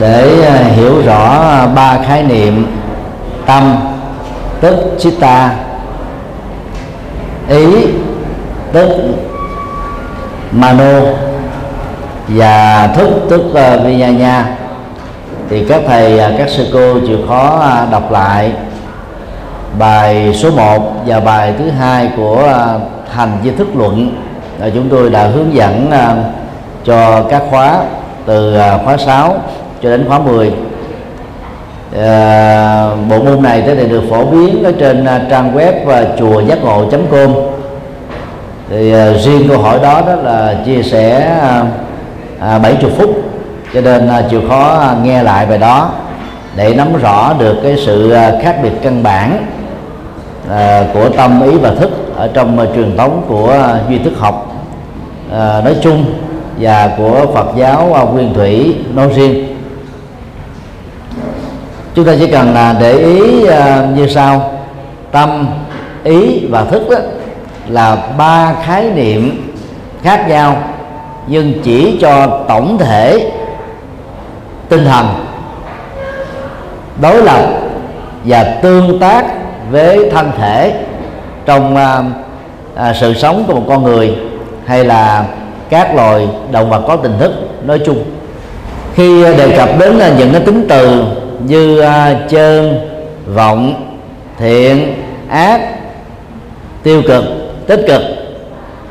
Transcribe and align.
để 0.00 0.44
à, 0.46 0.56
hiểu 0.56 1.02
rõ 1.06 1.48
à, 1.50 1.66
ba 1.66 1.98
khái 2.06 2.22
niệm 2.22 2.66
tâm 3.46 3.76
tức 4.60 4.76
chitta. 4.98 5.54
Ý 7.48 7.86
tức 8.72 8.88
mano 10.52 11.00
và 12.28 12.86
thức 12.94 13.08
tức 13.30 13.42
uh, 13.50 13.56
thì 15.50 15.64
các 15.68 15.82
thầy 15.86 16.20
các 16.38 16.48
sư 16.48 16.66
cô 16.72 17.00
chịu 17.06 17.18
khó 17.28 17.70
đọc 17.90 18.12
lại 18.12 18.52
bài 19.78 20.34
số 20.34 20.50
1 20.50 20.92
và 21.06 21.20
bài 21.20 21.54
thứ 21.58 21.70
hai 21.70 22.10
của 22.16 22.54
thành 23.14 23.38
di 23.44 23.50
thức 23.50 23.68
luận 23.76 24.14
chúng 24.74 24.88
tôi 24.88 25.10
đã 25.10 25.26
hướng 25.26 25.54
dẫn 25.54 25.90
cho 26.84 27.22
các 27.30 27.42
khóa 27.50 27.80
từ 28.26 28.58
khóa 28.84 28.96
6 28.96 29.36
cho 29.82 29.90
đến 29.90 30.04
khóa 30.08 30.18
10 30.18 30.52
à, 31.96 32.02
ờ, 32.02 32.96
bộ 33.08 33.18
môn 33.18 33.42
này 33.42 33.62
thì 33.66 33.88
được 33.88 34.02
phổ 34.10 34.24
biến 34.24 34.62
ở 34.62 34.72
trên 34.78 35.04
à, 35.04 35.26
trang 35.30 35.56
web 35.56 35.72
và 35.84 36.06
chùa 36.18 36.40
giác 36.40 36.64
ngộ 36.64 36.84
com. 37.10 37.34
Thì 38.70 38.92
à, 38.92 39.12
riêng 39.12 39.48
câu 39.48 39.58
hỏi 39.58 39.78
đó 39.82 40.02
đó 40.06 40.14
là 40.14 40.54
chia 40.66 40.82
sẻ 40.82 41.20
à, 41.40 41.64
à 42.40 42.58
70 42.58 42.92
phút 42.98 43.10
cho 43.74 43.80
nên 43.80 44.08
à, 44.08 44.22
chịu 44.30 44.40
khó 44.48 44.78
à, 44.80 44.96
nghe 45.02 45.22
lại 45.22 45.46
bài 45.46 45.58
đó 45.58 45.92
để 46.56 46.74
nắm 46.74 46.96
rõ 47.02 47.34
được 47.38 47.56
cái 47.62 47.76
sự 47.86 48.10
à, 48.10 48.32
khác 48.42 48.56
biệt 48.62 48.72
căn 48.82 49.02
bản 49.02 49.46
à, 50.50 50.84
của 50.94 51.08
tâm 51.08 51.42
ý 51.42 51.56
và 51.58 51.70
thức 51.70 51.90
ở 52.16 52.28
trong 52.34 52.66
truyền 52.74 52.96
thống 52.96 53.22
của 53.28 53.58
duy 53.88 53.98
thức 53.98 54.12
học 54.18 54.46
nói 55.64 55.76
chung 55.82 56.04
và 56.58 56.90
của 56.98 57.26
Phật 57.34 57.46
giáo 57.56 58.10
Nguyên 58.12 58.34
Thủy 58.34 58.76
nói 58.94 59.08
riêng 59.14 59.49
chúng 61.94 62.04
ta 62.04 62.12
chỉ 62.18 62.26
cần 62.26 62.54
là 62.54 62.76
để 62.80 62.92
ý 62.92 63.46
à, 63.46 63.86
như 63.96 64.06
sau. 64.06 64.52
Tâm 65.12 65.48
ý 66.04 66.46
và 66.50 66.64
thức 66.64 66.82
đó 66.90 66.96
là 67.68 67.96
ba 68.18 68.54
khái 68.64 68.90
niệm 68.94 69.52
khác 70.02 70.28
nhau 70.28 70.56
nhưng 71.26 71.52
chỉ 71.62 71.98
cho 72.00 72.44
tổng 72.48 72.78
thể 72.78 73.30
tinh 74.68 74.84
thần. 74.84 75.06
Đối 77.02 77.22
lập 77.22 77.44
và 78.24 78.44
tương 78.62 78.98
tác 78.98 79.24
với 79.70 80.10
thân 80.10 80.30
thể 80.38 80.74
trong 81.46 81.76
à, 81.76 82.02
à, 82.74 82.94
sự 83.00 83.14
sống 83.14 83.44
của 83.46 83.54
một 83.54 83.64
con 83.68 83.82
người 83.82 84.16
hay 84.66 84.84
là 84.84 85.24
các 85.70 85.94
loài 85.94 86.28
động 86.52 86.70
vật 86.70 86.82
có 86.88 86.96
tình 86.96 87.18
thức 87.18 87.32
nói 87.64 87.80
chung. 87.86 88.04
Khi 88.94 89.22
đề 89.22 89.56
cập 89.56 89.68
đến 89.78 89.94
là 89.94 90.08
những 90.18 90.32
cái 90.32 90.40
tính 90.40 90.66
từ 90.68 91.04
như 91.46 91.80
à, 91.80 92.20
chơn 92.28 92.78
vọng 93.34 93.86
thiện 94.38 94.94
ác 95.28 95.60
tiêu 96.82 97.02
cực 97.08 97.24
tích 97.66 97.84
cực. 97.88 98.02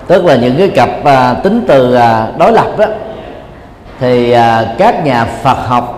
Tức 0.07 0.25
là 0.25 0.35
những 0.35 0.55
cái 0.57 0.69
cặp 0.69 0.89
à, 1.03 1.33
tính 1.33 1.63
từ 1.67 1.95
à, 1.95 2.27
đối 2.37 2.51
lập 2.51 2.67
đó 2.77 2.85
thì 3.99 4.31
à, 4.31 4.65
các 4.77 5.05
nhà 5.05 5.25
Phật 5.43 5.57
học 5.67 5.95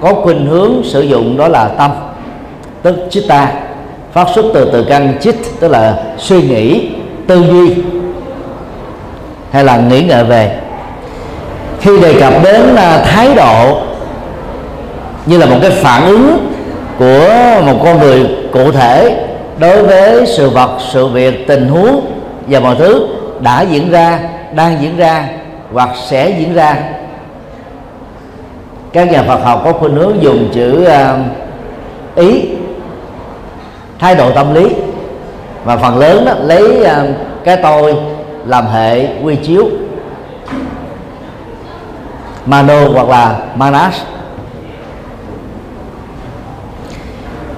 có 0.00 0.14
khuynh 0.14 0.46
hướng 0.46 0.82
sử 0.84 1.00
dụng 1.00 1.36
đó 1.36 1.48
là 1.48 1.68
tâm 1.68 1.90
tức 2.82 2.96
chitta 3.10 3.52
phát 4.12 4.28
xuất 4.34 4.44
từ 4.54 4.70
từ 4.72 4.84
căn 4.88 5.14
chit 5.20 5.34
tức 5.60 5.68
là 5.68 6.02
suy 6.18 6.42
nghĩ 6.42 6.90
tư 7.26 7.44
duy 7.50 7.74
hay 9.50 9.64
là 9.64 9.76
nghĩ 9.76 10.02
ngợi 10.02 10.24
về. 10.24 10.58
Khi 11.80 12.00
đề 12.00 12.20
cập 12.20 12.32
đến 12.42 12.76
à, 12.76 12.98
thái 13.04 13.34
độ 13.34 13.82
như 15.26 15.38
là 15.38 15.46
một 15.46 15.56
cái 15.62 15.70
phản 15.70 16.06
ứng 16.06 16.50
của 16.98 17.62
một 17.66 17.80
con 17.84 17.98
người 17.98 18.26
cụ 18.52 18.72
thể 18.72 19.26
đối 19.58 19.82
với 19.82 20.26
sự 20.26 20.50
vật 20.50 20.78
sự 20.92 21.06
việc 21.06 21.46
tình 21.46 21.68
huống 21.68 22.00
và 22.46 22.60
mọi 22.60 22.76
thứ 22.78 23.06
đã 23.40 23.62
diễn 23.62 23.90
ra 23.90 24.18
đang 24.54 24.82
diễn 24.82 24.96
ra 24.96 25.28
hoặc 25.72 25.88
sẽ 26.06 26.30
diễn 26.30 26.54
ra. 26.54 26.76
Các 28.92 29.12
nhà 29.12 29.22
Phật 29.22 29.40
học 29.44 29.60
có 29.64 29.72
khuynh 29.72 29.94
hướng 29.94 30.22
dùng 30.22 30.48
chữ 30.54 30.86
uh, 30.86 31.20
ý 32.16 32.42
thái 33.98 34.14
độ 34.14 34.30
tâm 34.30 34.54
lý. 34.54 34.68
Và 35.64 35.76
phần 35.76 35.98
lớn 35.98 36.24
đó 36.24 36.34
lấy 36.40 36.80
uh, 36.80 37.16
cái 37.44 37.56
tôi 37.56 37.96
làm 38.46 38.66
hệ 38.66 39.06
quy 39.22 39.36
chiếu. 39.36 39.68
Mano 42.46 42.88
hoặc 42.88 43.08
là 43.08 43.36
manas. 43.54 43.94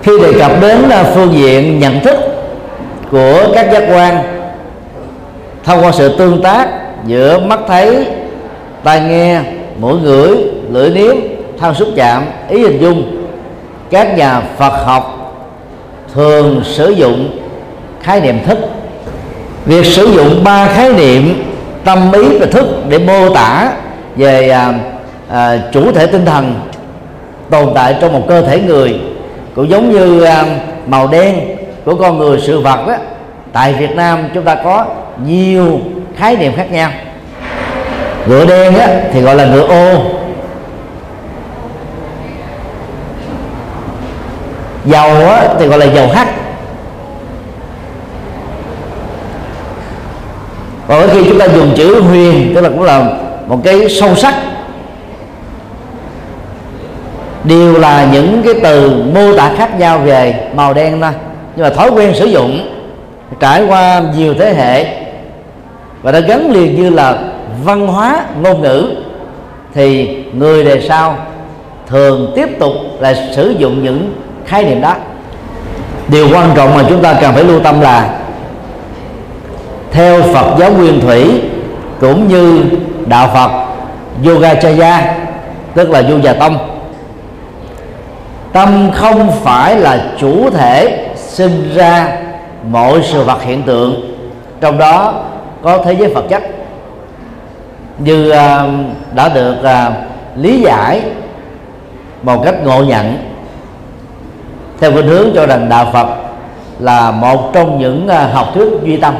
Khi 0.06 0.12
đề 0.18 0.32
cập 0.38 0.60
đến 0.60 0.88
à, 0.90 1.04
phương 1.14 1.32
diện 1.34 1.78
nhận 1.78 2.00
thức 2.00 2.16
của 3.10 3.48
các 3.54 3.72
giác 3.72 3.84
quan 3.90 4.18
thông 5.64 5.84
qua 5.84 5.92
sự 5.92 6.16
tương 6.18 6.42
tác 6.42 6.68
giữa 7.06 7.38
mắt 7.38 7.60
thấy 7.68 8.06
tai 8.84 9.00
nghe 9.00 9.40
mũi 9.78 10.00
ngửi 10.02 10.36
lưỡi 10.70 10.90
nếm 10.90 11.16
thân 11.58 11.74
xúc 11.74 11.88
chạm 11.96 12.22
ý 12.48 12.58
hình 12.58 12.80
dung 12.80 13.26
các 13.90 14.16
nhà 14.16 14.42
Phật 14.58 14.84
học 14.84 15.34
thường 16.14 16.62
sử 16.64 16.90
dụng 16.90 17.38
khái 18.02 18.20
niệm 18.20 18.38
thức. 18.46 18.58
Việc 19.64 19.84
sử 19.86 20.06
dụng 20.06 20.44
ba 20.44 20.66
khái 20.66 20.92
niệm 20.92 21.42
tâm 21.84 22.12
ý 22.12 22.38
và 22.38 22.46
thức 22.46 22.66
để 22.88 22.98
mô 22.98 23.34
tả 23.34 23.72
về 24.16 24.48
à, 24.48 24.74
à, 25.30 25.58
chủ 25.72 25.92
thể 25.92 26.06
tinh 26.06 26.24
thần 26.24 26.54
tồn 27.50 27.68
tại 27.74 27.96
trong 28.00 28.12
một 28.12 28.22
cơ 28.28 28.42
thể 28.42 28.60
người 28.60 29.00
cũng 29.56 29.70
giống 29.70 29.92
như 29.92 30.22
à, 30.22 30.44
màu 30.86 31.08
đen 31.08 31.56
của 31.84 31.94
con 31.94 32.18
người 32.18 32.40
sự 32.40 32.60
vật 32.60 32.86
đó 32.86 32.94
tại 33.52 33.72
Việt 33.72 33.96
Nam 33.96 34.28
chúng 34.34 34.44
ta 34.44 34.54
có 34.54 34.84
nhiều 35.24 35.80
khái 36.16 36.36
niệm 36.36 36.52
khác 36.56 36.72
nhau. 36.72 36.90
Ngựa 38.26 38.46
đen 38.46 38.74
á, 38.74 38.88
thì 39.12 39.20
gọi 39.20 39.34
là 39.34 39.46
ngựa 39.46 39.66
ô. 39.66 40.02
Dầu 44.84 45.10
á, 45.28 45.44
thì 45.58 45.66
gọi 45.66 45.78
là 45.78 45.86
dầu 45.86 46.08
hắt 46.08 46.28
còn 50.88 51.08
khi 51.12 51.24
chúng 51.28 51.38
ta 51.38 51.46
dùng 51.46 51.72
chữ 51.76 52.00
huyền 52.00 52.52
tức 52.54 52.60
là 52.60 52.68
cũng 52.68 52.82
là 52.82 53.10
một 53.46 53.58
cái 53.64 53.88
sâu 53.88 54.14
sắc 54.14 54.34
đều 57.48 57.78
là 57.78 58.08
những 58.12 58.42
cái 58.44 58.54
từ 58.62 59.04
mô 59.14 59.36
tả 59.36 59.52
khác 59.56 59.78
nhau 59.78 59.98
về 59.98 60.34
màu 60.54 60.74
đen 60.74 61.00
thôi. 61.00 61.10
Nhưng 61.56 61.64
mà 61.68 61.70
thói 61.74 61.90
quen 61.90 62.14
sử 62.14 62.26
dụng 62.26 62.68
trải 63.40 63.64
qua 63.68 64.02
nhiều 64.16 64.34
thế 64.34 64.54
hệ 64.54 64.86
và 66.02 66.12
đã 66.12 66.20
gắn 66.20 66.50
liền 66.50 66.76
như 66.76 66.90
là 66.90 67.18
văn 67.64 67.86
hóa, 67.86 68.24
ngôn 68.42 68.62
ngữ, 68.62 68.90
thì 69.74 70.08
người 70.32 70.64
đề 70.64 70.80
sau 70.88 71.16
thường 71.86 72.32
tiếp 72.36 72.48
tục 72.58 72.72
là 73.00 73.14
sử 73.36 73.54
dụng 73.58 73.84
những 73.84 74.14
khái 74.46 74.64
niệm 74.64 74.80
đó. 74.80 74.94
Điều 76.08 76.28
quan 76.32 76.50
trọng 76.56 76.74
mà 76.74 76.82
chúng 76.88 77.02
ta 77.02 77.14
cần 77.20 77.34
phải 77.34 77.44
lưu 77.44 77.60
tâm 77.60 77.80
là 77.80 78.18
theo 79.92 80.22
Phật 80.22 80.56
giáo 80.58 80.72
nguyên 80.72 81.00
thủy 81.00 81.42
cũng 82.00 82.28
như 82.28 82.64
đạo 83.06 83.30
Phật 83.34 83.50
Yogacaya 84.26 85.14
tức 85.74 85.90
là 85.90 86.02
Du 86.02 86.18
Già 86.18 86.32
Tông 86.32 86.75
tâm 88.56 88.90
không 88.94 89.32
phải 89.42 89.76
là 89.76 90.12
chủ 90.18 90.50
thể 90.50 91.08
sinh 91.16 91.70
ra 91.74 92.18
mọi 92.70 93.02
sự 93.02 93.24
vật 93.24 93.42
hiện 93.42 93.62
tượng. 93.62 94.16
Trong 94.60 94.78
đó 94.78 95.24
có 95.62 95.78
thế 95.84 95.92
giới 95.92 96.14
vật 96.14 96.24
chất. 96.28 96.42
Như 97.98 98.30
uh, 98.30 98.36
đã 99.14 99.28
được 99.28 99.56
uh, 99.60 99.92
lý 100.36 100.60
giải 100.60 101.02
một 102.22 102.42
cách 102.44 102.54
ngộ 102.64 102.84
nhận. 102.84 103.18
Theo 104.80 104.92
khuynh 104.92 105.06
hướng 105.06 105.28
cho 105.34 105.46
rằng 105.46 105.68
đạo 105.68 105.86
Phật 105.92 106.06
là 106.78 107.10
một 107.10 107.50
trong 107.52 107.78
những 107.78 108.06
uh, 108.06 108.34
học 108.34 108.48
thuyết 108.54 108.68
duy 108.82 108.96
tâm. 108.96 109.14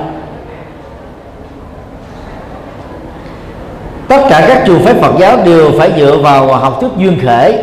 Tất 4.09 4.21
cả 4.31 4.45
các 4.49 4.63
trường 4.67 4.81
phái 4.85 4.95
Phật 4.95 5.13
giáo 5.19 5.39
đều 5.45 5.71
phải 5.79 5.93
dựa 5.97 6.17
vào 6.17 6.47
học 6.47 6.77
thuyết 6.81 6.91
duyên 6.97 7.19
khể 7.23 7.63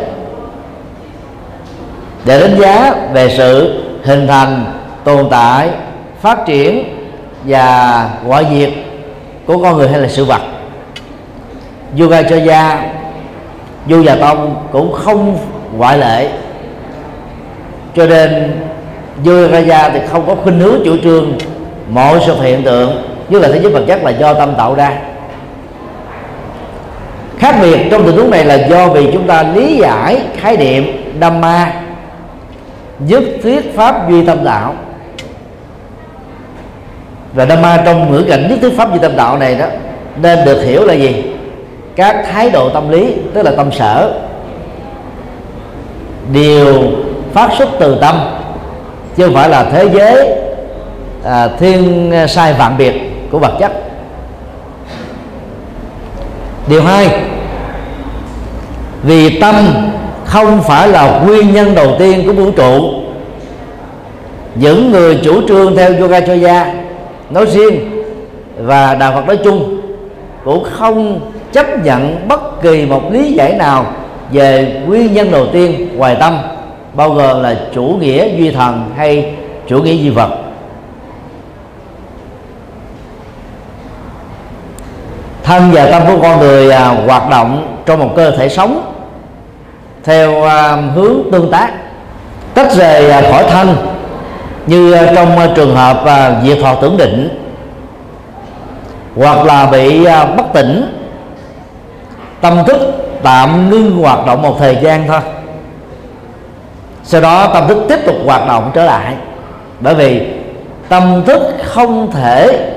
để 2.24 2.40
đánh 2.40 2.60
giá 2.60 2.94
về 3.12 3.28
sự 3.36 3.82
hình 4.04 4.26
thành, 4.26 4.64
tồn 5.04 5.28
tại, 5.30 5.68
phát 6.20 6.38
triển 6.46 6.84
và 7.44 8.08
ngoại 8.24 8.46
diệt 8.50 8.70
của 9.46 9.62
con 9.62 9.76
người 9.76 9.88
hay 9.88 10.00
là 10.00 10.08
sự 10.08 10.24
vật. 10.24 10.42
Yoga 11.98 12.22
cho 12.22 12.36
gia 12.36 12.82
du 13.88 14.02
già 14.02 14.16
tông 14.20 14.56
cũng 14.72 14.92
không 14.92 15.38
ngoại 15.76 15.98
lệ. 15.98 16.28
Cho 17.96 18.06
nên 18.06 18.60
yoga 19.26 19.58
gia 19.58 19.88
thì 19.88 20.00
không 20.10 20.26
có 20.26 20.34
khuynh 20.34 20.60
hướng 20.60 20.82
chủ 20.84 20.96
trương 21.02 21.32
mọi 21.88 22.20
sự 22.26 22.42
hiện 22.42 22.62
tượng, 22.62 23.08
như 23.28 23.38
là 23.38 23.48
thế 23.48 23.60
giới 23.60 23.72
vật 23.72 23.84
chất 23.86 24.04
là 24.04 24.10
do 24.10 24.34
tâm 24.34 24.54
tạo 24.58 24.74
ra. 24.74 24.92
Khác 27.38 27.56
biệt 27.62 27.78
trong 27.90 28.06
tình 28.06 28.16
huống 28.16 28.30
này 28.30 28.44
là 28.44 28.54
do 28.54 28.88
vì 28.88 29.10
chúng 29.12 29.26
ta 29.26 29.42
lý 29.42 29.76
giải 29.76 30.20
khái 30.40 30.56
niệm 30.56 31.12
Dhamma 31.20 31.83
giúp 33.06 33.24
thuyết 33.42 33.76
pháp 33.76 34.10
duy 34.10 34.26
tâm 34.26 34.44
đạo. 34.44 34.74
Và 37.34 37.46
Dhamma 37.46 37.82
trong 37.84 38.12
ngữ 38.12 38.24
cảnh 38.28 38.46
nhất 38.48 38.58
thuyết 38.60 38.76
pháp 38.76 38.92
duy 38.92 38.98
tâm 38.98 39.16
đạo 39.16 39.38
này 39.38 39.54
đó 39.54 39.66
nên 40.16 40.44
được 40.44 40.62
hiểu 40.62 40.84
là 40.84 40.94
gì? 40.94 41.24
Các 41.96 42.24
thái 42.32 42.50
độ 42.50 42.68
tâm 42.68 42.90
lý 42.90 43.14
tức 43.34 43.42
là 43.42 43.50
tâm 43.56 43.72
sở 43.72 44.20
đều 46.32 46.82
phát 47.32 47.50
xuất 47.58 47.68
từ 47.78 47.98
tâm 48.00 48.16
chứ 49.16 49.24
không 49.24 49.34
phải 49.34 49.48
là 49.48 49.64
thế 49.64 49.88
giới 49.92 50.38
à, 51.24 51.48
thiên 51.58 52.12
sai 52.28 52.52
vạn 52.52 52.76
biệt 52.78 52.94
của 53.30 53.38
vật 53.38 53.52
chất. 53.60 53.72
Điều 56.68 56.82
hai 56.82 57.20
vì 59.02 59.40
tâm 59.40 59.54
không 60.34 60.62
phải 60.62 60.88
là 60.88 61.20
nguyên 61.26 61.54
nhân 61.54 61.74
đầu 61.74 61.92
tiên 61.98 62.22
của 62.26 62.32
vũ 62.32 62.50
trụ. 62.50 62.90
Những 64.54 64.90
người 64.90 65.20
chủ 65.24 65.48
trương 65.48 65.76
theo 65.76 65.92
yoga 66.00 66.20
choya 66.20 66.74
nói 67.30 67.46
riêng 67.46 68.02
và 68.58 68.94
đạo 68.94 69.12
Phật 69.14 69.26
nói 69.26 69.38
chung 69.44 69.80
cũng 70.44 70.64
không 70.64 71.20
chấp 71.52 71.84
nhận 71.84 72.28
bất 72.28 72.62
kỳ 72.62 72.86
một 72.86 73.12
lý 73.12 73.32
giải 73.32 73.52
nào 73.52 73.86
về 74.32 74.80
nguyên 74.86 75.14
nhân 75.14 75.30
đầu 75.30 75.46
tiên 75.52 75.88
ngoài 75.96 76.16
tâm, 76.20 76.38
bao 76.94 77.10
gồm 77.10 77.42
là 77.42 77.56
chủ 77.74 77.82
nghĩa 77.82 78.28
duy 78.36 78.50
thần 78.50 78.90
hay 78.96 79.34
chủ 79.68 79.82
nghĩa 79.82 79.94
duy 79.94 80.10
vật. 80.10 80.30
Thân 85.42 85.70
và 85.72 85.86
tâm 85.86 86.02
của 86.06 86.22
con 86.22 86.40
người 86.40 86.70
à, 86.70 86.88
hoạt 87.06 87.30
động 87.30 87.76
trong 87.86 87.98
một 87.98 88.10
cơ 88.16 88.30
thể 88.30 88.48
sống 88.48 88.93
theo 90.04 90.42
à, 90.42 90.76
hướng 90.94 91.16
tương 91.32 91.50
tác, 91.50 91.72
tách 92.54 92.72
rời 92.72 93.10
à, 93.10 93.22
khỏi 93.30 93.44
thân, 93.50 93.76
như 94.66 94.92
à, 94.92 95.12
trong 95.14 95.38
trường 95.56 95.76
hợp 95.76 96.04
diệt 96.44 96.58
thọ 96.62 96.74
tưởng 96.74 96.96
định, 96.96 97.28
hoặc 99.16 99.44
là 99.44 99.66
bị 99.66 100.04
bất 100.36 100.44
tỉnh, 100.52 100.98
tâm 102.40 102.58
thức 102.66 102.78
tạm 103.22 103.70
ngưng 103.70 103.98
hoạt 104.02 104.26
động 104.26 104.42
một 104.42 104.56
thời 104.58 104.78
gian 104.82 105.04
thôi. 105.08 105.20
Sau 107.04 107.20
đó 107.20 107.50
tâm 107.54 107.68
thức 107.68 107.84
tiếp 107.88 107.98
tục 108.06 108.16
hoạt 108.24 108.48
động 108.48 108.70
trở 108.74 108.84
lại, 108.84 109.14
bởi 109.80 109.94
vì 109.94 110.26
tâm 110.88 111.22
thức 111.26 111.42
không 111.64 112.10
thể 112.12 112.70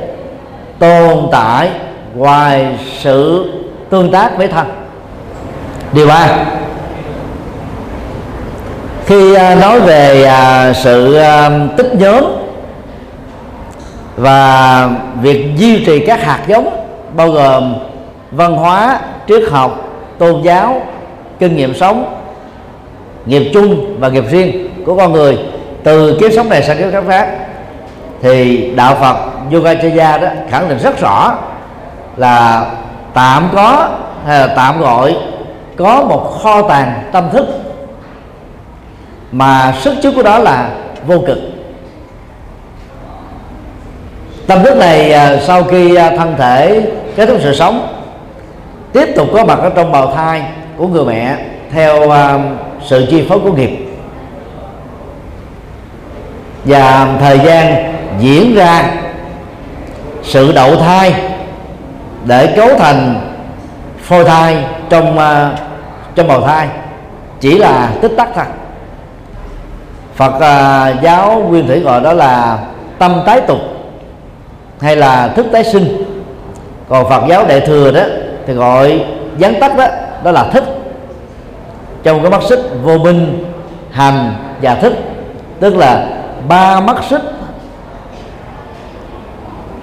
tồn 0.79 1.27
tại 1.31 1.69
ngoài 2.15 2.77
sự 2.99 3.51
tương 3.89 4.11
tác 4.11 4.37
với 4.37 4.47
thân. 4.47 4.67
Điều 5.91 6.07
ba 6.07 6.45
khi 9.07 9.33
à, 9.33 9.55
nói 9.55 9.79
về 9.79 10.23
à, 10.23 10.73
sự 10.73 11.15
à, 11.15 11.51
tích 11.77 11.95
nhóm 11.95 12.23
và 14.17 14.89
việc 15.21 15.57
duy 15.57 15.85
trì 15.85 16.05
các 16.05 16.23
hạt 16.23 16.39
giống, 16.47 16.69
bao 17.15 17.29
gồm 17.29 17.75
văn 18.31 18.55
hóa, 18.55 18.99
triết 19.27 19.43
học, 19.51 19.89
tôn 20.17 20.41
giáo, 20.41 20.81
kinh 21.39 21.55
nghiệm 21.55 21.75
sống, 21.75 22.15
nghiệp 23.25 23.51
chung 23.53 23.99
và 23.99 24.09
nghiệp 24.09 24.23
riêng 24.29 24.69
của 24.85 24.97
con 24.97 25.13
người, 25.13 25.37
từ 25.83 26.17
kiếp 26.19 26.31
sống 26.35 26.49
này 26.49 26.63
sang 26.63 26.77
kiếp 26.77 26.93
sống 26.93 27.07
khác, 27.07 27.29
thì 28.21 28.67
đạo 28.75 28.97
Phật 29.01 29.17
Yogacarya 29.53 30.17
đó 30.17 30.27
khẳng 30.49 30.69
định 30.69 30.77
rất 30.77 31.01
rõ 31.01 31.35
là 32.17 32.65
tạm 33.13 33.49
có, 33.55 33.89
hay 34.25 34.39
là 34.39 34.47
tạm 34.55 34.79
gọi 34.79 35.15
có 35.77 36.03
một 36.09 36.39
kho 36.43 36.61
tàng 36.61 37.03
tâm 37.11 37.29
thức 37.33 37.66
mà 39.31 39.73
sức 39.79 39.95
chứa 40.03 40.11
của 40.11 40.23
đó 40.23 40.39
là 40.39 40.69
vô 41.07 41.19
cực. 41.27 41.37
Tâm 44.47 44.63
thức 44.63 44.77
này 44.77 45.13
à, 45.13 45.37
sau 45.41 45.63
khi 45.63 45.95
à, 45.95 46.11
thân 46.17 46.35
thể 46.37 46.81
kết 47.15 47.25
thúc 47.25 47.37
sự 47.43 47.55
sống, 47.55 47.87
tiếp 48.93 49.05
tục 49.15 49.27
có 49.33 49.45
mặt 49.45 49.59
ở 49.59 49.69
trong 49.69 49.91
bào 49.91 50.13
thai 50.15 50.43
của 50.77 50.87
người 50.87 51.05
mẹ 51.05 51.37
theo 51.71 52.11
à, 52.11 52.39
sự 52.85 53.05
chi 53.09 53.25
phối 53.29 53.39
của 53.39 53.51
nghiệp. 53.51 53.87
Và 56.65 57.07
thời 57.19 57.39
gian 57.39 57.93
diễn 58.19 58.55
ra 58.55 58.91
sự 60.23 60.51
đậu 60.51 60.75
thai 60.75 61.13
để 62.25 62.53
cấu 62.55 62.69
thành 62.79 63.21
phôi 64.01 64.23
thai 64.23 64.65
trong 64.89 65.17
trong 66.15 66.27
bào 66.27 66.41
thai 66.41 66.67
chỉ 67.39 67.57
là 67.57 67.89
tích 68.01 68.11
tắc 68.17 68.29
thôi. 68.35 68.45
Phật 70.17 70.33
uh, 70.35 71.01
giáo 71.03 71.45
nguyên 71.49 71.67
thủy 71.67 71.79
gọi 71.79 72.01
đó 72.01 72.13
là 72.13 72.59
tâm 72.99 73.21
tái 73.25 73.41
tục 73.41 73.57
hay 74.79 74.95
là 74.95 75.27
thức 75.27 75.45
tái 75.51 75.63
sinh. 75.63 76.03
Còn 76.89 77.09
Phật 77.09 77.23
giáo 77.29 77.45
đại 77.47 77.59
thừa 77.59 77.91
đó 77.91 78.01
thì 78.47 78.53
gọi 78.53 79.05
gián 79.37 79.59
tắt 79.59 79.77
đó 79.77 79.87
đó 80.23 80.31
là 80.31 80.43
thức. 80.43 80.63
Trong 82.03 82.21
cái 82.21 82.31
mắt 82.31 82.43
xích 82.49 82.59
vô 82.83 82.97
minh 82.97 83.45
hành 83.91 84.33
và 84.61 84.75
thức 84.75 84.93
tức 85.59 85.75
là 85.75 86.07
ba 86.47 86.79
mắt 86.79 86.97
xích. 87.09 87.21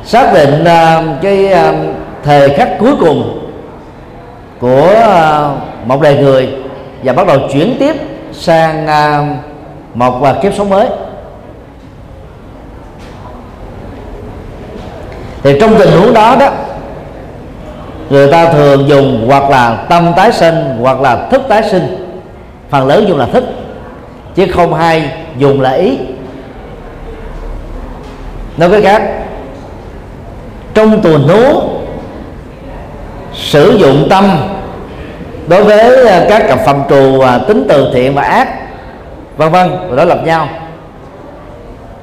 Xác 0.04 0.32
định 0.34 0.62
uh, 0.62 1.22
cái 1.22 1.52
uh, 1.52 1.76
thời 2.24 2.50
khắc 2.50 2.68
cuối 2.78 2.92
cùng 3.00 3.48
của 4.60 4.90
uh, 4.92 5.88
một 5.88 6.00
đời 6.00 6.16
người 6.16 6.48
và 7.02 7.12
bắt 7.12 7.26
đầu 7.26 7.38
chuyển 7.52 7.76
tiếp 7.78 7.96
sang 8.32 8.86
uh, 8.86 9.53
một 9.94 10.18
và 10.20 10.34
kiếp 10.42 10.54
sống 10.54 10.70
mới. 10.70 10.86
Thì 15.42 15.58
trong 15.60 15.78
tình 15.78 15.90
huống 15.90 16.14
đó 16.14 16.36
đó, 16.40 16.50
người 18.10 18.30
ta 18.32 18.52
thường 18.52 18.88
dùng 18.88 19.24
hoặc 19.28 19.50
là 19.50 19.86
tâm 19.88 20.12
tái 20.16 20.32
sinh 20.32 20.76
hoặc 20.80 21.00
là 21.00 21.28
thức 21.30 21.42
tái 21.48 21.62
sinh. 21.70 22.00
Phần 22.70 22.86
lớn 22.86 23.04
dùng 23.08 23.18
là 23.18 23.26
thức, 23.26 23.44
chứ 24.34 24.46
không 24.54 24.74
hay 24.74 25.10
dùng 25.38 25.60
là 25.60 25.70
ý. 25.70 25.98
Nói 28.56 28.70
cách 28.70 28.82
khác 28.82 29.02
trong 30.74 31.00
tuần 31.02 31.28
huống, 31.28 31.68
sử 33.34 33.76
dụng 33.78 34.06
tâm 34.10 34.24
đối 35.46 35.64
với 35.64 36.06
các 36.28 36.48
cặp 36.48 36.58
phạm 36.66 36.82
trù 36.90 37.18
và 37.20 37.38
tính 37.38 37.66
từ 37.68 37.90
thiện 37.94 38.14
và 38.14 38.22
ác 38.22 38.48
vân 39.36 39.52
vân 39.52 39.70
và 39.88 39.96
đối 39.96 40.06
lập 40.06 40.18
nhau. 40.24 40.48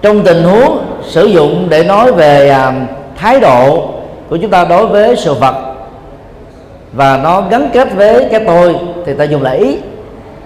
Trong 0.01 0.23
tình 0.23 0.43
huống 0.43 0.85
sử 1.03 1.25
dụng 1.25 1.67
để 1.69 1.83
nói 1.83 2.11
về 2.11 2.49
à, 2.49 2.73
thái 3.15 3.39
độ 3.39 3.89
của 4.29 4.37
chúng 4.37 4.51
ta 4.51 4.65
đối 4.65 4.87
với 4.87 5.15
sự 5.15 5.33
vật 5.33 5.55
và 6.93 7.19
nó 7.23 7.43
gắn 7.49 7.69
kết 7.73 7.93
với 7.95 8.27
cái 8.31 8.43
tôi 8.47 8.75
thì 9.05 9.13
ta 9.13 9.23
dùng 9.23 9.43
là 9.43 9.51
ý. 9.51 9.77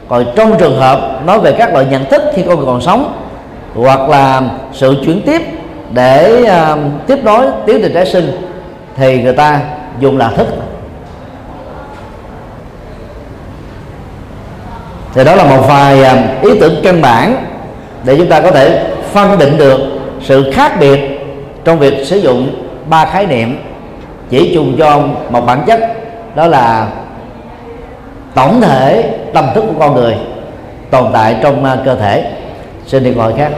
Còn 0.10 0.26
trong 0.36 0.58
trường 0.58 0.78
hợp 0.80 1.26
nói 1.26 1.40
về 1.40 1.52
các 1.52 1.74
loại 1.74 1.86
nhận 1.86 2.06
thức 2.06 2.22
khi 2.34 2.44
con 2.48 2.58
người 2.58 2.66
còn 2.66 2.82
sống 2.82 3.14
hoặc 3.76 4.10
là 4.10 4.42
sự 4.74 4.96
chuyển 5.06 5.22
tiếp 5.22 5.42
để 5.94 6.44
uh, 6.44 6.80
tiếp 7.08 7.20
nối 7.24 7.46
tiến 7.66 7.80
trình 7.82 7.94
tái 7.94 8.06
sinh 8.06 8.32
thì 8.96 9.22
người 9.22 9.34
ta 9.34 9.62
dùng 10.00 10.18
là 10.18 10.30
thức. 10.30 10.48
Thì 15.16 15.24
đó 15.24 15.36
là 15.36 15.44
một 15.44 15.66
vài 15.68 16.04
à, 16.04 16.24
ý 16.42 16.60
tưởng 16.60 16.76
căn 16.84 17.02
bản 17.02 17.36
để 18.04 18.18
chúng 18.18 18.28
ta 18.28 18.42
có 18.42 18.52
thể 18.52 18.84
phân 19.12 19.40
định 19.40 19.58
được 19.58 19.80
sự 20.22 20.52
khác 20.52 20.80
biệt 20.80 21.00
trong 21.64 21.80
việc 21.80 22.06
sử 22.06 22.18
dụng 22.18 22.66
ba 22.90 23.06
khái 23.06 23.26
niệm 23.26 23.60
chỉ 24.30 24.52
chung 24.56 24.76
cho 24.78 25.04
một 25.30 25.42
bản 25.46 25.64
chất, 25.68 25.80
đó 26.36 26.48
là 26.48 26.88
tổng 28.34 28.62
thể 28.62 29.14
tâm 29.34 29.46
thức 29.56 29.62
của 29.68 29.80
con 29.80 29.96
người 29.96 30.16
tồn 30.92 31.04
tại 31.14 31.36
trong 31.42 31.66
à, 31.66 31.78
cơ 31.86 31.96
thể. 31.96 32.32
Xin 32.86 33.04
đi 33.04 33.12
gọi 33.12 33.34
khác. 33.38 33.52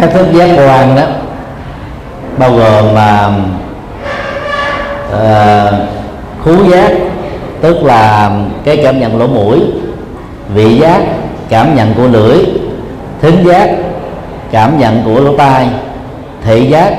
Các 0.00 0.10
thức 0.12 0.26
giác 0.32 0.48
quan 0.56 0.96
đó 0.96 1.02
bao 2.38 2.52
gồm 2.52 2.94
mà 2.94 3.26
uh, 3.26 5.12
ờ, 5.12 5.86
khú 6.44 6.64
giác 6.70 6.92
tức 7.60 7.84
là 7.84 8.30
cái 8.64 8.80
cảm 8.82 9.00
nhận 9.00 9.18
lỗ 9.18 9.26
mũi 9.26 9.60
vị 10.54 10.78
giác 10.78 11.02
cảm 11.48 11.74
nhận 11.76 11.94
của 11.94 12.06
lưỡi 12.06 12.44
thính 13.22 13.44
giác 13.46 13.70
cảm 14.50 14.78
nhận 14.78 15.02
của 15.04 15.20
lỗ 15.20 15.36
tai 15.36 15.68
thị 16.44 16.66
giác 16.66 16.94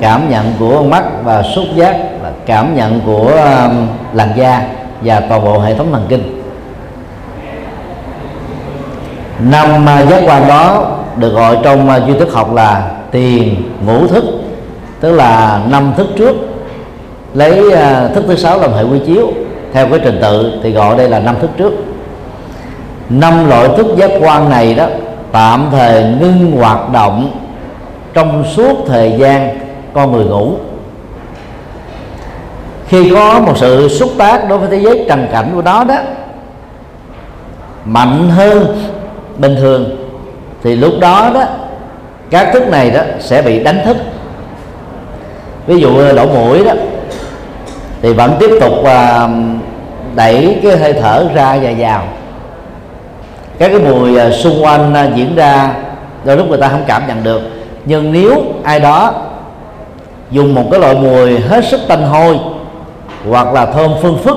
cảm 0.00 0.30
nhận 0.30 0.52
của 0.58 0.82
mắt 0.82 1.04
và 1.24 1.42
xúc 1.42 1.64
giác 1.76 1.96
là 2.22 2.30
cảm 2.46 2.76
nhận 2.76 3.00
của 3.06 3.30
um, 3.30 3.88
làn 4.12 4.28
da 4.36 4.62
và 5.00 5.20
toàn 5.20 5.44
bộ 5.44 5.58
hệ 5.58 5.74
thống 5.74 5.92
thần 5.92 6.06
kinh. 6.08 6.42
Năm 9.38 9.86
uh, 10.02 10.08
giác 10.08 10.22
quan 10.26 10.48
đó 10.48 10.96
được 11.16 11.32
gọi 11.32 11.58
trong 11.62 11.88
à, 11.88 12.00
duy 12.06 12.18
thức 12.18 12.32
học 12.32 12.54
là 12.54 12.90
tiền 13.10 13.62
ngũ 13.86 14.06
thức, 14.06 14.24
tức 15.00 15.12
là 15.12 15.60
năm 15.70 15.92
thức 15.96 16.06
trước. 16.16 16.36
Lấy 17.34 17.72
à, 17.72 18.08
thức 18.14 18.24
thứ 18.26 18.36
sáu 18.36 18.60
làm 18.60 18.72
hệ 18.72 18.82
quy 18.82 18.98
chiếu, 19.06 19.32
theo 19.72 19.86
cái 19.88 20.00
trình 20.04 20.18
tự 20.22 20.52
thì 20.62 20.72
gọi 20.72 20.96
đây 20.96 21.08
là 21.08 21.18
năm 21.18 21.36
thức 21.40 21.50
trước. 21.58 21.72
Năm 23.08 23.48
loại 23.48 23.68
thức 23.76 23.86
giác 23.96 24.10
quan 24.20 24.50
này 24.50 24.74
đó, 24.74 24.86
tạm 25.32 25.66
thời 25.70 26.04
ngưng 26.04 26.52
hoạt 26.52 26.92
động 26.92 27.30
trong 28.14 28.44
suốt 28.56 28.76
thời 28.88 29.14
gian 29.18 29.58
con 29.94 30.12
người 30.12 30.24
ngủ. 30.24 30.52
Khi 32.88 33.10
có 33.10 33.40
một 33.40 33.54
sự 33.56 33.88
xúc 33.88 34.10
tác 34.18 34.48
đối 34.48 34.58
với 34.58 34.68
thế 34.68 34.80
giới 34.84 35.04
trần 35.08 35.26
cảnh 35.32 35.50
của 35.54 35.62
nó 35.62 35.84
đó, 35.84 35.96
mạnh 37.84 38.28
hơn 38.30 38.76
bình 39.38 39.56
thường 39.56 40.01
thì 40.62 40.76
lúc 40.76 40.92
đó 41.00 41.30
đó 41.34 41.44
các 42.30 42.50
thức 42.52 42.68
này 42.68 42.90
đó 42.90 43.00
sẽ 43.20 43.42
bị 43.42 43.64
đánh 43.64 43.80
thức. 43.84 43.96
Ví 45.66 45.80
dụ 45.80 45.98
lỗ 45.98 46.26
mũi 46.26 46.64
đó 46.64 46.72
thì 48.02 48.12
vẫn 48.12 48.36
tiếp 48.40 48.50
tục 48.60 48.72
uh, 48.80 49.30
đẩy 50.14 50.60
cái 50.62 50.76
hơi 50.76 50.92
thở 50.92 51.28
ra 51.34 51.58
và 51.62 51.70
vào. 51.78 52.02
Các 53.58 53.68
cái 53.68 53.78
mùi 53.78 54.26
uh, 54.26 54.34
xung 54.34 54.64
quanh 54.64 54.92
uh, 54.92 55.16
diễn 55.16 55.36
ra 55.36 55.74
đôi 56.24 56.36
lúc 56.36 56.48
người 56.48 56.58
ta 56.58 56.68
không 56.68 56.84
cảm 56.86 57.02
nhận 57.08 57.24
được. 57.24 57.42
Nhưng 57.84 58.12
nếu 58.12 58.42
ai 58.64 58.80
đó 58.80 59.14
dùng 60.30 60.54
một 60.54 60.64
cái 60.70 60.80
loại 60.80 60.94
mùi 60.94 61.40
hết 61.40 61.64
sức 61.64 61.80
tanh 61.88 62.02
hôi 62.02 62.38
hoặc 63.30 63.52
là 63.52 63.66
thơm 63.66 63.90
phương 64.02 64.18
phức 64.24 64.36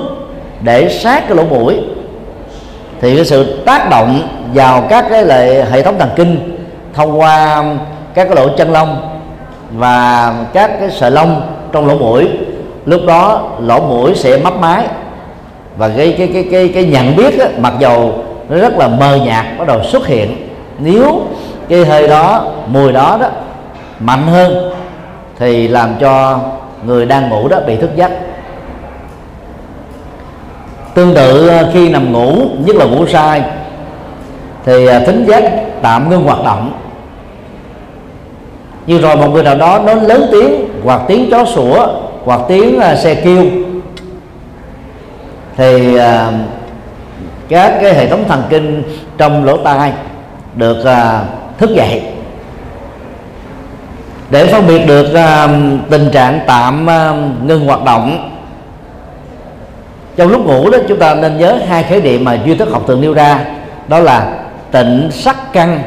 để 0.60 0.88
sát 0.88 1.22
cái 1.28 1.36
lỗ 1.36 1.44
mũi 1.44 1.80
thì 3.00 3.16
cái 3.16 3.24
sự 3.24 3.62
tác 3.66 3.90
động 3.90 4.28
vào 4.54 4.86
các 4.88 5.06
cái 5.10 5.24
lệ 5.24 5.64
hệ 5.70 5.82
thống 5.82 5.98
thần 5.98 6.10
kinh 6.16 6.58
thông 6.94 7.20
qua 7.20 7.64
các 8.14 8.24
cái 8.24 8.36
lỗ 8.36 8.56
chân 8.56 8.72
lông 8.72 9.18
và 9.72 10.34
các 10.52 10.70
cái 10.80 10.90
sợi 10.90 11.10
lông 11.10 11.42
trong 11.72 11.86
lỗ 11.86 11.98
mũi 11.98 12.28
lúc 12.86 13.00
đó 13.06 13.50
lỗ 13.60 13.80
mũi 13.80 14.14
sẽ 14.14 14.38
mấp 14.38 14.54
mái 14.60 14.86
và 15.76 15.88
cái 15.96 16.14
cái 16.18 16.30
cái 16.32 16.48
cái 16.50 16.68
cái 16.74 16.84
nhận 16.84 17.16
biết 17.16 17.38
á, 17.38 17.46
mặc 17.58 17.72
dầu 17.78 18.24
nó 18.48 18.58
rất 18.58 18.78
là 18.78 18.88
mờ 18.88 19.16
nhạt 19.16 19.46
bắt 19.58 19.68
đầu 19.68 19.82
xuất 19.82 20.06
hiện 20.06 20.48
nếu 20.78 21.20
cái 21.68 21.84
hơi 21.84 22.08
đó 22.08 22.52
mùi 22.66 22.92
đó 22.92 23.18
đó 23.20 23.28
mạnh 24.00 24.26
hơn 24.26 24.72
thì 25.38 25.68
làm 25.68 25.94
cho 26.00 26.40
người 26.86 27.06
đang 27.06 27.28
ngủ 27.28 27.48
đó 27.48 27.60
bị 27.66 27.76
thức 27.76 27.90
giấc 27.96 28.10
tương 30.96 31.14
tự 31.14 31.48
ờ, 31.48 31.70
khi 31.74 31.88
nằm 31.88 32.12
ngủ, 32.12 32.36
nhất 32.64 32.76
là 32.76 32.84
ngủ 32.84 33.06
sai, 33.06 33.42
thì 34.64 34.86
ờ, 34.86 34.98
thính 35.06 35.24
giác 35.28 35.42
tạm 35.82 36.10
ngưng 36.10 36.22
hoạt 36.22 36.44
động. 36.44 36.72
Như 38.86 38.98
rồi 38.98 39.16
một 39.16 39.28
người 39.28 39.42
nào 39.42 39.56
đó 39.56 39.80
nó 39.86 39.94
lớn 39.94 40.28
tiếng, 40.32 40.68
hoặc 40.84 41.00
tiếng 41.08 41.30
chó 41.30 41.44
sủa, 41.44 41.86
hoặc 42.24 42.40
tiếng 42.48 42.80
ờ, 42.80 42.96
xe 42.96 43.14
kêu, 43.14 43.44
thì 45.56 45.98
các 47.48 47.78
cái 47.82 47.94
hệ 47.94 48.08
thống 48.08 48.24
thần 48.28 48.42
kinh 48.48 48.82
trong 49.18 49.44
lỗ 49.44 49.56
tai 49.56 49.92
được 50.54 50.84
thức 51.58 51.70
dậy. 51.74 52.02
Để 54.30 54.46
phân 54.46 54.66
biệt 54.66 54.86
được 54.86 55.06
tình 55.90 56.10
trạng 56.12 56.40
tạm 56.46 56.86
ngưng 57.46 57.66
hoạt 57.66 57.84
động 57.84 58.32
trong 60.16 60.28
lúc 60.28 60.46
ngủ 60.46 60.70
đó 60.70 60.78
chúng 60.88 60.98
ta 60.98 61.14
nên 61.14 61.38
nhớ 61.38 61.58
hai 61.68 61.82
khái 61.82 62.00
niệm 62.00 62.24
mà 62.24 62.38
duy 62.44 62.54
thức 62.54 62.68
học 62.70 62.84
thường 62.86 63.00
nêu 63.00 63.14
ra. 63.14 63.44
Đó 63.88 63.98
là 63.98 64.26
tịnh 64.70 65.08
sắc 65.10 65.52
căn 65.52 65.78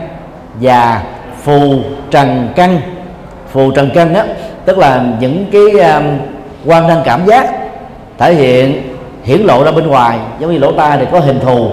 và 0.62 1.04
phù 1.44 1.80
trần 2.12 2.50
căn. 2.56 2.82
Phù 3.52 3.72
trần 3.72 3.90
căn 3.94 4.14
á 4.14 4.26
tức 4.66 4.78
là 4.78 5.04
những 5.20 5.46
cái 5.52 5.92
um, 5.92 6.04
quan 6.66 6.88
năng 6.88 7.02
cảm 7.06 7.26
giác 7.26 7.50
thể 8.18 8.34
hiện 8.34 8.82
hiển 9.24 9.42
lộ 9.42 9.64
ra 9.64 9.72
bên 9.72 9.88
ngoài. 9.88 10.18
Giống 10.40 10.52
như 10.52 10.60
lỗ 10.60 10.72
tai 10.72 10.98
thì 10.98 11.06
có 11.12 11.20
hình 11.20 11.40
thù 11.40 11.70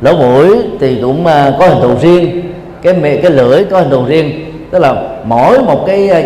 lỗ 0.00 0.16
mũi 0.16 0.56
thì 0.80 0.98
cũng 1.02 1.20
uh, 1.20 1.58
có 1.58 1.68
hình 1.68 1.80
thù 1.82 1.94
riêng 2.00 2.42
cái 2.82 3.18
cái 3.22 3.30
lưỡi 3.30 3.64
có 3.64 3.78
hình 3.78 3.90
thù 3.90 4.04
riêng. 4.04 4.52
Tức 4.70 4.78
là 4.78 4.94
mỗi 5.24 5.58
một 5.58 5.84
cái 5.86 6.08
ờ, 6.08 6.22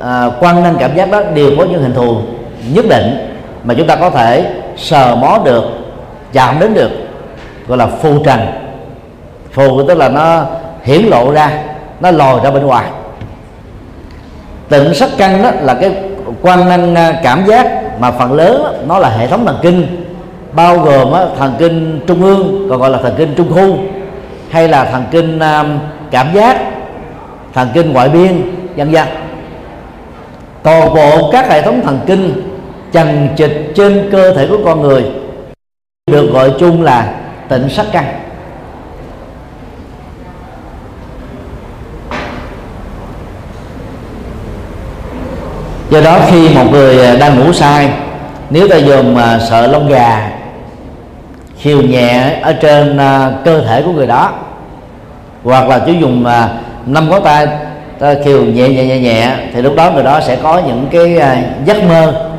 à, 0.00 0.26
uh, 0.26 0.32
quan 0.40 0.62
năng 0.62 0.76
cảm 0.78 0.96
giác 0.96 1.10
đó 1.10 1.22
đều 1.34 1.50
có 1.58 1.64
những 1.64 1.82
hình 1.82 1.94
thù 1.94 2.16
nhất 2.74 2.84
định 2.88 3.28
mà 3.64 3.74
chúng 3.74 3.86
ta 3.86 3.96
có 3.96 4.10
thể 4.10 4.44
sờ 4.76 5.14
mó 5.14 5.38
được 5.44 5.64
chạm 6.32 6.60
đến 6.60 6.74
được 6.74 6.90
gọi 7.68 7.78
là 7.78 7.86
phù 7.86 8.18
trần. 8.24 8.40
Phù 9.52 9.82
tức 9.88 9.94
là 9.98 10.08
nó 10.08 10.44
hiển 10.82 11.02
lộ 11.02 11.32
ra 11.32 11.50
nó 12.00 12.10
lòi 12.10 12.40
ra 12.44 12.50
bên 12.50 12.66
ngoài. 12.66 12.84
Tịnh 14.68 14.94
sắc 14.94 15.08
căn 15.18 15.42
đó 15.42 15.50
là 15.60 15.74
cái 15.74 15.94
quan 16.42 16.68
năng 16.68 16.94
à, 16.94 17.20
cảm 17.22 17.46
giác 17.46 18.00
mà 18.00 18.10
phần 18.10 18.32
lớn 18.32 18.62
đó, 18.62 18.72
nó 18.86 18.98
là 18.98 19.08
hệ 19.08 19.26
thống 19.26 19.46
thần 19.46 19.58
kinh 19.62 20.04
bao 20.52 20.78
gồm 20.78 21.12
đó, 21.12 21.26
thần 21.38 21.54
kinh 21.58 22.00
trung 22.06 22.22
ương 22.22 22.66
còn 22.70 22.80
gọi 22.80 22.90
là 22.90 22.98
thần 22.98 23.14
kinh 23.16 23.34
trung 23.34 23.52
khu 23.54 23.78
hay 24.50 24.68
là 24.68 24.84
thần 24.84 25.04
kinh 25.10 25.38
à, 25.38 25.64
cảm 26.10 26.34
giác 26.34 26.56
thần 27.54 27.68
kinh 27.74 27.92
ngoại 27.92 28.08
biên 28.08 28.42
vân 28.76 28.90
vân. 28.90 29.06
Toàn 30.62 30.94
bộ 30.94 31.30
các 31.32 31.48
hệ 31.50 31.62
thống 31.62 31.80
thần 31.84 32.00
kinh 32.06 32.51
chằng 32.92 33.28
chịch 33.36 33.72
trên 33.74 34.08
cơ 34.12 34.34
thể 34.34 34.46
của 34.46 34.58
con 34.64 34.82
người 34.82 35.04
được 36.06 36.32
gọi 36.32 36.52
chung 36.58 36.82
là 36.82 37.14
tịnh 37.48 37.68
sắc 37.68 37.86
căn 37.92 38.04
do 45.90 46.00
đó 46.00 46.18
khi 46.30 46.48
một 46.48 46.64
người 46.70 47.06
à, 47.06 47.16
đang 47.16 47.38
ngủ 47.38 47.52
sai 47.52 47.90
nếu 48.50 48.68
ta 48.68 48.76
dùng 48.76 49.14
mà 49.14 49.38
sợ 49.50 49.66
lông 49.66 49.88
gà 49.88 50.30
khiêu 51.58 51.82
nhẹ 51.82 52.38
ở 52.42 52.52
trên 52.52 52.96
à, 52.96 53.30
cơ 53.44 53.60
thể 53.64 53.82
của 53.82 53.92
người 53.92 54.06
đó, 54.06 54.32
hoặc 55.44 55.68
là 55.68 55.78
chú 55.78 55.92
dùng 55.92 56.26
à, 56.26 56.48
năm 56.86 57.10
ngón 57.10 57.24
tay 57.24 57.46
ta 57.98 58.14
khiêu 58.24 58.44
nhẹ 58.44 58.68
nhẹ 58.68 58.86
nhẹ 58.86 58.98
nhẹ, 58.98 59.36
thì 59.54 59.62
lúc 59.62 59.76
đó 59.76 59.90
người 59.90 60.04
đó 60.04 60.20
sẽ 60.20 60.36
có 60.42 60.62
những 60.66 60.86
cái 60.90 61.20
giấc 61.64 61.84
mơ 61.84 62.31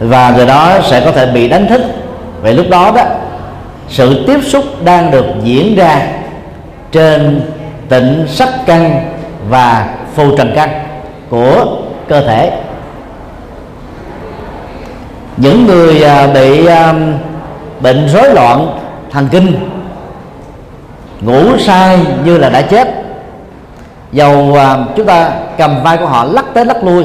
và 0.00 0.32
người 0.36 0.46
đó 0.46 0.78
sẽ 0.84 1.00
có 1.04 1.12
thể 1.12 1.26
bị 1.26 1.48
đánh 1.48 1.66
thức. 1.66 1.80
Vậy 2.42 2.54
lúc 2.54 2.66
đó 2.70 2.92
đó, 2.96 3.02
sự 3.88 4.24
tiếp 4.26 4.40
xúc 4.44 4.64
đang 4.84 5.10
được 5.10 5.26
diễn 5.42 5.76
ra 5.76 6.02
trên 6.92 7.42
tịnh 7.88 8.24
sắc 8.28 8.48
căn 8.66 9.04
và 9.48 9.88
phù 10.14 10.36
trần 10.36 10.52
căn 10.54 10.68
của 11.30 11.66
cơ 12.08 12.20
thể. 12.20 12.52
Những 15.36 15.66
người 15.66 16.02
à, 16.02 16.26
bị 16.26 16.66
à, 16.66 16.94
bệnh 17.80 18.08
rối 18.08 18.34
loạn 18.34 18.78
thần 19.10 19.28
kinh, 19.28 19.52
ngủ 21.20 21.58
sai 21.58 21.98
như 22.24 22.38
là 22.38 22.48
đã 22.48 22.62
chết, 22.62 22.88
dầu 24.12 24.56
à, 24.58 24.76
chúng 24.96 25.06
ta 25.06 25.30
cầm 25.58 25.82
vai 25.82 25.96
của 25.96 26.06
họ 26.06 26.24
lắc 26.24 26.44
tới 26.54 26.64
lắc 26.64 26.84
lui 26.84 27.04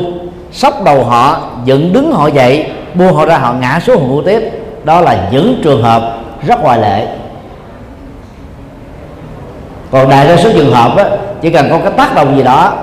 sóc 0.51 0.83
đầu 0.83 1.03
họ, 1.03 1.49
dựng 1.65 1.93
đứng 1.93 2.11
họ 2.11 2.27
dậy 2.27 2.71
buông 2.95 3.13
họ 3.13 3.25
ra 3.25 3.37
họ 3.37 3.53
ngã 3.53 3.79
xuống 3.79 3.97
hồ 3.97 4.07
ngủ 4.07 4.21
tiếp. 4.21 4.51
Đó 4.83 5.01
là 5.01 5.27
những 5.31 5.61
trường 5.63 5.83
hợp 5.83 6.17
rất 6.47 6.61
ngoại 6.61 6.79
lệ. 6.79 7.07
Còn 9.91 10.09
đại 10.09 10.27
đa 10.27 10.37
số 10.37 10.49
trường 10.53 10.73
hợp 10.73 10.97
á, 10.97 11.05
chỉ 11.41 11.49
cần 11.49 11.69
có 11.69 11.79
cái 11.83 11.91
tác 11.97 12.15
động 12.15 12.37
gì 12.37 12.43
đó 12.43 12.73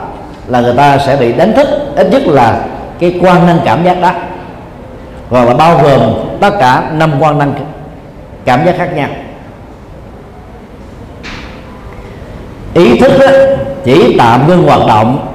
là 0.46 0.60
người 0.60 0.74
ta 0.76 0.98
sẽ 0.98 1.16
bị 1.16 1.32
đánh 1.32 1.52
thức 1.52 1.68
ít 1.96 2.08
nhất 2.10 2.22
là 2.26 2.60
cái 2.98 3.18
quan 3.20 3.46
năng 3.46 3.58
cảm 3.64 3.84
giác 3.84 4.00
đó. 4.00 4.10
Hoặc 5.30 5.44
là 5.44 5.54
bao 5.54 5.78
gồm 5.82 6.00
tất 6.40 6.50
cả 6.60 6.82
năm 6.92 7.12
quan 7.20 7.38
năng 7.38 7.54
cảm 8.44 8.66
giác 8.66 8.74
khác 8.78 8.88
nhau. 8.94 9.08
Ý 12.74 12.98
thức 12.98 13.20
á, 13.20 13.32
chỉ 13.84 14.16
tạm 14.18 14.48
ngưng 14.48 14.62
hoạt 14.62 14.80
động. 14.88 15.28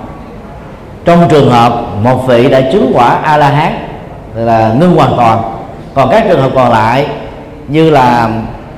Trong 1.06 1.28
trường 1.30 1.52
hợp 1.52 1.74
một 2.04 2.28
vị 2.28 2.50
đã 2.50 2.62
chứng 2.72 2.92
quả 2.96 3.10
a 3.24 3.38
la 3.38 3.50
hán 3.50 3.87
là 4.46 4.74
ngưng 4.80 4.96
hoàn 4.96 5.14
toàn. 5.18 5.42
Còn 5.94 6.10
các 6.10 6.26
trường 6.30 6.42
hợp 6.42 6.52
còn 6.56 6.72
lại 6.72 7.08
như 7.68 7.90
là 7.90 8.30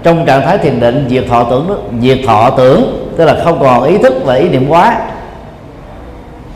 trong 0.04 0.26
trạng 0.26 0.42
thái 0.42 0.58
thiền 0.58 0.80
định 0.80 1.08
diệt 1.10 1.24
thọ 1.30 1.44
tưởng 1.44 1.90
diệt 2.02 2.18
thọ 2.28 2.50
tưởng 2.50 3.10
tức 3.18 3.26
là 3.26 3.36
không 3.44 3.60
còn 3.60 3.84
ý 3.84 3.98
thức 3.98 4.14
và 4.24 4.34
ý 4.34 4.50
niệm 4.50 4.66
quá 4.70 4.98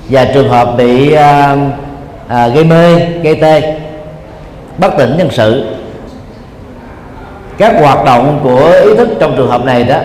và 0.09 0.25
trường 0.25 0.49
hợp 0.49 0.73
bị 0.77 1.13
à, 1.13 1.57
à, 2.27 2.47
gây 2.47 2.63
mê 2.63 2.99
gây 2.99 3.35
tê 3.35 3.79
bất 4.77 4.97
tỉnh 4.97 5.17
nhân 5.17 5.29
sự. 5.31 5.65
Các 7.57 7.75
hoạt 7.79 8.05
động 8.05 8.39
của 8.43 8.71
ý 8.83 8.95
thức 8.95 9.09
trong 9.19 9.35
trường 9.37 9.49
hợp 9.49 9.65
này 9.65 9.83
đó 9.83 9.97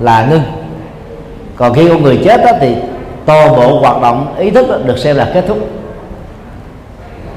là 0.00 0.26
ngưng. 0.30 0.42
Còn 1.56 1.74
khi 1.74 1.88
con 1.88 2.02
người 2.02 2.20
chết 2.24 2.44
đó, 2.44 2.52
thì 2.60 2.74
toàn 3.26 3.56
bộ 3.56 3.78
hoạt 3.78 4.02
động 4.02 4.34
ý 4.38 4.50
thức 4.50 4.86
được 4.86 4.98
xem 4.98 5.16
là 5.16 5.30
kết 5.34 5.44
thúc. 5.48 5.58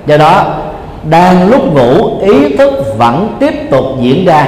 Do 0.06 0.18
đó 0.18 0.56
đang 1.10 1.50
lúc 1.50 1.74
ngủ, 1.74 2.20
ý 2.22 2.56
thức 2.58 2.74
vẫn 2.98 3.38
tiếp 3.40 3.54
tục 3.72 3.86
diễn 4.00 4.26
ra 4.26 4.48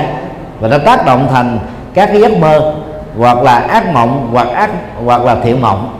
và 0.59 0.67
nó 0.67 0.77
tác 0.77 1.05
động 1.05 1.27
thành 1.31 1.59
các 1.93 2.05
cái 2.05 2.21
giấc 2.21 2.37
mơ, 2.37 2.73
hoặc 3.17 3.43
là 3.43 3.57
ác 3.57 3.93
mộng, 3.93 4.29
hoặc 4.31 4.47
ác, 4.47 4.69
hoặc 5.05 5.23
là 5.25 5.35
thiện 5.43 5.61
mộng. 5.61 5.99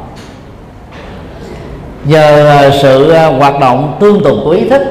Nhờ 2.06 2.72
sự 2.82 3.12
à, 3.12 3.26
hoạt 3.26 3.60
động 3.60 3.98
tương 4.00 4.24
tục 4.24 4.36
của 4.44 4.52
ý 4.52 4.70
thức 4.70 4.82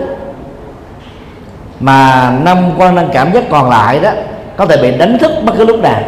mà 1.81 2.33
năm 2.45 2.71
quan 2.79 2.95
năng 2.95 3.09
cảm 3.13 3.33
giác 3.33 3.45
còn 3.51 3.71
lại 3.71 4.01
đó, 4.01 4.11
có 4.57 4.67
thể 4.67 4.77
bị 4.77 4.91
đánh 4.99 5.19
thức 5.19 5.33
bất 5.45 5.53
cứ 5.59 5.65
lúc 5.65 5.83
nào 5.83 6.01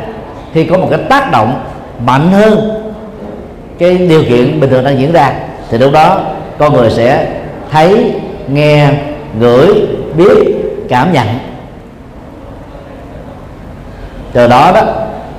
khi 0.53 0.65
có 0.65 0.79
một 0.79 0.87
cái 0.91 0.99
tác 1.09 1.33
động 1.33 1.65
mạnh 2.07 2.31
hơn 2.33 2.83
cái 3.79 3.99
điều 3.99 4.23
kiện 4.23 4.61
bình 4.61 4.71
thường 4.71 4.85
đang 4.85 4.99
diễn 4.99 5.13
ra. 5.13 5.33
Thì 5.71 5.79
lúc 5.79 5.93
đó 5.93 6.21
con 6.59 6.73
người 6.73 6.91
sẽ 6.91 7.27
thấy, 7.71 8.13
nghe 8.49 8.91
ngửi 9.40 9.87
biết 10.16 10.57
cảm 10.88 11.12
nhận. 11.12 11.26
Từ 14.33 14.49
đó 14.49 14.73
đó 14.75 14.83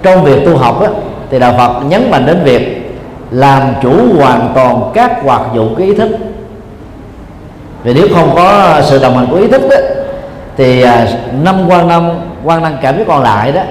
trong 0.03 0.23
việc 0.23 0.45
tu 0.45 0.57
học 0.57 0.81
đó, 0.81 0.87
thì 1.31 1.39
đạo 1.39 1.53
Phật 1.57 1.81
nhấn 1.83 2.11
mạnh 2.11 2.25
đến 2.25 2.43
việc 2.43 2.91
làm 3.31 3.73
chủ 3.81 3.93
hoàn 4.17 4.51
toàn 4.55 4.91
các 4.93 5.23
hoạt 5.23 5.41
dụng 5.55 5.75
của 5.75 5.83
ý 5.83 5.95
thức. 5.95 6.09
Vì 7.83 7.93
nếu 7.93 8.07
không 8.15 8.31
có 8.35 8.81
sự 8.83 8.99
đồng 8.99 9.17
hành 9.17 9.27
của 9.31 9.37
ý 9.37 9.47
thức 9.47 9.61
đó, 9.69 9.77
thì 10.57 10.81
à, 10.81 11.07
năm 11.41 11.69
quan 11.69 11.87
năm 11.87 12.09
quan 12.43 12.63
năng 12.63 12.77
cảm 12.81 12.97
giác 12.97 13.03
còn 13.07 13.23
lại 13.23 13.51
đó 13.51 13.61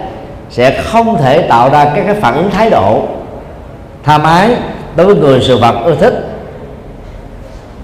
sẽ 0.50 0.83
không 0.83 1.16
thể 1.16 1.42
tạo 1.42 1.71
ra 1.71 1.85
các 1.85 2.02
cái 2.06 2.14
phản 2.14 2.35
ứng 2.35 2.50
thái 2.50 2.71
độ 2.71 3.02
tham 4.04 4.23
ái 4.23 4.56
đối 4.97 5.06
với 5.06 5.16
người 5.16 5.40
sự 5.42 5.59
vật 5.59 5.75
ưa 5.85 5.95
thích 5.95 6.28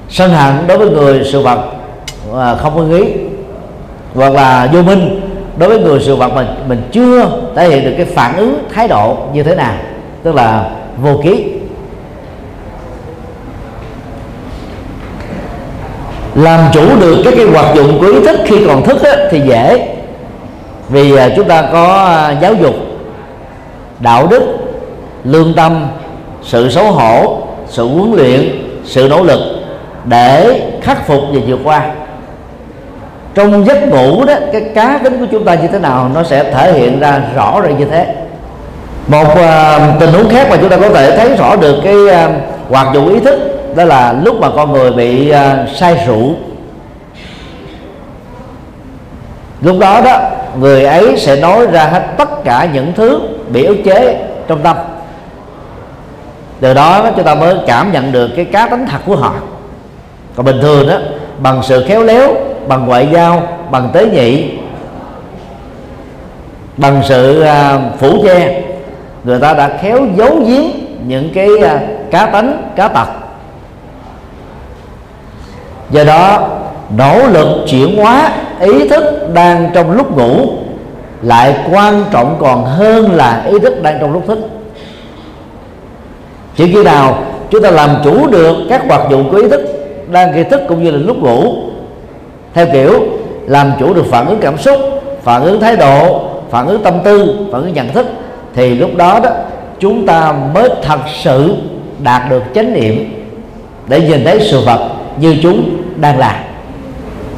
sân 0.08 0.30
hận 0.30 0.66
đối 0.66 0.78
với 0.78 0.90
người 0.90 1.24
sự 1.32 1.42
vật 1.42 1.58
à, 2.38 2.54
không 2.54 2.76
ưng 2.76 3.00
ý 3.00 3.12
hoặc 4.14 4.32
là 4.32 4.70
vô 4.72 4.82
minh 4.82 5.20
đối 5.56 5.68
với 5.68 5.78
người 5.78 6.00
sự 6.00 6.16
vật 6.16 6.28
mình 6.34 6.46
mình 6.68 6.82
chưa 6.92 7.30
thể 7.56 7.68
hiện 7.68 7.84
được 7.84 7.92
cái 7.96 8.06
phản 8.06 8.36
ứng 8.36 8.64
thái 8.74 8.88
độ 8.88 9.16
như 9.32 9.42
thế 9.42 9.54
nào 9.54 9.74
tức 10.22 10.34
là 10.34 10.70
vô 11.02 11.20
ký. 11.24 11.44
Làm 16.34 16.60
chủ 16.72 17.00
được 17.00 17.22
các 17.24 17.34
cái 17.36 17.46
hoạt 17.46 17.74
dụng 17.74 17.98
của 18.00 18.06
ý 18.06 18.24
thức 18.24 18.40
khi 18.44 18.66
còn 18.66 18.84
thức 18.84 19.02
á, 19.02 19.16
thì 19.30 19.40
dễ. 19.40 19.88
Vì 20.88 21.16
à, 21.16 21.28
chúng 21.36 21.48
ta 21.48 21.62
có 21.72 21.94
à, 21.94 22.38
giáo 22.42 22.54
dục 22.54 22.74
đạo 24.00 24.26
đức 24.26 24.42
lương 25.24 25.54
tâm 25.54 25.86
sự 26.42 26.70
xấu 26.70 26.84
hổ 26.84 27.42
sự 27.68 27.88
huấn 27.88 28.12
luyện 28.12 28.62
sự 28.84 29.08
nỗ 29.08 29.22
lực 29.22 29.40
để 30.04 30.60
khắc 30.82 31.06
phục 31.06 31.20
và 31.32 31.40
vượt 31.46 31.60
qua 31.64 31.90
trong 33.34 33.66
giấc 33.66 33.88
ngủ 33.88 34.24
đó 34.24 34.34
cái 34.52 34.62
cá 34.74 34.98
tính 35.04 35.18
của 35.20 35.26
chúng 35.30 35.44
ta 35.44 35.54
như 35.54 35.68
thế 35.72 35.78
nào 35.78 36.10
nó 36.14 36.22
sẽ 36.22 36.52
thể 36.52 36.72
hiện 36.72 37.00
ra 37.00 37.20
rõ 37.36 37.60
ràng 37.60 37.78
như 37.78 37.84
thế. 37.84 38.14
Một 39.06 39.26
uh, 39.32 40.00
tình 40.00 40.12
huống 40.12 40.28
khác 40.28 40.46
mà 40.50 40.56
chúng 40.60 40.68
ta 40.68 40.76
có 40.76 40.88
thể 40.88 41.16
thấy 41.16 41.36
rõ 41.36 41.56
được 41.56 41.80
cái 41.84 41.94
uh, 41.94 42.30
hoạt 42.70 42.94
dụng 42.94 43.08
ý 43.08 43.20
thức 43.20 43.38
đó 43.76 43.84
là 43.84 44.14
lúc 44.24 44.40
mà 44.40 44.48
con 44.56 44.72
người 44.72 44.92
bị 44.92 45.30
uh, 45.30 45.76
say 45.76 46.04
rượu. 46.06 46.34
Lúc 49.60 49.78
đó 49.78 50.00
đó 50.04 50.20
người 50.58 50.84
ấy 50.84 51.16
sẽ 51.18 51.36
nói 51.36 51.66
ra 51.66 51.84
hết 51.84 52.02
tất 52.18 52.44
cả 52.44 52.68
những 52.72 52.92
thứ 52.96 53.20
bị 53.48 53.64
ức 53.64 53.76
chế 53.84 54.16
trong 54.48 54.62
tâm. 54.62 54.76
Từ 56.60 56.74
đó 56.74 57.10
chúng 57.16 57.24
ta 57.24 57.34
mới 57.34 57.56
cảm 57.66 57.92
nhận 57.92 58.12
được 58.12 58.30
cái 58.36 58.44
cá 58.44 58.68
tính 58.68 58.86
thật 58.90 58.98
của 59.06 59.16
họ. 59.16 59.34
Còn 60.36 60.46
bình 60.46 60.58
thường 60.62 60.88
đó 60.88 60.96
bằng 61.38 61.62
sự 61.62 61.84
khéo 61.88 62.02
léo, 62.02 62.34
bằng 62.68 62.86
ngoại 62.86 63.08
giao, 63.12 63.42
bằng 63.70 63.88
tế 63.92 64.06
nhị, 64.06 64.50
bằng 66.76 67.02
sự 67.04 67.40
à, 67.42 67.80
phủ 67.98 68.22
che. 68.24 68.62
Người 69.24 69.40
ta 69.40 69.54
đã 69.54 69.78
khéo 69.82 69.98
giấu 70.16 70.40
giếm 70.46 70.62
những 71.06 71.30
cái 71.34 71.48
à, 71.62 71.80
cá 72.10 72.26
tánh, 72.26 72.72
cá 72.76 72.88
tật 72.88 73.08
do 75.90 76.04
đó, 76.04 76.48
nỗ 76.96 77.26
lực 77.26 77.64
chuyển 77.68 77.96
hóa 77.96 78.32
ý 78.60 78.88
thức 78.88 79.28
đang 79.34 79.70
trong 79.74 79.90
lúc 79.90 80.16
ngủ 80.16 80.46
lại 81.22 81.56
quan 81.72 82.04
trọng 82.10 82.36
còn 82.40 82.64
hơn 82.64 83.12
là 83.12 83.44
ý 83.50 83.58
thức 83.58 83.82
đang 83.82 83.98
trong 84.00 84.12
lúc 84.12 84.22
thức. 84.26 84.38
Chỉ 86.56 86.72
khi 86.72 86.82
nào 86.82 87.18
chúng 87.50 87.62
ta 87.62 87.70
làm 87.70 87.90
chủ 88.04 88.26
được 88.26 88.56
các 88.68 88.82
hoạt 88.88 89.10
dụng 89.10 89.30
của 89.30 89.36
ý 89.36 89.48
thức 89.48 89.81
đang 90.12 90.32
gây 90.32 90.44
thức 90.44 90.60
cũng 90.68 90.82
như 90.84 90.90
là 90.90 90.98
lúc 90.98 91.16
ngủ. 91.16 91.54
Theo 92.54 92.66
kiểu, 92.72 93.00
làm 93.46 93.72
chủ 93.80 93.94
được 93.94 94.06
phản 94.10 94.26
ứng 94.26 94.40
cảm 94.40 94.58
xúc, 94.58 94.80
phản 95.22 95.42
ứng 95.42 95.60
thái 95.60 95.76
độ, 95.76 96.28
phản 96.50 96.66
ứng 96.66 96.82
tâm 96.82 96.94
tư, 97.04 97.36
phản 97.52 97.62
ứng 97.62 97.74
nhận 97.74 97.88
thức, 97.88 98.06
thì 98.54 98.74
lúc 98.74 98.96
đó 98.96 99.20
đó, 99.22 99.30
chúng 99.78 100.06
ta 100.06 100.34
mới 100.54 100.70
thật 100.82 101.00
sự 101.22 101.56
đạt 102.02 102.30
được 102.30 102.42
chánh 102.54 102.72
niệm 102.72 103.24
để 103.88 104.00
nhìn 104.00 104.24
thấy 104.24 104.40
sự 104.50 104.60
vật 104.60 104.88
như 105.16 105.36
chúng 105.42 105.76
đang 105.96 106.18
là. 106.18 106.44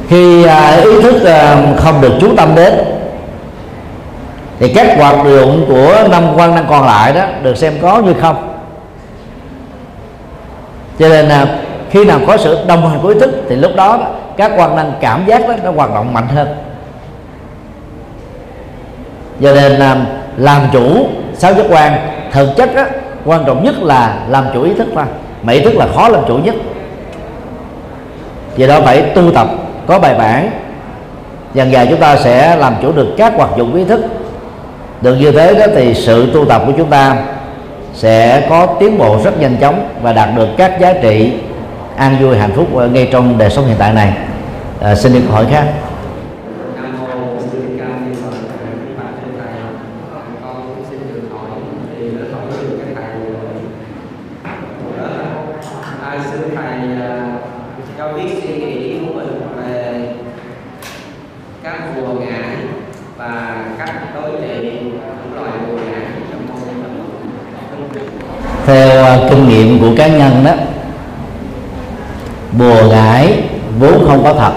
Khi 0.09 0.43
à, 0.43 0.81
ý 0.83 1.01
thức 1.01 1.25
à, 1.25 1.57
không 1.77 2.01
được 2.01 2.13
chú 2.21 2.35
tâm 2.37 2.55
đến, 2.55 2.73
thì 4.59 4.73
các 4.73 4.97
hoạt 4.97 5.15
động 5.15 5.65
của 5.67 6.07
năm 6.11 6.23
quan 6.35 6.55
năng 6.55 6.65
còn 6.69 6.85
lại 6.85 7.13
đó 7.13 7.21
được 7.43 7.57
xem 7.57 7.73
có 7.81 8.01
như 8.01 8.13
không. 8.21 8.57
Cho 10.99 11.09
nên 11.09 11.25
là 11.25 11.47
khi 11.95 12.05
nào 12.05 12.19
có 12.27 12.37
sự 12.37 12.57
đồng 12.67 12.89
hành 12.89 12.99
của 13.01 13.07
ý 13.07 13.19
thức 13.19 13.29
thì 13.49 13.55
lúc 13.55 13.71
đó, 13.75 13.97
đó 13.97 14.07
các 14.37 14.51
quan 14.57 14.75
năng 14.75 14.93
cảm 15.01 15.25
giác 15.25 15.47
đó 15.47 15.53
nó 15.63 15.71
hoạt 15.71 15.93
động 15.93 16.13
mạnh 16.13 16.27
hơn. 16.27 16.47
Cho 19.41 19.53
nên 19.53 19.71
làm, 19.71 20.05
làm 20.37 20.61
chủ 20.73 21.07
sáu 21.33 21.53
giác 21.53 21.65
quan. 21.69 21.93
Thực 22.31 22.55
chất 22.55 22.75
đó, 22.75 22.83
quan 23.25 23.43
trọng 23.45 23.63
nhất 23.63 23.75
là 23.81 24.19
làm 24.29 24.45
chủ 24.53 24.63
ý 24.63 24.73
thức 24.73 24.87
thôi. 24.95 25.03
Mà 25.43 25.53
ý 25.53 25.59
thức 25.59 25.75
là 25.75 25.87
khó 25.95 26.09
làm 26.09 26.21
chủ 26.27 26.37
nhất. 26.37 26.55
Vì 28.55 28.67
đó 28.67 28.79
phải 28.81 29.01
tu 29.01 29.31
tập 29.31 29.47
có 29.87 29.99
bài 29.99 30.15
bản. 30.17 30.49
Dần 31.53 31.71
dần 31.71 31.87
chúng 31.89 31.99
ta 31.99 32.15
sẽ 32.15 32.55
làm 32.55 32.75
chủ 32.81 32.91
được 32.91 33.07
các 33.17 33.33
hoạt 33.37 33.49
dụng 33.57 33.75
ý 33.75 33.83
thức. 33.83 34.05
Được 35.01 35.15
như 35.15 35.31
thế 35.31 35.53
đó 35.53 35.65
thì 35.75 35.93
sự 35.93 36.33
tu 36.33 36.45
tập 36.45 36.63
của 36.65 36.73
chúng 36.77 36.89
ta 36.89 37.15
sẽ 37.93 38.47
có 38.49 38.67
tiến 38.79 38.97
bộ 38.97 39.17
rất 39.23 39.39
nhanh 39.39 39.57
chóng 39.61 39.89
và 40.01 40.13
đạt 40.13 40.29
được 40.35 40.47
các 40.57 40.79
giá 40.79 40.93
trị 40.93 41.33
an 41.97 42.17
vui 42.21 42.37
hạnh 42.37 42.51
phúc 42.55 42.67
ngay 42.93 43.09
trong 43.11 43.37
đời 43.37 43.49
sống 43.49 43.67
hiện 43.67 43.75
tại 43.79 43.93
này. 43.93 44.13
À, 44.81 44.95
xin 44.95 45.13
được 45.13 45.21
hỏi 45.29 45.45
khác. 45.51 45.73
Theo 68.65 69.03
à, 69.03 69.19
kinh 69.29 69.49
nghiệm 69.49 69.79
của 69.79 69.89
cá 69.97 70.07
nhân 70.07 70.43
đó 70.45 70.51
bùa 72.57 72.89
ngải 72.89 73.43
vốn 73.79 74.07
không 74.07 74.23
có 74.23 74.33
thật. 74.33 74.51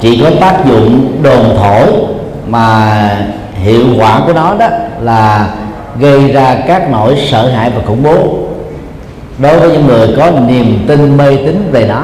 Chỉ 0.00 0.20
có 0.24 0.30
tác 0.40 0.66
dụng 0.66 1.18
đồn 1.22 1.56
thổi 1.56 1.86
mà 2.46 3.16
hiệu 3.62 3.86
quả 3.98 4.20
của 4.26 4.32
nó 4.32 4.54
đó 4.54 4.68
là 5.00 5.48
gây 5.98 6.32
ra 6.32 6.56
các 6.66 6.90
nỗi 6.90 7.26
sợ 7.30 7.48
hãi 7.48 7.70
và 7.70 7.82
khủng 7.86 8.02
bố. 8.02 8.38
Đối 9.38 9.60
với 9.60 9.70
những 9.70 9.86
người 9.86 10.08
có 10.16 10.30
niềm 10.30 10.84
tin 10.88 11.16
mê 11.16 11.36
tín 11.36 11.68
về 11.72 11.86
nó, 11.86 12.02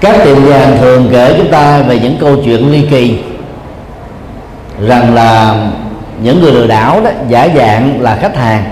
các 0.00 0.24
tiệm 0.24 0.44
vàng 0.44 0.78
thường 0.80 1.08
kể 1.12 1.34
chúng 1.38 1.50
ta 1.50 1.82
về 1.82 1.98
những 1.98 2.16
câu 2.20 2.36
chuyện 2.44 2.72
ly 2.72 2.86
kỳ, 2.90 3.18
rằng 4.86 5.14
là 5.14 5.56
những 6.22 6.42
người 6.42 6.52
lừa 6.52 6.66
đảo 6.66 7.00
đó 7.00 7.10
giả 7.28 7.48
dạng 7.56 8.00
là 8.00 8.16
khách 8.16 8.36
hàng 8.36 8.64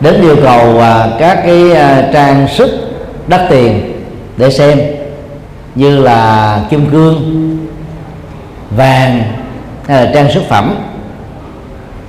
đến 0.00 0.20
yêu 0.22 0.36
cầu 0.42 0.80
à, 0.80 1.08
các 1.18 1.42
cái 1.46 1.72
à, 1.72 2.10
trang 2.12 2.48
sức 2.48 2.70
đắt 3.26 3.40
tiền 3.50 3.92
để 4.36 4.50
xem 4.50 4.80
như 5.74 5.98
là 5.98 6.60
kim 6.70 6.90
cương 6.90 7.56
vàng 8.70 9.22
hay 9.86 10.04
là 10.04 10.10
trang 10.14 10.32
sức 10.32 10.42
phẩm. 10.48 10.74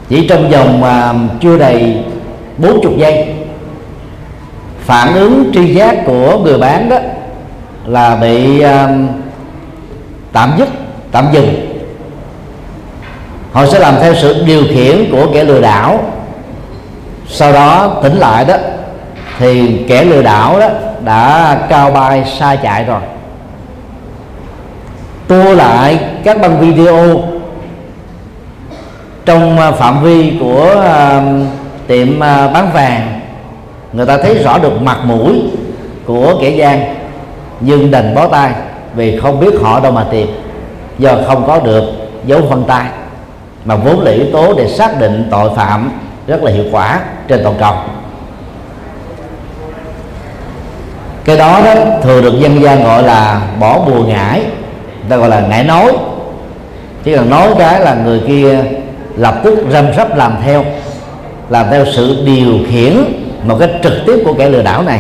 Chỉ 0.10 0.28
trong 0.28 0.50
vòng 0.50 0.82
mà 0.82 1.14
chưa 1.42 1.58
đầy 1.58 1.98
40 2.58 2.94
giây 2.98 3.34
phản 4.86 5.14
ứng 5.14 5.52
tri 5.54 5.74
giác 5.74 5.96
của 6.06 6.38
người 6.38 6.58
bán 6.58 6.90
đó 6.90 6.98
là 7.86 8.16
bị 8.16 8.62
um, 8.62 9.08
tạm 10.32 10.54
dứt 10.58 10.70
tạm 11.12 11.28
dừng. 11.34 11.68
Họ 13.52 13.66
sẽ 13.66 13.80
làm 13.80 13.96
theo 14.02 14.14
sự 14.16 14.44
điều 14.46 14.64
khiển 14.70 15.12
của 15.12 15.28
kẻ 15.34 15.44
lừa 15.44 15.62
đảo 15.62 16.04
sau 17.34 17.54
đó 17.54 18.00
tỉnh 18.04 18.18
lại 18.18 18.46
đó 18.46 18.56
thì 19.40 19.84
kẻ 19.88 20.04
lừa 20.04 20.22
đảo 20.22 20.60
đó 20.60 20.70
đã 21.06 21.58
cao 21.70 21.92
bay 21.92 22.26
xa 22.40 22.56
chạy 22.56 22.84
rồi. 22.84 23.02
Tua 25.28 25.54
lại 25.54 26.00
các 26.24 26.42
băng 26.42 26.60
video 26.60 27.22
trong 29.26 29.58
à, 29.58 29.72
phạm 29.72 30.04
vi 30.04 30.34
của 30.40 30.76
uh, 30.78 31.48
tiệm 31.88 32.10
uh, 32.10 32.20
bán 32.54 32.70
vàng. 32.74 33.20
Người 33.94 34.06
ta 34.06 34.18
thấy 34.18 34.36
rõ 34.36 34.58
được 34.58 34.82
mặt 34.82 34.98
mũi 35.04 35.42
của 36.06 36.36
kẻ 36.42 36.50
gian 36.50 36.96
nhưng 37.60 37.92
đành 37.92 38.16
bó 38.16 38.28
tay 38.28 38.52
vì 38.96 39.20
không 39.20 39.40
biết 39.40 39.54
họ 39.62 39.80
đâu 39.80 39.92
mà 39.92 40.06
tìm. 40.12 40.28
Do 40.98 41.12
không 41.28 41.48
có 41.48 41.60
được 41.60 41.84
dấu 42.26 42.42
vân 42.42 42.64
tay 42.64 42.86
mà 43.66 43.76
vốn 43.76 44.00
là 44.00 44.12
yếu 44.12 44.26
tố 44.34 44.54
để 44.58 44.68
xác 44.68 45.00
định 45.00 45.28
tội 45.32 45.50
phạm 45.56 45.92
rất 46.28 46.44
là 46.44 46.52
hiệu 46.52 46.66
quả 46.72 47.00
trên 47.28 47.44
toàn 47.44 47.56
cầu. 47.60 47.74
Cái 51.26 51.38
đó 51.38 51.62
đó 51.66 51.74
thường 52.02 52.24
được 52.24 52.40
dân 52.40 52.62
gian 52.62 52.84
gọi 52.84 53.04
là 53.04 53.42
bỏ 53.60 53.80
bùa 53.80 54.04
ngải 54.04 54.42
ta 55.10 55.18
gọi 55.18 55.30
là 55.30 55.40
ngải 55.40 55.64
nói 55.64 55.92
chỉ 57.04 57.16
cần 57.16 57.30
nói 57.30 57.50
cái 57.60 57.80
là 57.80 57.94
người 57.94 58.22
kia 58.28 58.64
lập 59.18 59.36
tức 59.44 59.60
râm 59.72 59.94
rắp 59.94 60.18
làm 60.18 60.36
theo 60.46 60.66
làm 61.50 61.66
theo 61.72 61.86
sự 61.86 62.24
điều 62.26 62.58
khiển 62.70 62.94
một 63.44 63.58
cách 63.60 63.70
trực 63.84 63.94
tiếp 64.06 64.22
của 64.26 64.34
kẻ 64.34 64.50
lừa 64.50 64.62
đảo 64.62 64.84
này. 64.84 65.00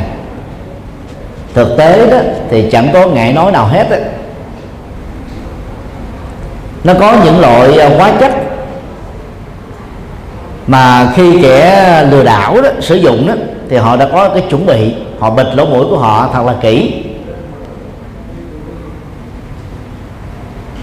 Thực 1.53 1.77
tế 1.77 2.07
đó 2.12 2.17
thì 2.49 2.69
chẳng 2.71 2.89
có 2.93 3.07
ngại 3.07 3.34
nói 3.34 3.51
nào 3.51 3.67
hết 3.67 3.89
đó. 3.89 3.97
nó 6.84 6.93
có 6.99 7.15
những 7.25 7.39
loại 7.39 7.89
hóa 7.97 8.12
chất 8.19 8.31
mà 10.71 11.12
khi 11.15 11.41
kẻ 11.41 12.05
lừa 12.12 12.23
đảo 12.23 12.62
đó, 12.62 12.69
sử 12.79 12.95
dụng 12.95 13.27
đó, 13.27 13.34
thì 13.69 13.77
họ 13.77 13.95
đã 13.95 14.07
có 14.13 14.29
cái 14.29 14.43
chuẩn 14.49 14.65
bị. 14.65 14.93
Họ 15.19 15.29
bịt 15.29 15.47
lỗ 15.53 15.65
mũi 15.65 15.86
của 15.89 15.97
họ 15.97 16.29
thật 16.34 16.45
là 16.45 16.53
kỹ. 16.62 17.03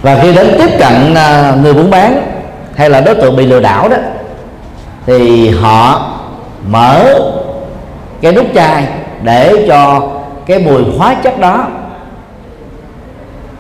Và 0.03 0.19
khi 0.23 0.35
đến 0.35 0.47
tiếp 0.59 0.71
cận 0.79 1.15
à, 1.15 1.57
người 1.63 1.75
buôn 1.75 1.91
bán 1.91 2.23
hay 2.77 2.91
là 2.91 3.01
đối 3.01 3.15
tượng 3.15 3.37
bị 3.37 3.47
lừa 3.47 3.61
đảo 3.61 3.89
đó, 3.89 3.97
thì 5.07 5.51
họ 5.51 6.11
mở 6.69 7.05
cái 8.21 8.33
nút 8.33 8.47
chai 8.55 8.87
để 9.23 9.67
cho 9.69 10.11
cái 10.47 10.59
mùi 10.59 10.83
hóa 10.99 11.15
chất 11.15 11.41
đó 11.41 11.67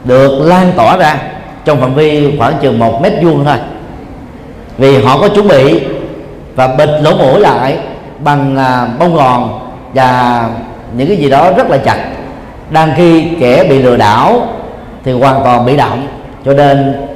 được 0.04 0.40
lan 0.44 0.72
tỏa 0.76 0.96
ra 0.96 1.18
trong 1.64 1.80
phạm 1.80 1.94
vi 1.94 2.38
khoảng 2.38 2.54
chừng 2.62 2.78
một 2.78 3.02
mét 3.02 3.12
vuông 3.22 3.44
thôi. 3.44 3.56
Vì 4.78 5.02
họ 5.02 5.18
có 5.20 5.28
chuẩn 5.28 5.48
bị 5.48 5.80
và 6.58 6.66
bịt 6.66 6.88
lỗ 7.02 7.14
mũi 7.16 7.40
lại 7.40 7.78
bằng 8.18 8.56
à, 8.56 8.86
bông 8.98 9.14
gòn 9.14 9.60
và 9.94 10.44
những 10.92 11.08
cái 11.08 11.16
gì 11.16 11.30
đó 11.30 11.52
rất 11.56 11.70
là 11.70 11.78
chặt. 11.78 11.96
Đang 12.70 12.92
khi 12.96 13.28
kẻ 13.40 13.64
bị 13.64 13.82
lừa 13.82 13.96
đảo 13.96 14.42
thì 15.04 15.12
hoàn 15.12 15.44
toàn 15.44 15.66
bị 15.66 15.76
động. 15.76 16.06
Cho 16.44 16.52
nên 16.52 17.06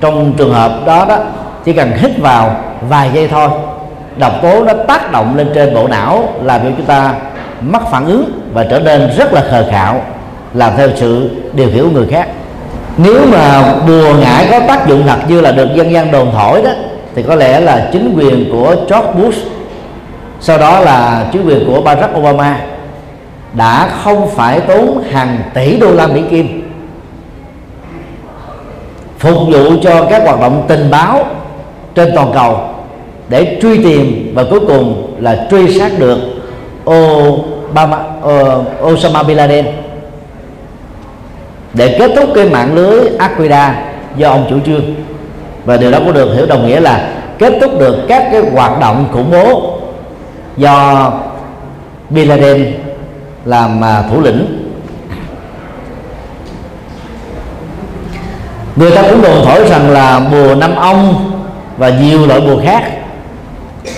trong 0.00 0.32
trường 0.36 0.54
hợp 0.54 0.72
đó 0.86 1.04
đó, 1.08 1.18
chỉ 1.64 1.72
cần 1.72 1.92
hít 1.96 2.18
vào 2.18 2.56
vài 2.88 3.10
giây 3.14 3.28
thôi, 3.28 3.48
độc 4.16 4.32
tố 4.42 4.64
nó 4.64 4.72
tác 4.88 5.12
động 5.12 5.36
lên 5.36 5.50
trên 5.54 5.74
bộ 5.74 5.88
não 5.88 6.28
làm 6.42 6.60
cho 6.62 6.68
chúng 6.76 6.86
ta 6.86 7.14
mất 7.60 7.90
phản 7.90 8.06
ứng 8.06 8.40
và 8.52 8.64
trở 8.70 8.80
nên 8.80 9.10
rất 9.16 9.32
là 9.32 9.42
khờ 9.50 9.64
khạo, 9.70 10.02
làm 10.54 10.72
theo 10.76 10.88
sự 10.96 11.30
điều 11.52 11.68
khiển 11.74 11.84
của 11.84 11.90
người 11.90 12.06
khác. 12.10 12.28
Nếu 12.96 13.26
mà 13.32 13.74
bùa 13.86 14.14
ngải 14.20 14.48
có 14.50 14.60
tác 14.68 14.86
dụng 14.86 15.02
thật 15.06 15.18
như 15.28 15.40
là 15.40 15.52
được 15.52 15.68
dân 15.74 15.92
gian 15.92 16.10
đồn 16.10 16.30
thổi 16.32 16.62
đó 16.62 16.70
thì 17.14 17.22
có 17.22 17.34
lẽ 17.34 17.60
là 17.60 17.88
chính 17.92 18.14
quyền 18.16 18.50
của 18.52 18.74
George 18.88 19.12
Bush 19.18 19.38
sau 20.40 20.58
đó 20.58 20.80
là 20.80 21.28
chính 21.32 21.46
quyền 21.46 21.66
của 21.66 21.80
Barack 21.80 22.18
Obama 22.18 22.60
đã 23.52 23.88
không 24.02 24.30
phải 24.30 24.60
tốn 24.60 25.02
hàng 25.10 25.38
tỷ 25.54 25.76
đô 25.76 25.92
la 25.92 26.06
Mỹ 26.06 26.22
kim 26.30 26.70
phục 29.18 29.36
vụ 29.46 29.76
cho 29.82 30.06
các 30.10 30.22
hoạt 30.24 30.40
động 30.40 30.64
tình 30.68 30.90
báo 30.90 31.26
trên 31.94 32.10
toàn 32.14 32.30
cầu 32.34 32.60
để 33.28 33.58
truy 33.62 33.82
tìm 33.82 34.32
và 34.34 34.44
cuối 34.50 34.60
cùng 34.60 35.16
là 35.20 35.46
truy 35.50 35.78
sát 35.78 35.98
được 35.98 36.18
Obama, 36.90 37.98
uh, 38.24 38.92
Osama 38.92 39.22
bin 39.22 39.36
Laden. 39.36 39.66
Để 41.74 41.96
kết 41.98 42.10
thúc 42.16 42.28
cái 42.34 42.48
mạng 42.48 42.74
lưới 42.74 43.00
Al-Qaeda 43.18 43.72
do 44.16 44.28
ông 44.30 44.46
chủ 44.50 44.56
trương 44.66 44.94
và 45.64 45.76
điều 45.76 45.90
đó 45.90 45.98
cũng 45.98 46.12
được 46.12 46.34
hiểu 46.34 46.46
đồng 46.46 46.66
nghĩa 46.66 46.80
là 46.80 47.12
kết 47.38 47.52
thúc 47.60 47.78
được 47.78 47.96
các 48.08 48.28
cái 48.32 48.40
hoạt 48.40 48.80
động 48.80 49.08
khủng 49.12 49.30
bố 49.30 49.78
do 50.56 51.12
Bin 52.10 52.28
Laden 52.28 52.72
làm 53.44 53.84
à, 53.84 54.02
thủ 54.10 54.20
lĩnh. 54.20 54.70
Người 58.76 58.90
ta 58.90 59.02
cũng 59.02 59.22
đồn 59.22 59.44
thổi 59.44 59.68
rằng 59.68 59.90
là 59.90 60.20
bùa 60.32 60.54
năm 60.54 60.76
ông 60.76 61.30
và 61.78 61.88
nhiều 61.88 62.26
loại 62.26 62.40
bùa 62.40 62.60
khác 62.64 62.82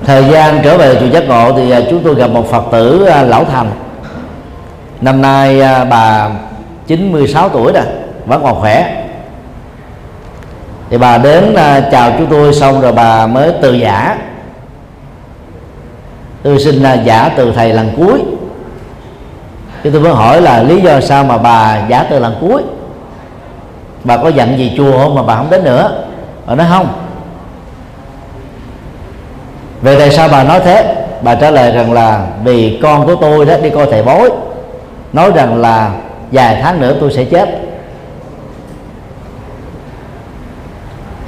Thời 0.05 0.23
gian 0.31 0.59
trở 0.63 0.77
về 0.77 0.95
chùa 0.99 1.07
giác 1.07 1.27
ngộ 1.27 1.53
thì 1.57 1.71
à, 1.71 1.81
chúng 1.89 2.03
tôi 2.03 2.15
gặp 2.15 2.27
một 2.27 2.51
phật 2.51 2.63
tử 2.71 3.05
à, 3.05 3.23
lão 3.23 3.45
thành. 3.45 3.71
Năm 5.01 5.21
nay 5.21 5.61
bà 5.89 6.29
96 6.87 7.49
tuổi 7.49 7.73
rồi 7.73 7.83
vẫn 8.25 8.43
còn 8.43 8.61
khỏe. 8.61 9.05
Thì 10.89 10.97
bà 10.97 11.17
đến 11.17 11.55
à, 11.55 11.81
chào 11.91 12.11
chúng 12.17 12.27
tôi 12.27 12.53
xong 12.53 12.81
rồi 12.81 12.91
bà 12.91 13.27
mới 13.27 13.53
từ 13.61 13.73
giả. 13.73 14.17
Tôi 16.43 16.59
xin 16.59 16.83
à, 16.83 16.93
giả 16.93 17.29
từ 17.37 17.51
thầy 17.55 17.73
lần 17.73 17.91
cuối. 17.97 18.23
Thì 19.83 19.91
tôi 19.91 20.01
mới 20.01 20.13
hỏi 20.13 20.41
là 20.41 20.63
lý 20.63 20.81
do 20.81 21.01
sao 21.01 21.23
mà 21.23 21.37
bà 21.37 21.81
giả 21.89 22.05
từ 22.09 22.19
lần 22.19 22.37
cuối? 22.41 22.63
Bà 24.03 24.17
có 24.17 24.29
giận 24.29 24.57
gì 24.57 24.73
chùa 24.77 24.97
không 24.97 25.15
mà 25.15 25.23
bà 25.23 25.35
không 25.35 25.49
đến 25.49 25.63
nữa? 25.63 26.03
Bà 26.45 26.55
nói 26.55 26.67
không. 26.69 26.87
Về 29.81 29.99
tại 29.99 30.11
sao 30.11 30.29
bà 30.31 30.43
nói 30.43 30.59
thế? 30.59 31.05
Bà 31.21 31.35
trả 31.35 31.51
lời 31.51 31.71
rằng 31.71 31.93
là 31.93 32.27
vì 32.43 32.79
con 32.83 33.05
của 33.05 33.15
tôi 33.15 33.45
đó, 33.45 33.53
đi 33.63 33.69
coi 33.69 33.85
thầy 33.91 34.03
bói. 34.03 34.29
Nói 35.13 35.31
rằng 35.35 35.61
là 35.61 35.91
vài 36.31 36.59
tháng 36.61 36.81
nữa 36.81 36.95
tôi 36.99 37.13
sẽ 37.13 37.23
chết. 37.23 37.64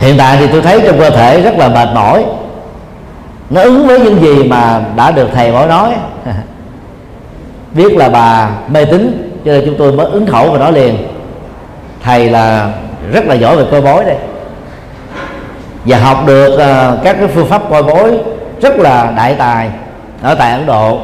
Hiện 0.07 0.17
tại 0.17 0.37
thì 0.39 0.47
tôi 0.51 0.61
thấy 0.61 0.81
trong 0.85 0.99
cơ 0.99 1.09
thể 1.09 1.41
rất 1.41 1.57
là 1.57 1.69
mệt 1.69 1.87
mỏi. 1.93 2.25
Nó 3.49 3.61
ứng 3.61 3.87
với 3.87 3.99
những 3.99 4.21
gì 4.21 4.43
mà 4.43 4.81
đã 4.95 5.11
được 5.11 5.27
thầy 5.33 5.51
bói 5.51 5.67
nói. 5.67 5.93
Biết 7.73 7.93
là 7.93 8.09
bà 8.09 8.49
mê 8.67 8.85
tín 8.85 9.31
cho 9.45 9.51
nên 9.51 9.65
chúng 9.65 9.77
tôi 9.77 9.91
mới 9.91 10.05
ứng 10.05 10.27
khẩu 10.27 10.51
và 10.51 10.57
nói 10.57 10.71
liền. 10.71 10.97
Thầy 12.03 12.29
là 12.29 12.71
rất 13.11 13.25
là 13.25 13.35
giỏi 13.35 13.57
về 13.57 13.63
coi 13.71 13.81
bói 13.81 14.05
đây. 14.05 14.15
Và 15.85 15.97
học 15.97 16.23
được 16.27 16.53
uh, 16.53 17.03
các 17.03 17.15
cái 17.19 17.27
phương 17.27 17.47
pháp 17.47 17.61
coi 17.69 17.83
bói 17.83 18.17
rất 18.61 18.75
là 18.75 19.13
đại 19.17 19.35
tài 19.35 19.69
ở 20.21 20.35
tại 20.35 20.51
ấn 20.51 20.65
độ. 20.65 20.99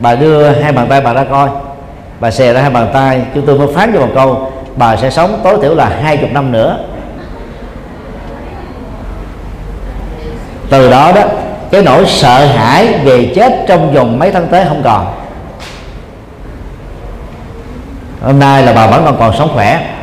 Bà 0.00 0.14
đưa 0.14 0.50
hai 0.50 0.72
bàn 0.72 0.86
tay 0.88 1.00
bà 1.00 1.12
ra 1.12 1.24
coi. 1.24 1.48
Bà 2.20 2.30
xè 2.30 2.52
ra 2.52 2.60
hai 2.60 2.70
bàn 2.70 2.90
tay 2.92 3.22
chúng 3.34 3.46
tôi 3.46 3.58
mới 3.58 3.68
phán 3.74 3.90
cho 3.94 4.00
một 4.00 4.12
câu 4.14 4.50
bà 4.76 4.96
sẽ 4.96 5.10
sống 5.10 5.40
tối 5.44 5.58
thiểu 5.62 5.74
là 5.74 5.88
hai 6.02 6.16
chục 6.16 6.32
năm 6.32 6.52
nữa. 6.52 6.78
Từ 10.70 10.90
đó 10.90 11.12
đó, 11.14 11.22
cái 11.70 11.82
nỗi 11.82 12.04
sợ 12.06 12.46
hãi 12.46 12.94
về 13.04 13.32
chết 13.34 13.64
trong 13.68 13.94
vòng 13.94 14.18
mấy 14.18 14.32
tháng 14.32 14.46
tới 14.46 14.64
không 14.68 14.82
còn. 14.84 15.06
Hôm 18.22 18.38
nay 18.38 18.62
là 18.62 18.72
bà 18.72 18.86
vẫn 18.86 19.02
còn 19.04 19.16
còn 19.18 19.32
sống 19.38 19.50
khỏe. 19.54 19.94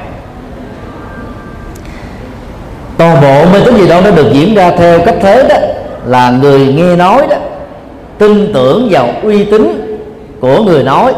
Toàn 2.98 3.22
bộ 3.22 3.46
mê 3.46 3.60
tín 3.66 3.78
gì 3.78 3.88
đó 3.88 4.02
nó 4.02 4.12
được 4.12 4.34
diễn 4.34 4.56
ra 4.56 4.72
theo 4.72 5.00
cách 5.00 5.16
thế 5.22 5.48
đó 5.50 5.56
là 6.06 6.30
người 6.30 6.74
nghe 6.74 6.96
nói 6.96 7.28
đó, 7.30 7.36
tin 8.18 8.54
tưởng 8.54 8.88
vào 8.92 9.10
uy 9.24 9.44
tín 9.44 9.98
của 10.40 10.64
người 10.64 10.84
nói 10.84 11.14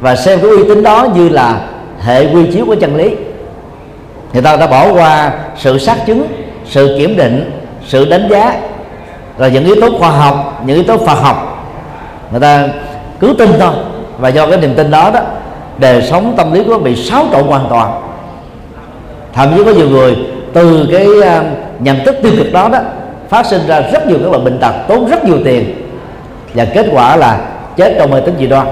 và 0.00 0.16
xem 0.16 0.40
cái 0.40 0.50
uy 0.50 0.68
tín 0.68 0.82
đó 0.82 1.06
như 1.14 1.28
là 1.28 1.60
hệ 2.00 2.26
quy 2.26 2.52
chiếu 2.52 2.66
của 2.66 2.76
chân 2.80 2.96
lý. 2.96 3.10
Người 4.32 4.42
ta 4.42 4.56
đã 4.56 4.66
bỏ 4.66 4.92
qua 4.92 5.32
sự 5.58 5.78
xác 5.78 6.06
chứng, 6.06 6.26
sự 6.66 6.96
kiểm 6.98 7.16
định, 7.16 7.50
sự 7.86 8.04
đánh 8.04 8.28
giá 8.30 8.54
rồi 9.38 9.50
những 9.50 9.64
yếu 9.64 9.76
tố 9.80 9.98
khoa 9.98 10.10
học, 10.10 10.62
những 10.66 10.76
yếu 10.76 10.84
tố 10.84 11.06
phật 11.06 11.14
học, 11.14 11.66
người 12.30 12.40
ta 12.40 12.68
cứ 13.20 13.34
tin 13.38 13.50
thôi. 13.58 13.72
Và 14.18 14.28
do 14.28 14.46
cái 14.46 14.56
niềm 14.56 14.74
tin 14.74 14.90
đó 14.90 15.10
đó, 15.10 15.20
đời 15.78 16.02
sống 16.02 16.34
tâm 16.36 16.52
lý 16.52 16.64
của 16.64 16.78
bị 16.78 16.96
xáo 16.96 17.26
trộn 17.32 17.46
hoàn 17.46 17.66
toàn. 17.70 18.00
Thậm 19.32 19.54
chí 19.56 19.64
có 19.64 19.70
nhiều 19.70 19.88
người 19.88 20.16
từ 20.52 20.88
cái 20.92 21.06
à, 21.22 21.42
nhận 21.78 22.04
thức 22.04 22.16
tiêu 22.22 22.32
cực 22.36 22.52
đó 22.52 22.68
đó, 22.68 22.78
phát 23.28 23.46
sinh 23.46 23.66
ra 23.66 23.80
rất 23.80 24.06
nhiều 24.06 24.18
các 24.22 24.30
loại 24.30 24.44
bệnh 24.44 24.58
tật, 24.58 24.72
tốn 24.88 25.10
rất 25.10 25.24
nhiều 25.24 25.38
tiền. 25.44 25.74
Và 26.54 26.64
kết 26.64 26.86
quả 26.92 27.16
là 27.16 27.38
chết 27.76 27.94
trong 27.98 28.10
mê 28.10 28.20
tính 28.20 28.34
dị 28.38 28.46
đoan. 28.46 28.66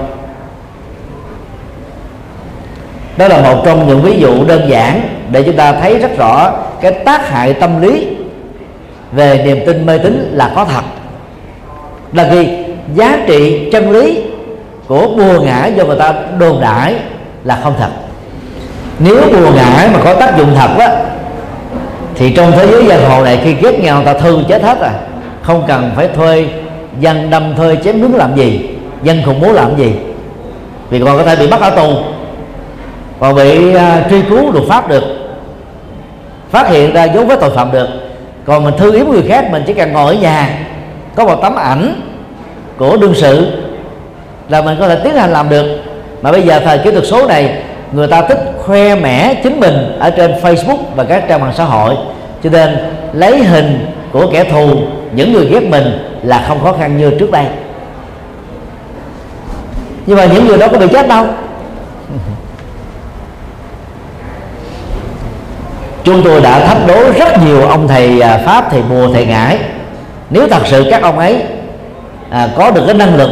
Đó 3.17 3.27
là 3.27 3.41
một 3.41 3.61
trong 3.65 3.87
những 3.87 4.01
ví 4.01 4.19
dụ 4.19 4.45
đơn 4.45 4.69
giản 4.69 5.01
để 5.29 5.43
chúng 5.43 5.55
ta 5.55 5.73
thấy 5.73 5.99
rất 5.99 6.17
rõ 6.17 6.51
cái 6.81 6.91
tác 6.91 7.29
hại 7.29 7.53
tâm 7.53 7.81
lý 7.81 8.12
về 9.15 9.41
niềm 9.45 9.59
tin 9.65 9.85
mê 9.85 9.97
tín 9.97 10.31
là 10.33 10.51
có 10.55 10.65
thật. 10.65 10.83
Là 12.13 12.27
vì 12.31 12.47
giá 12.95 13.17
trị 13.27 13.69
chân 13.71 13.91
lý 13.91 14.21
của 14.87 15.07
bùa 15.07 15.39
ngải 15.45 15.73
do 15.73 15.85
người 15.85 15.99
ta 15.99 16.13
đồn 16.39 16.61
đại 16.61 16.95
là 17.43 17.59
không 17.63 17.73
thật. 17.79 17.89
Nếu 18.99 19.15
bùa 19.15 19.51
ngải 19.55 19.89
mà 19.93 19.99
có 20.03 20.13
tác 20.13 20.37
dụng 20.37 20.55
thật 20.55 20.69
á 20.79 20.95
thì 22.15 22.33
trong 22.35 22.51
thế 22.51 22.67
giới 22.67 22.85
giang 22.87 23.09
hồ 23.09 23.23
này 23.23 23.39
khi 23.43 23.53
ghét 23.53 23.79
nhau 23.79 23.95
người 23.95 24.05
ta 24.05 24.19
thương 24.19 24.43
chết 24.49 24.63
hết 24.63 24.79
à. 24.79 24.91
Không 25.41 25.63
cần 25.67 25.91
phải 25.95 26.07
thuê 26.07 26.47
dân 26.99 27.29
đâm 27.29 27.55
thuê 27.55 27.75
chém 27.83 28.01
nướng 28.01 28.15
làm 28.15 28.35
gì 28.35 28.69
dân 29.03 29.21
khủng 29.25 29.41
bố 29.41 29.51
làm 29.51 29.77
gì. 29.77 29.91
Vì 30.89 30.99
còn 30.99 31.17
có 31.17 31.23
thể 31.23 31.35
bị 31.35 31.47
bắt 31.47 31.61
ở 31.61 31.69
tù 31.69 31.95
còn 33.19 33.35
bị 33.35 33.75
uh, 33.75 33.81
truy 34.09 34.21
cứu 34.21 34.51
luật 34.51 34.65
pháp 34.67 34.89
được 34.89 35.03
phát 36.51 36.69
hiện 36.69 36.93
ra 36.93 37.03
dấu 37.03 37.25
vết 37.25 37.39
tội 37.39 37.49
phạm 37.49 37.71
được 37.71 37.87
còn 38.45 38.63
mình 38.63 38.73
thư 38.77 38.93
yếm 38.93 39.07
người 39.07 39.23
khác, 39.27 39.51
mình 39.51 39.63
chỉ 39.67 39.73
cần 39.73 39.93
ngồi 39.93 40.15
ở 40.15 40.21
nhà, 40.21 40.59
có 41.15 41.25
một 41.25 41.39
tấm 41.41 41.55
ảnh 41.55 42.01
của 42.77 42.97
đương 42.97 43.13
sự 43.15 43.47
là 44.49 44.61
mình 44.61 44.77
có 44.79 44.87
thể 44.87 44.99
tiến 45.03 45.15
hành 45.15 45.33
làm 45.33 45.49
được. 45.49 45.79
Mà 46.21 46.31
bây 46.31 46.41
giờ 46.41 46.59
thời 46.59 46.77
kỹ 46.77 46.91
thuật 46.91 47.05
số 47.07 47.27
này, 47.27 47.63
người 47.91 48.07
ta 48.07 48.21
thích 48.21 48.39
khoe 48.65 48.95
mẽ 48.95 49.35
chính 49.43 49.59
mình 49.59 49.97
ở 49.99 50.09
trên 50.09 50.33
Facebook 50.41 50.77
và 50.95 51.03
các 51.03 51.23
trang 51.27 51.41
mạng 51.41 51.53
xã 51.57 51.63
hội. 51.63 51.95
Cho 52.43 52.49
nên 52.49 52.77
lấy 53.13 53.43
hình 53.43 53.85
của 54.11 54.27
kẻ 54.31 54.43
thù, 54.43 54.67
những 55.15 55.33
người 55.33 55.45
ghét 55.45 55.63
mình 55.63 56.17
là 56.23 56.45
không 56.47 56.59
khó 56.63 56.73
khăn 56.73 56.97
như 56.97 57.11
trước 57.19 57.31
đây. 57.31 57.45
Nhưng 60.05 60.17
mà 60.17 60.25
những 60.25 60.47
người 60.47 60.57
đó 60.57 60.67
có 60.71 60.77
bị 60.77 60.87
chết 60.87 61.07
đâu? 61.07 61.25
Chúng 66.03 66.23
tôi 66.23 66.41
đã 66.41 66.59
thách 66.59 66.87
đố 66.87 67.11
rất 67.11 67.43
nhiều 67.45 67.61
ông 67.61 67.87
thầy 67.87 68.21
à, 68.21 68.41
pháp 68.45 68.71
thầy 68.71 68.81
bùa 68.81 69.13
thầy 69.13 69.25
ngải. 69.25 69.59
Nếu 70.29 70.47
thật 70.47 70.61
sự 70.65 70.87
các 70.91 71.01
ông 71.01 71.19
ấy 71.19 71.43
à, 72.29 72.49
có 72.57 72.71
được 72.71 72.83
cái 72.85 72.95
năng 72.95 73.15
lực 73.15 73.29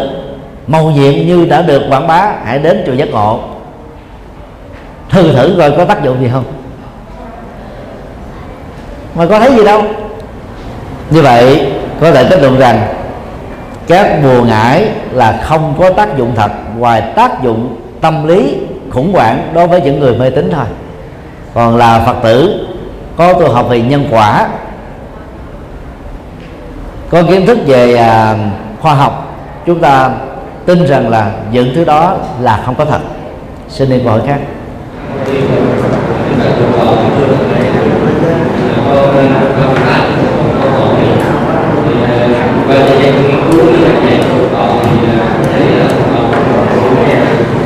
màu 0.68 0.92
nhiệm 0.92 1.14
như 1.14 1.46
đã 1.46 1.62
được 1.62 1.82
quảng 1.90 2.08
bá 2.08 2.32
hãy 2.46 2.60
đến 2.60 2.84
chùa 2.86 2.94
giác 2.94 3.10
ngộ. 3.10 3.40
Thử 5.10 5.34
thử 5.34 5.56
coi 5.58 5.72
có 5.72 5.86
tác 5.86 6.04
dụng 6.04 6.22
gì 6.22 6.30
không? 6.34 6.44
Mà 9.16 9.26
có 9.26 9.40
thấy 9.40 9.56
gì 9.56 9.64
đâu. 9.64 9.84
Như 11.10 11.22
vậy 11.22 11.72
có 12.02 12.12
thể 12.12 12.26
kết 12.30 12.42
luận 12.42 12.60
rằng 12.60 12.82
các 13.88 14.20
bùa 14.24 14.44
ngải 14.44 14.88
là 15.12 15.40
không 15.44 15.74
có 15.80 15.90
tác 15.90 16.18
dụng 16.18 16.32
thật 16.36 16.52
ngoài 16.78 17.04
tác 17.16 17.44
dụng 17.44 17.76
tâm 18.02 18.28
lý 18.28 18.58
khủng 18.90 19.14
hoảng 19.14 19.52
đối 19.54 19.68
với 19.68 19.82
những 19.82 20.00
người 20.00 20.14
mê 20.14 20.30
tín 20.30 20.52
thôi 20.52 20.66
còn 21.54 21.78
là 21.78 22.04
phật 22.06 22.16
tử 22.24 22.66
có 23.18 23.34
tu 23.34 23.50
học 23.50 23.66
về 23.70 23.82
nhân 23.82 24.08
quả 24.12 24.48
có 27.10 27.24
kiến 27.24 27.46
thức 27.46 27.58
về 27.66 27.96
à, 27.96 28.36
khoa 28.82 28.94
học 28.94 29.38
chúng 29.66 29.80
ta 29.80 30.10
tin 30.66 30.86
rằng 30.88 31.10
là 31.10 31.32
những 31.52 31.72
thứ 31.76 31.86
đó 31.86 32.16
là 32.42 32.62
không 32.66 32.76
có 32.76 32.86
thật. 32.86 33.00
Xin 33.70 33.90
đi 33.90 34.00
câu 34.04 34.12
hỏi 34.12 34.22
khác. 34.28 34.40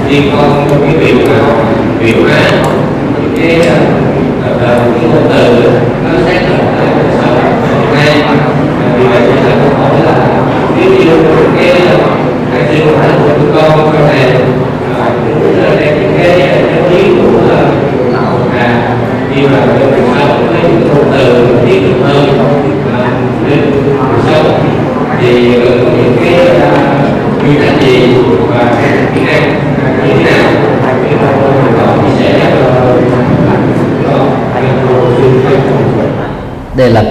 Liên 0.09 0.31
cái 0.69 0.95
việc 0.97 1.15
mà 1.27 2.54
fortaleza. 5.27 5.84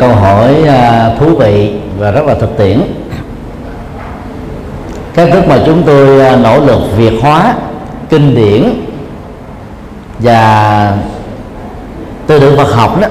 Câu 0.05 0.15
hỏi 0.15 0.63
à, 0.69 1.11
thú 1.19 1.27
vị 1.39 1.73
và 1.99 2.11
rất 2.11 2.25
là 2.27 2.35
thực 2.35 2.59
tiễn. 2.59 2.81
Cách 5.15 5.29
thức 5.33 5.49
mà 5.49 5.59
chúng 5.67 5.83
tôi 5.83 6.21
à, 6.21 6.37
nỗ 6.37 6.61
lực 6.61 6.81
việt 6.97 7.13
hóa 7.23 7.55
kinh 8.11 8.35
điển 8.35 8.85
và 10.19 10.93
tư 12.27 12.41
tưởng 12.41 12.57
Phật 12.57 12.75
học 12.75 13.01
đó, 13.01 13.09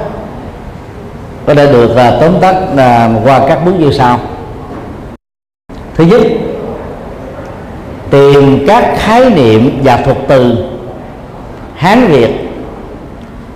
có 1.46 1.56
thể 1.56 1.72
được 1.72 1.96
là 1.96 2.18
tóm 2.22 2.40
tắt 2.42 2.56
à, 2.78 3.10
qua 3.24 3.42
các 3.48 3.66
bước 3.66 3.74
như 3.80 3.92
sau. 3.92 4.20
Thứ 5.96 6.04
nhất, 6.06 6.22
tìm 8.10 8.66
các 8.68 8.94
khái 8.98 9.30
niệm 9.30 9.80
và 9.84 9.98
thuật 9.98 10.18
từ 10.28 10.56
hán 11.76 12.08
việt 12.08 12.33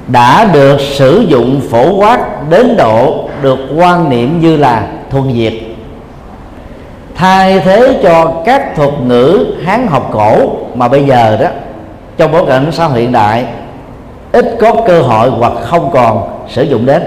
đã 0.07 0.49
được 0.53 0.77
sử 0.81 1.25
dụng 1.27 1.61
phổ 1.71 1.95
quát 1.95 2.49
đến 2.49 2.77
độ 2.77 3.29
được 3.41 3.59
quan 3.75 4.09
niệm 4.09 4.39
như 4.39 4.57
là 4.57 4.87
thuần 5.09 5.33
việt 5.33 5.75
thay 7.15 7.59
thế 7.59 7.99
cho 8.03 8.41
các 8.45 8.75
thuật 8.75 8.93
ngữ 9.05 9.45
hán 9.65 9.87
học 9.87 10.09
cổ 10.13 10.51
mà 10.75 10.87
bây 10.87 11.05
giờ 11.05 11.37
đó 11.41 11.47
trong 12.17 12.31
bối 12.31 12.45
cảnh 12.47 12.71
xã 12.71 12.85
hội 12.85 13.01
hiện 13.01 13.11
đại 13.11 13.45
ít 14.31 14.45
có 14.59 14.75
cơ 14.87 15.01
hội 15.01 15.29
hoặc 15.29 15.53
không 15.61 15.89
còn 15.93 16.29
sử 16.49 16.63
dụng 16.63 16.85
đến. 16.85 17.03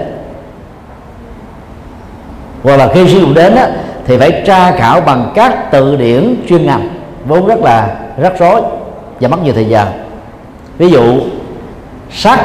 Hoặc 2.63 2.77
là 2.77 2.87
khi 2.93 3.07
sử 3.07 3.19
dụng 3.19 3.33
đến 3.33 3.55
đó, 3.55 3.65
thì 4.05 4.17
phải 4.17 4.43
tra 4.45 4.71
khảo 4.71 5.01
bằng 5.01 5.31
các 5.35 5.71
từ 5.71 5.95
điển 5.95 6.35
chuyên 6.49 6.65
ngành 6.65 6.89
vốn 7.25 7.47
rất 7.47 7.59
là 7.59 7.95
rắc 8.17 8.33
rối 8.39 8.61
và 9.19 9.27
mất 9.27 9.43
nhiều 9.43 9.53
thời 9.53 9.65
gian. 9.65 9.87
Ví 10.77 10.89
dụ 10.89 11.19
sắc 12.11 12.39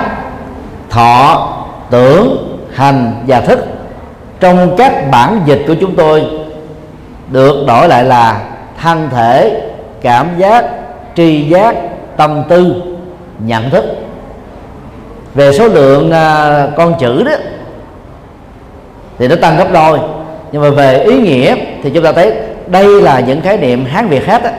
thọ 0.90 1.52
tưởng 1.90 2.58
hành 2.74 3.12
và 3.26 3.40
thức. 3.40 3.58
Trong 4.40 4.76
các 4.76 5.10
bản 5.10 5.40
dịch 5.44 5.64
của 5.66 5.74
chúng 5.80 5.96
tôi 5.96 6.24
được 7.30 7.64
đổi 7.66 7.88
lại 7.88 8.04
là 8.04 8.40
thân 8.82 9.08
thể 9.10 9.62
cảm 10.00 10.28
giác 10.38 10.64
tri 11.16 11.48
giác 11.48 11.76
tâm 12.16 12.42
tư 12.48 12.82
nhận 13.38 13.70
thức. 13.70 13.84
Về 15.34 15.52
số 15.52 15.68
lượng 15.68 16.10
à, 16.10 16.68
con 16.76 16.94
chữ 16.98 17.22
đó 17.22 17.32
thì 19.18 19.28
nó 19.28 19.36
tăng 19.36 19.56
gấp 19.56 19.72
đôi. 19.72 19.98
Nhưng 20.52 20.62
mà 20.62 20.70
về 20.70 21.02
ý 21.02 21.20
nghĩa 21.20 21.56
thì 21.82 21.90
chúng 21.90 22.04
ta 22.04 22.12
thấy 22.12 22.32
đây 22.66 23.02
là 23.02 23.20
những 23.20 23.40
khái 23.40 23.56
niệm 23.56 23.84
hán 23.84 24.08
việt 24.08 24.26
hết 24.26 24.42
á. 24.42 24.52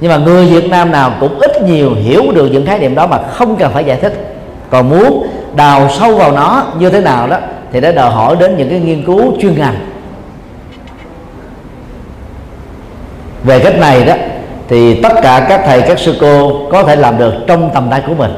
Nhưng 0.00 0.10
mà 0.10 0.16
người 0.16 0.46
việt 0.46 0.70
nam 0.70 0.92
nào 0.92 1.12
cũng 1.20 1.38
ít 1.38 1.62
nhiều 1.62 1.94
hiểu 1.94 2.22
được 2.34 2.48
những 2.52 2.66
khái 2.66 2.78
niệm 2.78 2.94
đó 2.94 3.06
mà 3.06 3.18
không 3.30 3.56
cần 3.56 3.72
phải 3.72 3.84
giải 3.84 3.96
thích 3.96 4.31
còn 4.72 4.88
muốn 4.88 5.26
đào 5.56 5.88
sâu 5.98 6.14
vào 6.16 6.32
nó 6.32 6.66
như 6.78 6.90
thế 6.90 7.00
nào 7.00 7.26
đó, 7.26 7.36
thì 7.72 7.80
đã 7.80 7.92
đòi 7.92 8.10
hỏi 8.10 8.36
đến 8.40 8.56
những 8.56 8.70
cái 8.70 8.80
nghiên 8.80 9.04
cứu 9.04 9.32
chuyên 9.40 9.58
ngành. 9.58 9.74
Về 13.44 13.58
cách 13.58 13.78
này 13.78 14.04
đó, 14.04 14.14
thì 14.68 15.02
tất 15.02 15.12
cả 15.22 15.46
các 15.48 15.62
thầy, 15.66 15.80
các 15.80 15.98
sư 15.98 16.16
cô 16.20 16.52
có 16.70 16.82
thể 16.82 16.96
làm 16.96 17.18
được 17.18 17.32
trong 17.46 17.70
tầm 17.74 17.88
tay 17.90 18.02
của 18.06 18.14
mình. 18.14 18.30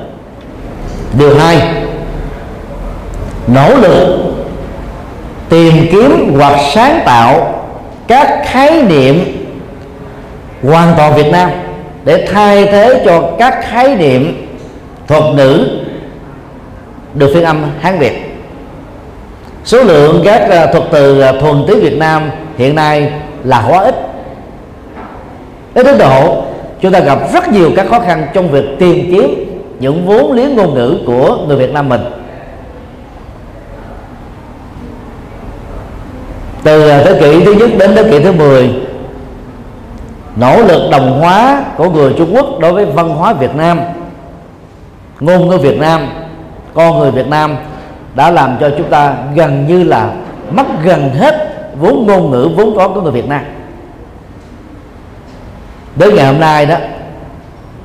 Điều 1.18 1.38
hai, 1.38 1.62
nỗ 3.47 3.75
lực 3.75 4.18
tìm 5.49 5.75
kiếm 5.92 6.35
hoặc 6.38 6.61
sáng 6.75 7.01
tạo 7.05 7.62
các 8.09 8.42
khái 8.44 8.83
niệm 8.83 9.47
hoàn 10.62 10.94
toàn 10.97 11.14
Việt 11.14 11.33
Nam 11.33 11.51
để 12.05 12.27
thay 12.33 12.66
thế 12.66 13.03
cho 13.05 13.23
các 13.38 13.55
khái 13.70 13.94
niệm 13.94 14.47
thuật 15.07 15.23
ngữ 15.35 15.84
được 17.14 17.31
phiên 17.35 17.44
âm 17.44 17.64
Hán 17.81 17.98
Việt. 17.98 18.12
Số 19.64 19.83
lượng 19.83 20.22
các 20.24 20.50
à, 20.50 20.66
thuật 20.66 20.85
từ 20.92 21.20
à, 21.20 21.33
thuần 21.40 21.64
tiếng 21.66 21.81
Việt 21.81 21.98
Nam 21.98 22.31
hiện 22.57 22.74
nay 22.74 23.12
là 23.44 23.64
quá 23.68 23.85
ít. 23.85 23.94
Đến 25.74 25.87
đến 25.87 25.98
độ 25.98 26.44
chúng 26.81 26.92
ta 26.92 27.00
gặp 27.00 27.18
rất 27.33 27.48
nhiều 27.48 27.70
các 27.77 27.87
khó 27.90 28.00
khăn 28.00 28.27
trong 28.35 28.48
việc 28.50 28.64
tìm 28.79 29.11
kiếm 29.11 29.61
những 29.81 30.07
vốn 30.07 30.33
liếng 30.33 30.57
ngôn 30.57 30.74
ngữ 30.74 30.98
của 31.07 31.38
người 31.46 31.57
Việt 31.57 31.72
Nam 31.72 31.88
mình. 31.88 32.00
Từ 36.62 36.88
à, 36.88 37.03
thế 37.05 37.20
kỷ 37.20 37.44
thứ 37.44 37.53
nhất 37.53 37.70
đến 37.79 37.90
thế 37.94 38.11
kỷ 38.11 38.24
thứ 38.24 38.33
10 38.33 38.70
nỗ 40.37 40.62
lực 40.62 40.90
đồng 40.90 41.20
hóa 41.20 41.64
của 41.77 41.90
người 41.90 42.14
Trung 42.18 42.35
Quốc 42.35 42.46
đối 42.61 42.72
với 42.72 42.85
văn 42.85 43.09
hóa 43.09 43.33
Việt 43.33 43.55
Nam, 43.55 43.81
ngôn 45.20 45.48
ngữ 45.48 45.57
Việt 45.57 45.79
Nam 45.79 46.09
con 46.74 46.98
người 46.98 47.10
Việt 47.10 47.26
Nam 47.26 47.56
đã 48.14 48.30
làm 48.30 48.56
cho 48.60 48.70
chúng 48.78 48.90
ta 48.90 49.14
gần 49.34 49.66
như 49.66 49.84
là 49.84 50.10
mất 50.50 50.66
gần 50.84 51.10
hết 51.14 51.34
vốn 51.80 52.06
ngôn 52.06 52.30
ngữ 52.30 52.48
vốn 52.56 52.76
có 52.76 52.88
của 52.88 53.00
người 53.00 53.12
Việt 53.12 53.28
Nam. 53.28 53.44
Đến 55.96 56.14
ngày 56.14 56.26
hôm 56.26 56.40
nay 56.40 56.66
đó 56.66 56.76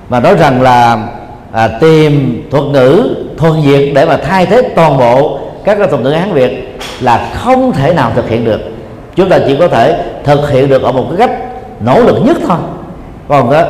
mà 0.10 0.20
nói 0.20 0.36
rằng 0.36 0.62
là 0.62 1.08
à, 1.52 1.68
tìm 1.68 2.44
thuật 2.52 2.64
ngữ 2.64 3.16
thuần 3.38 3.62
việt 3.62 3.92
để 3.96 4.06
mà 4.06 4.18
thay 4.18 4.46
thế 4.46 4.62
toàn 4.76 4.98
bộ 4.98 5.40
các 5.64 5.76
cái 5.76 5.88
thuật 5.88 6.02
ngữ 6.02 6.10
hán 6.10 6.34
việt 6.34 6.78
là 7.00 7.30
không 7.34 7.72
thể 7.72 7.94
nào 7.94 8.12
thực 8.16 8.30
hiện 8.30 8.46
được. 8.46 8.60
Chúng 9.16 9.30
ta 9.30 9.40
chỉ 9.48 9.56
có 9.60 9.68
thể 9.68 10.04
thực 10.24 10.50
hiện 10.50 10.70
được 10.70 10.82
ở 10.82 10.92
một 10.92 11.06
cái 11.10 11.28
cách 11.28 11.40
nỗ 11.80 12.04
lực 12.04 12.18
nhất 12.26 12.38
thôi. 12.48 12.58
Còn 13.28 13.52
đó, 13.52 13.64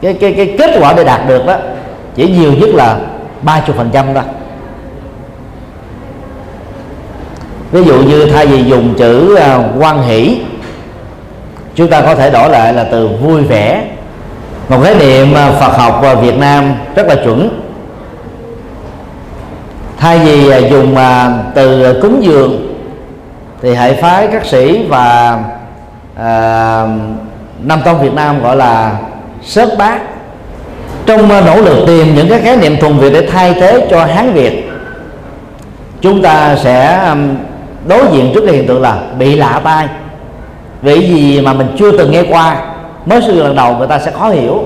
cái 0.00 0.14
cái 0.14 0.32
cái 0.32 0.54
kết 0.58 0.70
quả 0.80 0.92
để 0.96 1.04
đạt 1.04 1.20
được 1.28 1.46
đó 1.46 1.56
chỉ 2.14 2.30
nhiều 2.30 2.52
nhất 2.52 2.70
là 2.74 2.98
ba 3.42 3.60
chục 3.66 3.76
phần 3.76 3.90
trăm 3.92 4.06
thôi 4.14 4.24
ví 7.72 7.84
dụ 7.84 8.02
như 8.02 8.26
thay 8.26 8.46
vì 8.46 8.64
dùng 8.64 8.94
chữ 8.98 9.34
à, 9.34 9.58
quan 9.78 10.02
hỷ 10.02 10.40
chúng 11.74 11.90
ta 11.90 12.00
có 12.00 12.14
thể 12.14 12.30
đổi 12.30 12.50
lại 12.50 12.74
là 12.74 12.84
từ 12.84 13.08
vui 13.08 13.42
vẻ. 13.42 13.84
Một 14.68 14.82
khái 14.84 14.94
niệm 14.94 15.34
à, 15.34 15.50
Phật 15.60 15.76
học 15.76 15.98
và 16.02 16.14
Việt 16.14 16.38
Nam 16.38 16.74
rất 16.94 17.06
là 17.06 17.14
chuẩn. 17.24 17.60
Thay 19.98 20.18
vì 20.18 20.50
à, 20.50 20.58
dùng 20.58 20.96
từ 21.54 21.98
cúng 22.02 22.24
dường 22.24 22.76
thì 23.62 23.74
hệ 23.74 24.02
phái 24.02 24.28
các 24.32 24.46
sĩ 24.46 24.86
và 24.88 25.38
à, 26.16 26.86
Nam 27.62 27.80
Tông 27.84 28.00
Việt 28.00 28.14
Nam 28.14 28.42
gọi 28.42 28.56
là 28.56 28.96
sớt 29.42 29.68
bát 29.78 30.00
trong 31.16 31.30
ờ, 31.30 31.40
nỗ 31.40 31.60
lực 31.60 31.84
tìm 31.86 32.14
những 32.14 32.28
cái 32.28 32.40
khái 32.40 32.56
niệm 32.56 32.76
thuần 32.80 32.98
Việt 32.98 33.10
để 33.12 33.28
thay 33.32 33.54
thế 33.54 33.86
cho 33.90 34.04
Hán 34.04 34.32
Việt, 34.32 34.70
chúng 36.00 36.22
ta 36.22 36.56
sẽ 36.56 37.06
đối 37.86 38.00
diện 38.12 38.30
trước 38.34 38.40
cái 38.46 38.54
hiện 38.54 38.66
tượng 38.66 38.82
là 38.82 38.98
bị 39.18 39.36
lạ 39.36 39.60
tai. 39.64 39.88
Vì 40.82 41.00
gì 41.00 41.40
mà 41.40 41.52
mình 41.52 41.66
chưa 41.78 41.98
từng 41.98 42.12
nghe 42.12 42.22
qua? 42.22 42.56
Mới 43.06 43.22
sử 43.22 43.36
dụng 43.36 43.46
lần 43.46 43.56
đầu 43.56 43.76
người 43.76 43.86
ta 43.86 43.98
sẽ 43.98 44.10
khó 44.10 44.28
hiểu, 44.28 44.62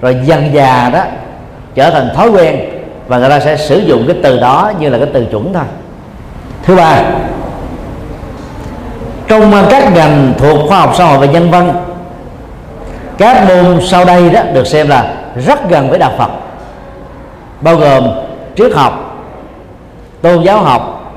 rồi 0.00 0.16
dần 0.24 0.50
già 0.52 0.90
đó 0.92 1.00
trở 1.74 1.90
thành 1.90 2.08
thói 2.16 2.30
quen 2.30 2.60
và 3.08 3.18
người 3.18 3.30
ta 3.30 3.40
sẽ 3.40 3.56
sử 3.56 3.78
dụng 3.78 4.04
cái 4.06 4.16
từ 4.22 4.40
đó 4.40 4.72
như 4.80 4.88
là 4.88 4.98
cái 4.98 5.08
từ 5.12 5.24
chuẩn 5.24 5.52
thôi. 5.52 5.64
Thứ 6.62 6.76
ba, 6.76 7.02
trong 9.28 9.52
ờ, 9.52 9.66
các 9.70 9.92
ngành 9.94 10.32
thuộc 10.38 10.68
khoa 10.68 10.80
học 10.80 10.92
xã 10.98 11.04
hội 11.04 11.18
và 11.18 11.26
nhân 11.26 11.50
văn, 11.50 11.72
các 13.18 13.48
môn 13.48 13.80
sau 13.86 14.04
đây 14.04 14.30
đó 14.30 14.40
được 14.54 14.66
xem 14.66 14.88
là 14.88 15.19
rất 15.36 15.68
gần 15.68 15.90
với 15.90 15.98
đạo 15.98 16.12
Phật. 16.18 16.30
Bao 17.60 17.76
gồm 17.76 18.04
triết 18.56 18.72
học, 18.72 19.22
tôn 20.22 20.42
giáo 20.42 20.58
học, 20.58 21.12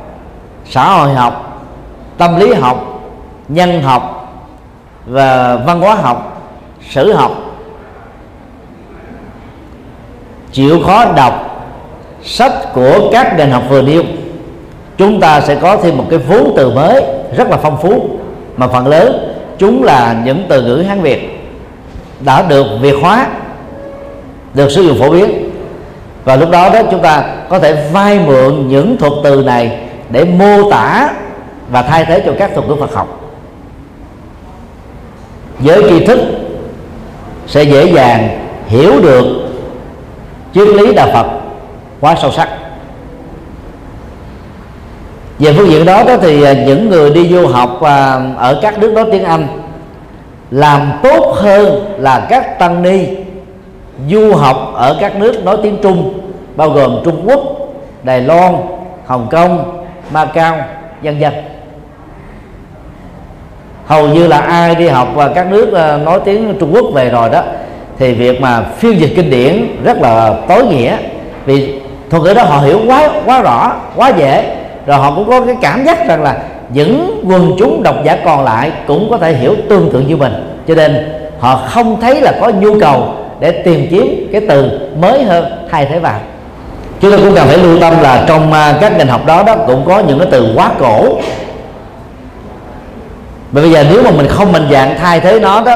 xã 0.65 0.91
hội 0.91 1.13
học, 1.13 1.63
tâm 2.17 2.39
lý 2.39 2.53
học, 2.53 3.01
nhân 3.47 3.81
học 3.81 4.35
và 5.05 5.55
văn 5.55 5.81
hóa 5.81 5.95
học, 5.95 6.41
sử 6.89 7.13
học. 7.13 7.31
Chịu 10.51 10.79
khó 10.85 11.05
đọc 11.15 11.33
sách 12.23 12.53
của 12.73 13.09
các 13.11 13.37
ngành 13.37 13.51
học 13.51 13.63
vừa 13.69 13.81
nêu, 13.81 14.03
chúng 14.97 15.19
ta 15.19 15.41
sẽ 15.41 15.55
có 15.55 15.77
thêm 15.77 15.97
một 15.97 16.05
cái 16.09 16.19
vốn 16.19 16.53
từ 16.57 16.71
mới 16.71 17.03
rất 17.37 17.49
là 17.49 17.57
phong 17.57 17.77
phú, 17.81 18.09
mà 18.57 18.67
phần 18.67 18.87
lớn 18.87 19.35
chúng 19.57 19.83
là 19.83 20.21
những 20.25 20.45
từ 20.49 20.61
ngữ 20.61 20.81
hán 20.81 21.01
việt 21.01 21.49
đã 22.19 22.41
được 22.41 22.65
việt 22.81 22.95
hóa 23.01 23.27
được 24.53 24.71
sử 24.71 24.81
dụng 24.81 24.99
phổ 24.99 25.09
biến. 25.09 25.49
Và 26.23 26.35
lúc 26.35 26.49
đó 26.49 26.69
đó 26.69 26.79
chúng 26.91 27.01
ta 27.01 27.23
có 27.49 27.59
thể 27.59 27.89
vay 27.91 28.19
mượn 28.19 28.67
những 28.67 28.97
thuật 28.97 29.13
từ 29.23 29.43
này 29.43 29.79
để 30.09 30.25
mô 30.25 30.71
tả 30.71 31.09
và 31.69 31.81
thay 31.81 32.05
thế 32.05 32.23
cho 32.25 32.31
các 32.39 32.51
thuật 32.53 32.67
ngữ 32.67 32.75
Phật 32.79 32.93
học. 32.93 33.19
Giới 35.59 35.83
tri 35.89 36.05
thức 36.05 36.19
sẽ 37.47 37.63
dễ 37.63 37.85
dàng 37.85 38.39
hiểu 38.67 39.01
được 39.01 39.25
triết 40.53 40.67
lý 40.67 40.93
đạo 40.93 41.09
Phật 41.13 41.27
quá 41.99 42.15
sâu 42.21 42.31
sắc. 42.31 42.49
Về 45.39 45.53
phương 45.53 45.69
diện 45.69 45.85
đó, 45.85 46.03
đó 46.03 46.17
thì 46.21 46.43
à, 46.43 46.53
những 46.53 46.89
người 46.89 47.09
đi 47.09 47.29
du 47.29 47.47
học 47.47 47.81
à, 47.81 48.19
ở 48.37 48.59
các 48.61 48.79
nước 48.79 48.93
nói 48.93 49.05
tiếng 49.11 49.23
Anh 49.23 49.47
làm 50.51 50.91
tốt 51.03 51.33
hơn 51.35 51.95
là 51.97 52.27
các 52.29 52.59
tăng 52.59 52.81
ni 52.81 53.05
du 54.09 54.33
học 54.35 54.71
ở 54.75 54.97
các 54.99 55.15
nước 55.15 55.43
nói 55.43 55.57
tiếng 55.63 55.77
Trung 55.83 56.13
bao 56.55 56.69
gồm 56.69 56.99
Trung 57.05 57.23
Quốc, 57.25 57.39
Đài 58.03 58.21
Loan, 58.21 58.55
Hồng 59.05 59.27
Kông, 59.31 59.83
Macau, 60.11 60.57
vân 61.01 61.19
vân. 61.19 61.33
Hầu 63.85 64.07
như 64.07 64.27
là 64.27 64.37
ai 64.37 64.75
đi 64.75 64.87
học 64.87 65.07
và 65.15 65.27
các 65.27 65.51
nước 65.51 65.73
ờ, 65.73 65.99
nói 66.05 66.19
tiếng 66.25 66.55
Trung 66.59 66.71
Quốc 66.73 66.85
về 66.93 67.09
rồi 67.09 67.29
đó 67.29 67.43
thì 67.99 68.13
việc 68.13 68.41
mà 68.41 68.61
phiên 68.61 68.99
dịch 68.99 69.13
kinh 69.15 69.29
điển 69.29 69.65
rất 69.83 69.97
là 69.97 70.35
tối 70.47 70.65
nghĩa. 70.65 70.97
Vì 71.45 71.79
thuật 72.09 72.23
ngữ 72.23 72.33
đó 72.33 72.43
họ 72.43 72.59
hiểu 72.59 72.79
quá 72.87 73.09
quá 73.25 73.41
rõ 73.41 73.73
quá 73.95 74.09
dễ. 74.09 74.55
Rồi 74.85 74.97
họ 74.97 75.13
cũng 75.15 75.29
có 75.29 75.41
cái 75.41 75.55
cảm 75.61 75.85
giác 75.85 76.07
rằng 76.07 76.23
là 76.23 76.37
những 76.69 77.23
quần 77.29 77.55
chúng 77.59 77.83
độc 77.83 77.95
giả 78.03 78.17
còn 78.25 78.43
lại 78.43 78.71
cũng 78.87 79.07
có 79.09 79.17
thể 79.17 79.33
hiểu 79.33 79.55
tương 79.69 79.89
tự 79.91 79.99
như 79.99 80.17
mình. 80.17 80.33
Cho 80.67 80.75
nên 80.75 81.11
họ 81.39 81.61
không 81.67 82.01
thấy 82.01 82.21
là 82.21 82.33
có 82.41 82.49
nhu 82.49 82.79
cầu 82.79 83.07
để 83.39 83.51
tìm 83.51 83.87
kiếm 83.89 84.29
cái 84.31 84.41
từ 84.49 84.79
mới 85.01 85.23
hơn, 85.23 85.45
thay 85.71 85.85
thế 85.85 85.99
vào. 85.99 86.19
Chúng 86.99 87.11
ta 87.11 87.17
cũng 87.17 87.35
cần 87.35 87.47
phải 87.47 87.57
lưu 87.57 87.79
tâm 87.79 87.93
là 88.01 88.25
trong 88.27 88.53
à, 88.53 88.77
các 88.81 88.97
ngành 88.97 89.07
học 89.07 89.25
đó 89.25 89.43
đó 89.43 89.55
cũng 89.55 89.85
có 89.85 89.99
những 89.99 90.19
cái 90.19 90.27
từ 90.31 90.53
quá 90.55 90.71
cổ. 90.79 91.17
Mà 93.51 93.61
bây 93.61 93.71
giờ 93.71 93.85
nếu 93.89 94.03
mà 94.03 94.11
mình 94.11 94.27
không 94.27 94.51
mạnh 94.51 94.67
dạng 94.71 94.95
thay 94.99 95.19
thế 95.19 95.39
nó 95.39 95.63
đó, 95.63 95.75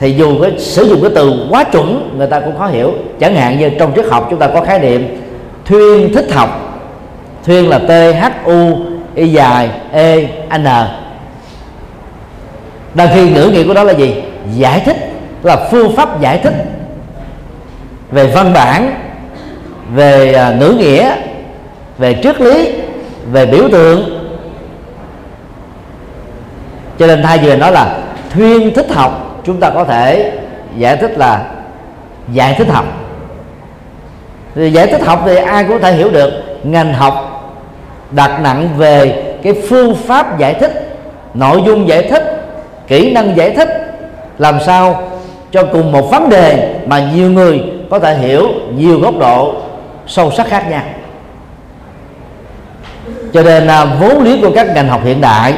thì 0.00 0.12
dù 0.12 0.42
cái 0.42 0.58
sử 0.58 0.84
dụng 0.84 1.02
cái 1.02 1.10
từ 1.14 1.46
quá 1.50 1.64
chuẩn, 1.64 2.14
người 2.18 2.26
ta 2.26 2.40
cũng 2.40 2.58
khó 2.58 2.66
hiểu. 2.66 2.92
Chẳng 3.20 3.34
hạn 3.36 3.58
như 3.58 3.70
trong 3.78 3.92
triết 3.96 4.04
học 4.10 4.26
chúng 4.30 4.38
ta 4.38 4.46
có 4.46 4.60
khái 4.60 4.78
niệm 4.78 5.20
thuyên 5.64 6.14
thích 6.14 6.32
học. 6.32 6.62
Thuyên 7.46 7.68
là 7.68 7.78
t 7.78 7.90
h 8.20 8.48
u 8.48 8.78
y 9.14 9.28
dài 9.28 9.70
e 9.92 10.28
n. 10.58 10.66
Đang 12.94 13.08
khi 13.14 13.30
ngữ 13.30 13.50
nghĩa 13.52 13.64
của 13.64 13.74
đó 13.74 13.82
là 13.82 13.92
gì? 13.92 14.14
Giải 14.54 14.80
thích 14.84 14.96
là 15.42 15.56
phương 15.70 15.96
pháp 15.96 16.20
giải 16.20 16.40
thích 16.42 16.54
về 18.10 18.26
văn 18.26 18.52
bản 18.52 18.94
về 19.94 20.34
à, 20.34 20.56
ngữ 20.60 20.74
nghĩa 20.78 21.16
về 21.98 22.20
triết 22.22 22.40
lý 22.40 22.72
về 23.32 23.46
biểu 23.46 23.68
tượng. 23.72 24.28
Cho 26.98 27.06
nên 27.06 27.22
thay 27.22 27.38
vì 27.38 27.56
nói 27.56 27.72
là 27.72 27.98
thuyên 28.34 28.74
thích 28.74 28.92
học 28.92 29.40
chúng 29.44 29.60
ta 29.60 29.70
có 29.70 29.84
thể 29.84 30.32
giải 30.76 30.96
thích 30.96 31.18
là 31.18 31.44
giải 32.32 32.54
thích 32.58 32.68
học. 32.68 32.84
Thì 34.54 34.72
giải 34.72 34.86
thích 34.86 35.02
học 35.04 35.22
thì 35.26 35.36
ai 35.36 35.64
cũng 35.64 35.72
có 35.72 35.90
thể 35.90 35.96
hiểu 35.96 36.10
được 36.10 36.32
ngành 36.62 36.94
học 36.94 37.36
đặt 38.10 38.40
nặng 38.40 38.68
về 38.76 39.22
cái 39.42 39.54
phương 39.68 39.94
pháp 39.94 40.38
giải 40.38 40.54
thích 40.54 40.98
nội 41.34 41.62
dung 41.66 41.88
giải 41.88 42.02
thích 42.02 42.22
kỹ 42.86 43.12
năng 43.12 43.36
giải 43.36 43.50
thích 43.50 43.68
làm 44.38 44.58
sao 44.66 45.02
cho 45.50 45.64
cùng 45.72 45.92
một 45.92 46.10
vấn 46.10 46.28
đề 46.28 46.74
mà 46.86 47.10
nhiều 47.14 47.30
người 47.30 47.62
có 47.90 47.98
thể 47.98 48.18
hiểu 48.18 48.48
nhiều 48.74 49.00
góc 49.00 49.14
độ 49.18 49.54
sâu 50.06 50.30
sắc 50.30 50.46
khác 50.48 50.70
nhau. 50.70 50.82
Cho 53.32 53.42
nên 53.42 53.66
à, 53.66 53.84
vốn 53.84 54.22
lý 54.22 54.40
của 54.40 54.50
các 54.54 54.66
ngành 54.74 54.88
học 54.88 55.00
hiện 55.04 55.20
đại 55.20 55.54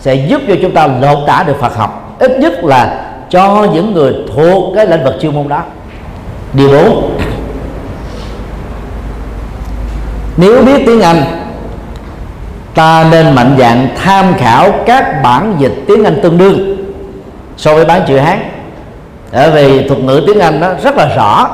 sẽ 0.00 0.14
giúp 0.14 0.40
cho 0.48 0.54
chúng 0.62 0.74
ta 0.74 0.86
lột 0.86 1.18
tả 1.26 1.44
được 1.46 1.56
Phật 1.60 1.76
học, 1.76 2.16
ít 2.18 2.38
nhất 2.38 2.64
là 2.64 3.10
cho 3.30 3.66
những 3.74 3.92
người 3.92 4.14
thuộc 4.34 4.72
cái 4.76 4.86
lĩnh 4.86 5.04
vực 5.04 5.14
chuyên 5.20 5.34
môn 5.34 5.48
đó. 5.48 5.62
Điều 6.52 6.68
4 6.68 7.18
nếu 10.36 10.62
biết 10.62 10.82
tiếng 10.86 11.00
Anh, 11.00 11.24
ta 12.74 13.06
nên 13.10 13.34
mạnh 13.34 13.56
dạng 13.58 13.88
tham 14.04 14.34
khảo 14.38 14.72
các 14.86 15.22
bản 15.22 15.56
dịch 15.58 15.84
tiếng 15.88 16.04
Anh 16.04 16.20
tương 16.22 16.38
đương 16.38 16.76
so 17.56 17.74
với 17.74 17.84
bản 17.84 18.02
chữ 18.08 18.18
Hán. 18.18 18.38
Bởi 19.32 19.50
vì 19.50 19.88
thuật 19.88 20.00
ngữ 20.00 20.22
tiếng 20.26 20.40
Anh 20.40 20.60
đó 20.60 20.74
rất 20.82 20.96
là 20.96 21.14
rõ 21.16 21.50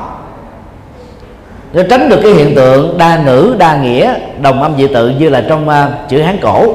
để 1.73 1.83
tránh 1.89 2.09
được 2.09 2.19
cái 2.23 2.31
hiện 2.31 2.55
tượng 2.55 2.97
đa 2.97 3.17
ngữ 3.17 3.55
đa 3.57 3.77
nghĩa 3.77 4.13
đồng 4.41 4.61
âm 4.61 4.77
dị 4.77 4.87
tự 4.87 5.09
như 5.09 5.29
là 5.29 5.43
trong 5.49 5.69
uh, 5.69 6.09
chữ 6.09 6.21
Hán 6.21 6.37
cổ. 6.41 6.73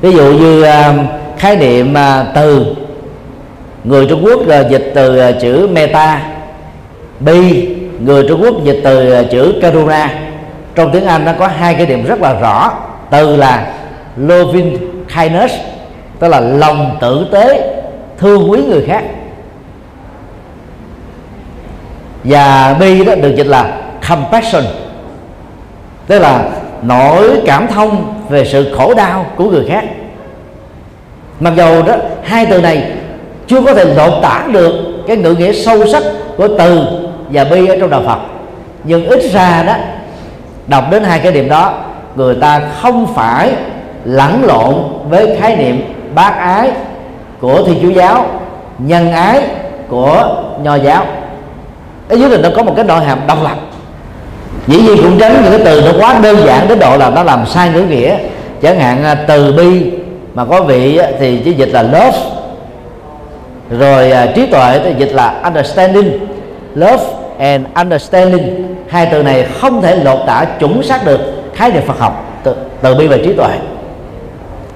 Ví 0.00 0.12
dụ 0.12 0.32
như 0.32 0.62
uh, 0.62 0.68
khái 1.38 1.56
niệm 1.56 1.92
uh, 1.92 2.26
từ. 2.34 2.66
Người 3.84 4.06
Trung 4.06 4.24
Quốc 4.24 4.40
uh, 4.40 4.70
dịch 4.70 4.92
từ 4.94 5.28
uh, 5.28 5.40
chữ 5.40 5.68
meta. 5.72 6.22
Bi 7.20 7.68
người 8.04 8.24
Trung 8.28 8.42
Quốc 8.42 8.64
dịch 8.64 8.80
từ 8.84 9.20
uh, 9.20 9.30
chữ 9.30 9.54
karuna. 9.62 10.10
Trong 10.74 10.90
tiếng 10.92 11.06
Anh 11.06 11.24
nó 11.24 11.32
có 11.38 11.46
hai 11.46 11.74
cái 11.74 11.86
điểm 11.86 12.04
rất 12.04 12.20
là 12.20 12.40
rõ. 12.40 12.72
Từ 13.10 13.36
là 13.36 13.72
loving 14.16 14.78
kindness 15.16 15.54
tức 16.18 16.28
là 16.28 16.40
lòng 16.40 16.96
tử 17.00 17.26
tế 17.32 17.74
thương 18.18 18.50
quý 18.50 18.60
người 18.68 18.84
khác. 18.86 19.04
Và 22.28 22.76
bi 22.80 23.04
đó 23.04 23.14
được 23.14 23.34
dịch 23.36 23.46
là 23.46 23.72
compassion. 24.08 24.64
Tức 26.06 26.18
là 26.18 26.44
nỗi 26.82 27.42
cảm 27.46 27.66
thông 27.68 28.14
về 28.28 28.44
sự 28.44 28.74
khổ 28.76 28.94
đau 28.94 29.26
của 29.36 29.44
người 29.44 29.64
khác. 29.68 29.84
Mặc 31.40 31.52
dầu 31.56 31.82
đó, 31.82 31.94
hai 32.22 32.46
từ 32.46 32.60
này 32.60 32.92
chưa 33.46 33.62
có 33.62 33.74
thể 33.74 33.84
lột 33.84 34.12
tả 34.22 34.44
được 34.52 34.72
cái 35.06 35.16
ngữ 35.16 35.34
nghĩa 35.34 35.52
sâu 35.52 35.86
sắc 35.86 36.02
của 36.36 36.48
từ 36.58 36.84
và 37.30 37.44
bi 37.44 37.66
ở 37.66 37.76
trong 37.80 37.90
đạo 37.90 38.02
Phật. 38.06 38.18
Nhưng 38.84 39.06
ít 39.06 39.22
ra 39.32 39.62
đó, 39.66 39.74
đọc 40.66 40.84
đến 40.90 41.04
hai 41.04 41.18
cái 41.18 41.32
điểm 41.32 41.48
đó, 41.48 41.72
người 42.14 42.34
ta 42.34 42.60
không 42.80 43.14
phải 43.14 43.52
lẫn 44.04 44.44
lộn 44.44 44.74
với 45.08 45.36
khái 45.40 45.56
niệm 45.56 45.94
bác 46.14 46.38
ái 46.38 46.70
của 47.40 47.62
thiên 47.66 47.78
chúa 47.82 48.00
giáo, 48.00 48.26
nhân 48.78 49.12
ái 49.12 49.42
của 49.88 50.42
nho 50.62 50.74
giáo 50.74 51.06
ở 52.08 52.16
dưới 52.16 52.28
này 52.28 52.38
nó 52.42 52.48
có 52.56 52.62
một 52.62 52.72
cái 52.76 52.84
nội 52.84 53.04
hàm 53.04 53.18
độc 53.26 53.38
lập. 53.42 53.56
Dĩ 54.66 54.76
nhiên 54.80 54.96
cũng 55.02 55.18
tránh 55.18 55.42
những 55.42 55.52
cái 55.52 55.60
từ 55.64 55.80
nó 55.80 55.98
quá 56.00 56.18
đơn 56.22 56.36
giản 56.46 56.68
đến 56.68 56.78
độ 56.78 56.96
là 56.96 57.10
nó 57.10 57.22
làm 57.22 57.46
sai 57.46 57.70
ngữ 57.70 57.82
nghĩa. 57.82 58.16
Chẳng 58.62 58.80
hạn 58.80 59.04
à, 59.04 59.14
từ 59.14 59.52
bi 59.52 59.90
mà 60.34 60.44
có 60.44 60.62
vị 60.62 61.00
thì 61.20 61.40
chỉ 61.44 61.52
dịch 61.52 61.68
là 61.72 61.82
love. 61.82 62.18
Rồi 63.70 64.10
à, 64.10 64.26
trí 64.34 64.46
tuệ 64.46 64.80
thì 64.84 64.94
dịch 64.98 65.12
là 65.12 65.40
understanding. 65.44 66.18
Love 66.74 67.04
and 67.38 67.66
understanding 67.74 68.76
hai 68.88 69.08
từ 69.12 69.22
này 69.22 69.46
không 69.60 69.82
thể 69.82 69.96
lột 69.96 70.18
tả 70.26 70.44
chuẩn 70.58 70.82
xác 70.82 71.06
được 71.06 71.20
khái 71.54 71.72
niệm 71.72 71.82
Phật 71.86 71.98
học 71.98 72.40
từ, 72.42 72.54
từ 72.82 72.94
bi 72.94 73.06
và 73.06 73.16
trí 73.16 73.32
tuệ. 73.32 73.50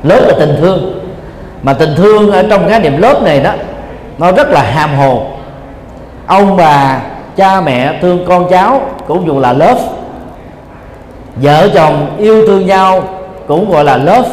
Lớp 0.03 0.21
là 0.29 0.35
tình 0.39 0.57
thương. 0.61 1.01
Mà 1.63 1.73
tình 1.73 1.95
thương 1.97 2.31
ở 2.31 2.43
trong 2.51 2.69
khái 2.69 2.81
niệm 2.81 3.03
lớp 3.03 3.23
này 3.23 3.41
đó 3.41 3.53
nó 4.19 4.33
rất 4.33 4.51
là 4.51 4.63
hàm 4.63 4.95
hồ. 4.95 5.27
Ông 6.27 6.57
bà 6.57 7.01
cha 7.37 7.61
mẹ 7.61 7.99
thương 8.03 8.25
con 8.29 8.49
cháu 8.51 8.81
cũng 9.07 9.27
dùng 9.27 9.39
là 9.39 9.53
love. 9.53 9.83
Vợ 11.37 11.69
chồng 11.75 12.07
yêu 12.19 12.47
thương 12.47 12.67
nhau 12.67 13.05
cũng 13.47 13.71
gọi 13.71 13.85
là 13.85 13.97
love. 13.97 14.29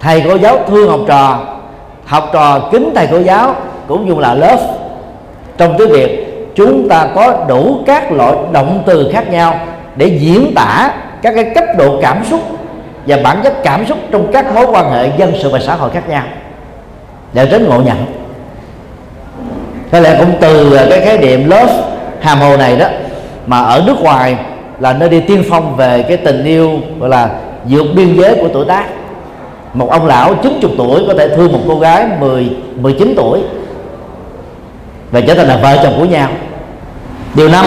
Thầy 0.00 0.22
cô 0.28 0.38
giáo 0.38 0.58
thương 0.68 0.90
học 0.90 1.00
trò 1.06 1.40
học 2.06 2.30
trò 2.32 2.68
kính 2.72 2.92
thầy 2.94 3.08
cô 3.10 3.18
giáo 3.18 3.54
cũng 3.86 4.08
dùng 4.08 4.18
là 4.18 4.34
love. 4.34 4.66
Trong 5.58 5.74
tiếng 5.78 5.90
việt, 5.92 6.24
chúng 6.54 6.88
ta 6.88 7.08
có 7.14 7.44
đủ 7.48 7.76
các 7.86 8.12
loại 8.12 8.34
động 8.52 8.82
từ 8.86 9.10
khác 9.12 9.30
nhau 9.30 9.54
để 9.96 10.06
diễn 10.06 10.52
tả 10.54 10.90
các 11.22 11.34
cái 11.34 11.52
cấp 11.54 11.64
độ 11.78 11.98
cảm 12.02 12.24
xúc 12.24 12.40
và 13.06 13.18
bản 13.24 13.40
chất 13.44 13.62
cảm 13.62 13.86
xúc 13.86 13.98
trong 14.10 14.32
các 14.32 14.54
mối 14.54 14.66
quan 14.66 14.90
hệ 14.90 15.10
dân 15.18 15.32
sự 15.42 15.50
và 15.52 15.58
xã 15.58 15.74
hội 15.74 15.90
khác 15.90 16.08
nhau. 16.08 16.22
Để 17.32 17.46
tránh 17.50 17.68
ngộ 17.68 17.80
nhận 17.80 18.23
có 19.94 20.00
lẽ 20.00 20.16
cũng 20.18 20.32
từ 20.40 20.74
à, 20.74 20.86
cái 20.90 21.00
khái 21.00 21.18
niệm 21.18 21.50
love, 21.50 21.82
hàm 22.20 22.38
hồ 22.38 22.56
này 22.56 22.76
đó, 22.76 22.86
mà 23.46 23.58
ở 23.58 23.82
nước 23.86 24.00
ngoài 24.00 24.36
là 24.80 24.92
nơi 24.92 25.08
đi 25.08 25.20
tiên 25.20 25.44
phong 25.50 25.76
về 25.76 26.02
cái 26.02 26.16
tình 26.16 26.44
yêu, 26.44 26.80
gọi 27.00 27.08
là, 27.08 27.30
vượt 27.64 27.84
biên 27.94 28.16
giới 28.16 28.36
của 28.40 28.48
tuổi 28.52 28.64
tác. 28.64 28.84
Một 29.74 29.90
ông 29.90 30.06
lão 30.06 30.34
90 30.42 30.70
tuổi 30.78 31.04
có 31.08 31.14
thể 31.14 31.36
thương 31.36 31.52
một 31.52 31.58
cô 31.68 31.78
gái 31.78 32.06
10 32.20 32.50
19 32.76 33.14
tuổi 33.16 33.40
và 35.10 35.20
trở 35.20 35.34
thành 35.34 35.46
là 35.46 35.56
vợ 35.56 35.76
chồng 35.82 35.94
của 35.98 36.04
nhau. 36.04 36.28
Điều 37.34 37.48
năm, 37.48 37.66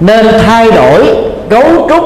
nên 0.00 0.26
thay 0.46 0.72
đổi 0.72 1.16
cấu 1.48 1.88
trúc 1.88 2.04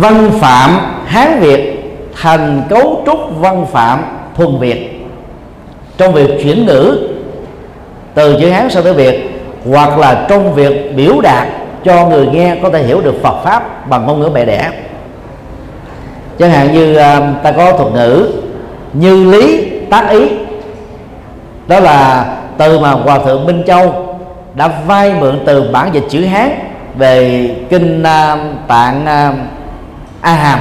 văn 0.00 0.30
phạm 0.40 0.80
hán 1.06 1.40
việt 1.40 1.84
thành 2.20 2.62
cấu 2.70 3.02
trúc 3.06 3.18
văn 3.38 3.66
phạm 3.72 4.04
thuần 4.36 4.58
việt. 4.58 5.06
Trong 5.96 6.12
việc 6.12 6.42
chuyển 6.42 6.66
ngữ 6.66 7.09
từ 8.14 8.36
chữ 8.40 8.50
hán 8.50 8.70
sang 8.70 8.84
tiếng 8.84 8.94
việt 8.94 9.30
hoặc 9.70 9.98
là 9.98 10.26
trong 10.28 10.54
việc 10.54 10.96
biểu 10.96 11.20
đạt 11.20 11.48
cho 11.84 12.06
người 12.06 12.26
nghe 12.26 12.56
có 12.62 12.70
thể 12.70 12.82
hiểu 12.82 13.00
được 13.00 13.14
Phật 13.22 13.42
pháp 13.44 13.88
bằng 13.88 14.06
ngôn 14.06 14.20
ngữ 14.20 14.30
mẹ 14.34 14.44
đẻ. 14.44 14.70
Chẳng 16.38 16.50
hạn 16.50 16.72
như 16.72 16.92
uh, 16.92 17.42
ta 17.42 17.52
có 17.52 17.72
thuật 17.72 17.92
ngữ 17.92 18.28
như 18.92 19.30
lý 19.30 19.70
tác 19.90 20.10
ý. 20.10 20.28
Đó 21.68 21.80
là 21.80 22.26
từ 22.58 22.78
mà 22.78 22.90
hòa 22.90 23.18
thượng 23.18 23.46
minh 23.46 23.62
châu 23.66 24.16
đã 24.54 24.70
vay 24.86 25.14
mượn 25.14 25.40
từ 25.46 25.70
bản 25.72 25.90
dịch 25.92 26.04
chữ 26.08 26.24
hán 26.24 26.50
về 26.94 27.48
kinh 27.70 28.02
uh, 28.02 28.68
tạng 28.68 29.02
uh, 29.02 29.34
a 30.20 30.32
hàm. 30.32 30.58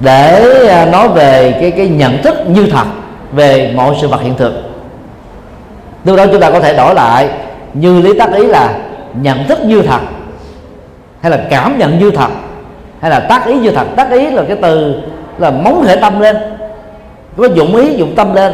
Để 0.00 0.44
uh, 0.64 0.92
nói 0.92 1.08
về 1.08 1.58
cái 1.60 1.70
cái 1.70 1.88
nhận 1.88 2.22
thức 2.22 2.34
như 2.46 2.66
thật 2.70 2.86
về 3.32 3.72
mọi 3.76 3.94
sự 4.00 4.08
vật 4.08 4.20
hiện 4.22 4.34
thực 4.34 4.63
lúc 6.04 6.16
đó 6.16 6.26
chúng 6.32 6.40
ta 6.40 6.50
có 6.50 6.60
thể 6.60 6.76
đổi 6.76 6.94
lại. 6.94 7.28
Như 7.74 8.00
lý 8.00 8.18
tác 8.18 8.32
ý 8.32 8.46
là 8.46 8.74
nhận 9.14 9.46
thức 9.46 9.58
như 9.64 9.82
thật 9.82 10.00
hay 11.20 11.30
là 11.30 11.38
cảm 11.50 11.78
nhận 11.78 11.98
như 11.98 12.10
thật 12.10 12.28
hay 13.00 13.10
là 13.10 13.20
tác 13.20 13.46
ý 13.46 13.54
như 13.54 13.70
thật. 13.70 13.86
Tác 13.96 14.10
ý 14.10 14.30
là 14.30 14.42
cái 14.48 14.56
từ 14.62 15.02
là 15.38 15.50
móng 15.50 15.84
hệ 15.86 15.96
tâm 15.96 16.20
lên. 16.20 16.36
Có 17.36 17.48
dụng 17.54 17.76
ý 17.76 17.94
dụng 17.96 18.14
tâm 18.16 18.34
lên. 18.34 18.52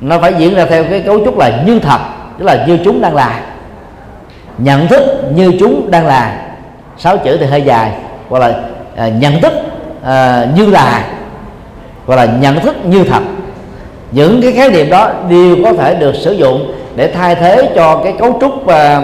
Nó 0.00 0.18
phải 0.18 0.34
diễn 0.34 0.54
ra 0.54 0.66
theo 0.66 0.84
cái 0.84 1.00
cấu 1.00 1.24
trúc 1.24 1.38
là 1.38 1.62
như 1.66 1.78
thật 1.78 1.98
tức 2.38 2.44
là 2.44 2.64
như 2.66 2.78
chúng 2.84 3.00
đang 3.00 3.14
là. 3.14 3.40
Nhận 4.58 4.88
thức 4.88 5.02
như 5.34 5.52
chúng 5.60 5.90
đang 5.90 6.06
là. 6.06 6.40
Sáu 6.98 7.16
chữ 7.16 7.36
thì 7.36 7.46
hơi 7.46 7.62
dài. 7.62 7.92
Gọi 8.30 8.40
là 8.40 8.54
à, 8.96 9.08
nhận 9.08 9.40
thức 9.40 9.52
à, 10.04 10.46
như 10.56 10.66
là. 10.66 11.04
Gọi 12.06 12.16
là 12.16 12.24
nhận 12.24 12.60
thức 12.60 12.76
như 12.84 13.04
thật 13.04 13.22
những 14.14 14.42
cái 14.42 14.52
khái 14.52 14.70
niệm 14.70 14.90
đó 14.90 15.10
đều 15.30 15.56
có 15.64 15.72
thể 15.72 15.94
được 15.94 16.14
sử 16.14 16.32
dụng 16.32 16.72
để 16.96 17.12
thay 17.12 17.34
thế 17.34 17.72
cho 17.74 18.00
cái 18.04 18.14
cấu 18.18 18.38
trúc 18.40 18.66
à, 18.66 19.02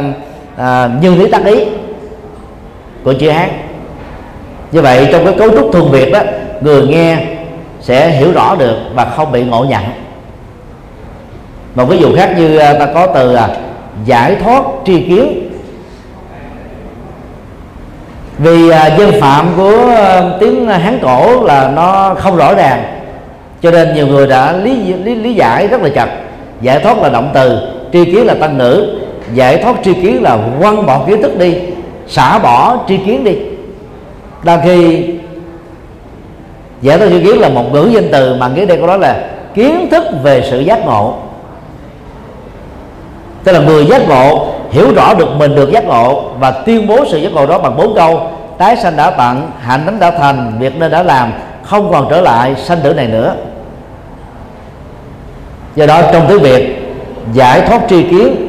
à, 0.56 0.90
như 1.02 1.14
lý 1.14 1.30
tác 1.30 1.44
ý 1.44 1.64
của 3.04 3.12
chữ 3.12 3.30
hán. 3.30 3.50
Như 4.72 4.82
vậy 4.82 5.08
trong 5.12 5.24
cái 5.24 5.34
cấu 5.38 5.50
trúc 5.50 5.72
thuần 5.72 5.90
việt 5.90 6.12
đó 6.12 6.20
người 6.60 6.86
nghe 6.86 7.18
sẽ 7.80 8.10
hiểu 8.10 8.32
rõ 8.32 8.56
được 8.58 8.76
và 8.94 9.04
không 9.04 9.32
bị 9.32 9.42
ngộ 9.42 9.64
nhận. 9.64 9.82
Một 11.74 11.84
ví 11.84 11.98
dụ 11.98 12.16
khác 12.16 12.34
như 12.36 12.56
à, 12.56 12.74
ta 12.78 12.86
có 12.94 13.06
từ 13.06 13.32
là 13.32 13.56
giải 14.04 14.36
thoát 14.44 14.62
tri 14.84 15.02
kiến. 15.02 15.50
Vì 18.38 18.70
à, 18.70 18.96
dân 18.98 19.20
phạm 19.20 19.48
của 19.56 19.94
à, 19.96 20.22
tiếng 20.40 20.68
hán 20.68 20.98
cổ 21.02 21.44
là 21.44 21.70
nó 21.74 22.14
không 22.18 22.36
rõ 22.36 22.54
ràng 22.54 22.99
cho 23.62 23.70
nên 23.70 23.94
nhiều 23.94 24.06
người 24.06 24.26
đã 24.26 24.52
lý 24.52 24.94
lý, 24.94 25.14
lý 25.14 25.34
giải 25.34 25.68
rất 25.68 25.82
là 25.82 25.88
chặt. 25.94 26.08
Giải 26.60 26.80
thoát 26.80 26.98
là 26.98 27.08
động 27.08 27.30
từ 27.34 27.58
tri 27.92 28.04
kiến 28.04 28.26
là 28.26 28.34
tăng 28.34 28.58
ngữ 28.58 29.00
giải 29.34 29.56
thoát 29.56 29.76
tri 29.84 29.94
kiến 29.94 30.22
là 30.22 30.38
quăng 30.60 30.86
bỏ 30.86 31.04
kiến 31.06 31.22
thức 31.22 31.38
đi 31.38 31.54
xả 32.06 32.38
bỏ 32.38 32.76
tri 32.88 32.96
kiến 32.96 33.24
đi. 33.24 33.36
Đang 34.42 34.60
khi 34.64 35.06
giải 36.82 36.98
thoát 36.98 37.08
tri 37.10 37.24
kiến 37.24 37.40
là 37.40 37.48
một 37.48 37.72
ngữ 37.72 37.90
danh 37.92 38.08
từ 38.12 38.34
mà 38.34 38.48
nghĩa 38.48 38.64
đây 38.66 38.78
có 38.80 38.86
nói 38.86 38.98
là 38.98 39.28
kiến 39.54 39.88
thức 39.90 40.04
về 40.22 40.42
sự 40.50 40.60
giác 40.60 40.86
ngộ. 40.86 41.14
Tức 43.44 43.52
là 43.52 43.60
người 43.60 43.86
giác 43.86 44.08
ngộ 44.08 44.46
hiểu 44.70 44.94
rõ 44.94 45.14
được 45.14 45.28
mình 45.36 45.54
được 45.54 45.72
giác 45.72 45.84
ngộ 45.86 46.22
và 46.38 46.50
tuyên 46.50 46.86
bố 46.86 47.04
sự 47.10 47.18
giác 47.18 47.32
ngộ 47.32 47.46
đó 47.46 47.58
bằng 47.58 47.76
bốn 47.76 47.94
câu. 47.94 48.20
Tái 48.58 48.76
sanh 48.76 48.96
đã 48.96 49.10
tận 49.10 49.50
hạnh 49.60 49.82
tánh 49.86 49.98
đã 49.98 50.10
thành 50.10 50.52
việc 50.58 50.78
nên 50.78 50.90
đã 50.90 51.02
làm 51.02 51.32
không 51.62 51.90
còn 51.92 52.06
trở 52.10 52.20
lại 52.20 52.54
sanh 52.56 52.78
tử 52.82 52.94
này 52.94 53.06
nữa 53.06 53.34
do 55.76 55.86
đó 55.86 56.02
trong 56.12 56.26
tiếng 56.28 56.40
việt, 56.40 56.76
giải 57.32 57.60
thoát 57.60 57.80
tri 57.88 58.02
kiến, 58.02 58.48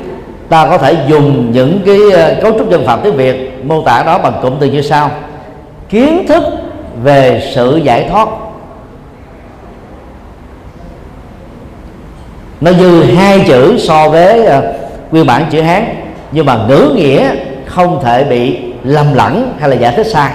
ta 0.50 0.68
có 0.70 0.78
thể 0.78 0.96
dùng 1.08 1.52
những 1.52 1.82
cái 1.86 1.98
ờ, 2.14 2.36
cấu 2.42 2.52
trúc 2.58 2.72
dân 2.72 2.86
phạm 2.86 3.00
tiếng 3.04 3.16
việt 3.16 3.66
mô 3.66 3.82
tả 3.82 4.04
đó 4.04 4.18
bằng 4.18 4.40
cụm 4.42 4.54
từ 4.60 4.68
như 4.68 4.82
sau. 4.82 5.12
Kiến 5.90 6.28
thức 6.28 6.44
về 7.04 7.52
sự 7.56 7.82
giải 7.84 8.08
thoát. 8.10 8.28
Nó 12.62 12.72
như 12.72 13.04
hai 13.04 13.44
chữ 13.48 13.78
so 13.80 14.10
với 14.10 14.46
ờ, 14.46 14.74
nguyên 15.12 15.26
bản 15.26 15.46
chữ 15.52 15.62
hán, 15.62 15.86
nhưng 16.32 16.46
mà 16.46 16.60
ngữ 16.68 16.94
nghĩa 16.96 17.32
không 17.66 18.00
thể 18.04 18.24
bị 18.24 18.58
lầm 18.84 19.14
lẫn 19.14 19.54
hay 19.60 19.70
là 19.70 19.76
giải 19.76 19.94
thích 19.96 20.08
sai. 20.08 20.32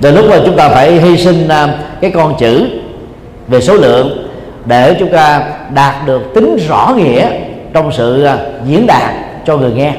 Từ 0.00 0.10
lúc 0.10 0.24
mà 0.30 0.36
chúng 0.46 0.56
ta 0.56 0.68
phải 0.68 0.92
hy 0.92 1.16
sinh 1.16 1.48
ờ, 1.48 1.68
cái 2.00 2.10
con 2.10 2.34
chữ 2.38 2.68
về 3.48 3.60
số 3.60 3.74
lượng 3.74 4.25
để 4.66 4.96
chúng 4.98 5.12
ta 5.12 5.42
đạt 5.74 5.94
được 6.06 6.34
tính 6.34 6.56
rõ 6.68 6.94
nghĩa 6.96 7.28
trong 7.72 7.92
sự 7.92 8.24
à, 8.24 8.38
diễn 8.66 8.86
đạt 8.86 9.12
cho 9.46 9.56
người 9.56 9.72
nghe. 9.72 9.92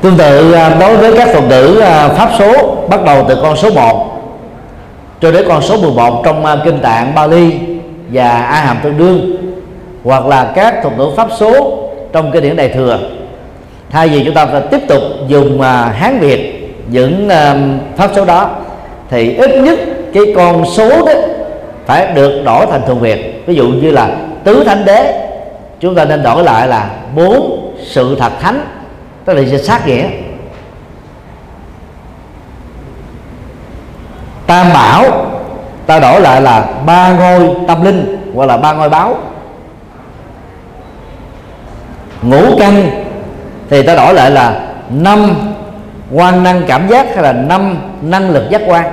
Tương 0.00 0.16
tự 0.16 0.52
à, 0.52 0.76
đối 0.80 0.96
với 0.96 1.16
các 1.16 1.28
thuật 1.32 1.44
ngữ 1.48 1.80
à, 1.84 2.08
pháp 2.08 2.30
số, 2.38 2.76
bắt 2.88 3.04
đầu 3.04 3.24
từ 3.28 3.38
con 3.42 3.56
số 3.56 3.70
1 3.70 4.08
cho 5.20 5.32
đến 5.32 5.44
con 5.48 5.62
số 5.62 5.76
11 5.76 6.22
trong 6.24 6.44
kinh 6.64 6.78
tạng 6.78 7.14
Bali 7.14 7.52
và 8.12 8.28
a 8.30 8.60
hàm 8.60 8.78
tương 8.82 8.98
đương, 8.98 9.36
hoặc 10.04 10.26
là 10.26 10.52
các 10.54 10.74
thuật 10.82 10.98
ngữ 10.98 11.10
pháp 11.16 11.28
số 11.38 11.78
trong 12.12 12.30
kinh 12.32 12.42
điển 12.42 12.56
đại 12.56 12.68
thừa. 12.68 12.98
Thay 13.90 14.08
vì 14.08 14.24
chúng 14.24 14.34
ta 14.34 14.46
phải 14.46 14.60
tiếp 14.70 14.80
tục 14.88 15.02
dùng 15.28 15.60
hán 15.98 16.18
việt, 16.20 16.74
những 16.88 17.28
pháp 17.96 18.10
số 18.14 18.24
đó, 18.24 18.50
thì 19.10 19.36
ít 19.36 19.50
nhất 19.56 19.78
cái 20.14 20.22
con 20.36 20.64
số 20.66 20.88
đó 21.06 21.12
phải 21.86 22.06
được 22.14 22.42
đổi 22.44 22.66
thành 22.66 22.82
thuần 22.86 22.98
việt 22.98 23.31
ví 23.46 23.54
dụ 23.54 23.68
như 23.68 23.90
là 23.90 24.16
tứ 24.44 24.64
thánh 24.64 24.84
đế, 24.84 25.28
chúng 25.80 25.94
ta 25.94 26.04
nên 26.04 26.22
đổi 26.22 26.44
lại 26.44 26.68
là 26.68 26.90
bốn 27.14 27.74
sự 27.84 28.16
thật 28.18 28.32
thánh, 28.40 28.64
tức 29.24 29.34
là 29.34 29.58
sát 29.58 29.86
nghĩa. 29.86 30.08
Tam 34.46 34.66
bảo, 34.74 35.26
ta 35.86 36.00
đổi 36.00 36.20
lại 36.20 36.42
là 36.42 36.66
ba 36.86 37.12
ngôi 37.12 37.56
tâm 37.68 37.84
linh 37.84 38.32
hoặc 38.34 38.46
là 38.46 38.56
ba 38.56 38.72
ngôi 38.72 38.88
báo. 38.88 39.16
Ngũ 42.22 42.58
căn 42.58 42.90
thì 43.70 43.82
ta 43.82 43.94
đổi 43.94 44.14
lại 44.14 44.30
là 44.30 44.60
năm 44.90 45.34
quan 46.12 46.42
năng 46.42 46.62
cảm 46.66 46.88
giác 46.88 47.06
hay 47.14 47.22
là 47.22 47.32
năm 47.32 47.78
năng 48.02 48.30
lực 48.30 48.50
giác 48.50 48.62
quan, 48.66 48.84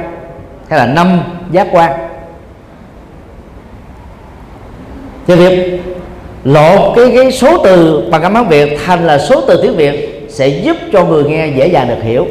hay 0.70 0.80
là 0.80 0.86
năm 0.86 1.22
giác 1.52 1.68
quan. 1.72 2.09
Thì 5.30 5.36
việc 5.36 5.82
lột 6.44 6.96
cái 6.96 7.12
cái 7.16 7.32
số 7.32 7.58
từ 7.64 8.04
bằng 8.12 8.24
âm 8.24 8.36
hán 8.36 8.48
việt 8.48 8.78
thành 8.86 9.08
là 9.08 9.18
số 9.18 9.42
từ 9.48 9.60
tiếng 9.62 9.76
việt 9.76 10.26
sẽ 10.30 10.48
giúp 10.48 10.78
cho 10.94 11.06
người 11.06 11.24
nghe 11.24 11.48
dễ 11.48 11.68
dàng 11.68 11.88
được 11.88 12.04
hiểu. 12.04 12.28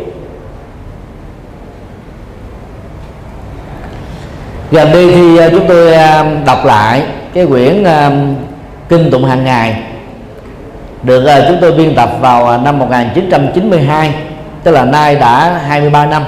Gần 4.71 4.93
đây 4.93 5.13
thì 5.15 5.39
à, 5.39 5.49
chúng 5.51 5.69
tôi 5.69 5.93
à, 5.93 6.25
đọc 6.47 6.65
lại 6.65 7.03
cái 7.35 7.47
quyển 7.47 7.85
à, 7.85 8.11
kinh 8.89 9.11
tụng 9.11 9.25
hàng 9.25 9.45
ngày, 9.45 9.83
được 11.03 11.25
chúng 11.49 11.59
tôi 11.61 11.73
biên 11.73 11.95
tập 11.95 12.11
vào 12.21 12.61
năm 12.61 12.79
1992 12.79 14.15
tức 14.63 14.73
là 14.73 14.85
nay 14.85 15.15
đã 15.15 15.61
23 15.67 16.07
năm. 16.07 16.23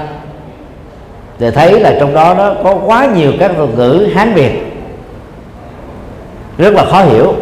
Để 1.39 1.51
thấy 1.51 1.81
là 1.81 1.97
trong 2.01 2.15
đó 2.15 2.35
nó 2.35 2.55
có 2.65 2.75
quá 2.87 3.07
nhiều 3.17 3.33
các 3.41 3.51
thuật 3.57 3.71
ngữ 3.77 4.09
hán 4.15 4.35
việt 4.35 4.70
rất 6.61 6.75
là 6.75 6.85
khó 6.85 7.03
hiểu. 7.03 7.35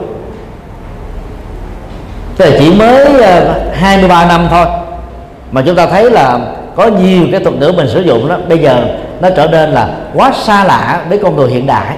Tức 2.37 2.45
là 2.45 2.57
chỉ 2.59 2.75
mới 2.75 3.23
ờ, 3.23 3.61
23 3.73 4.27
năm 4.27 4.47
thôi 4.51 4.67
mà 5.53 5.63
chúng 5.67 5.77
ta 5.77 5.87
thấy 5.87 6.11
là 6.11 6.39
có 6.77 6.87
nhiều 6.87 7.27
cái 7.31 7.41
thuật 7.41 7.57
ngữ 7.57 7.73
mình 7.77 7.89
sử 7.89 8.01
dụng 8.01 8.29
đó. 8.29 8.37
Bây 8.49 8.59
giờ 8.59 8.85
nó 9.21 9.31
trở 9.37 9.47
nên 9.47 9.71
là 9.71 9.89
quá 10.15 10.33
xa 10.33 10.65
lạ 10.65 11.05
với 11.09 11.19
con 11.19 11.37
người 11.37 11.51
hiện 11.51 11.67
đại. 11.67 11.97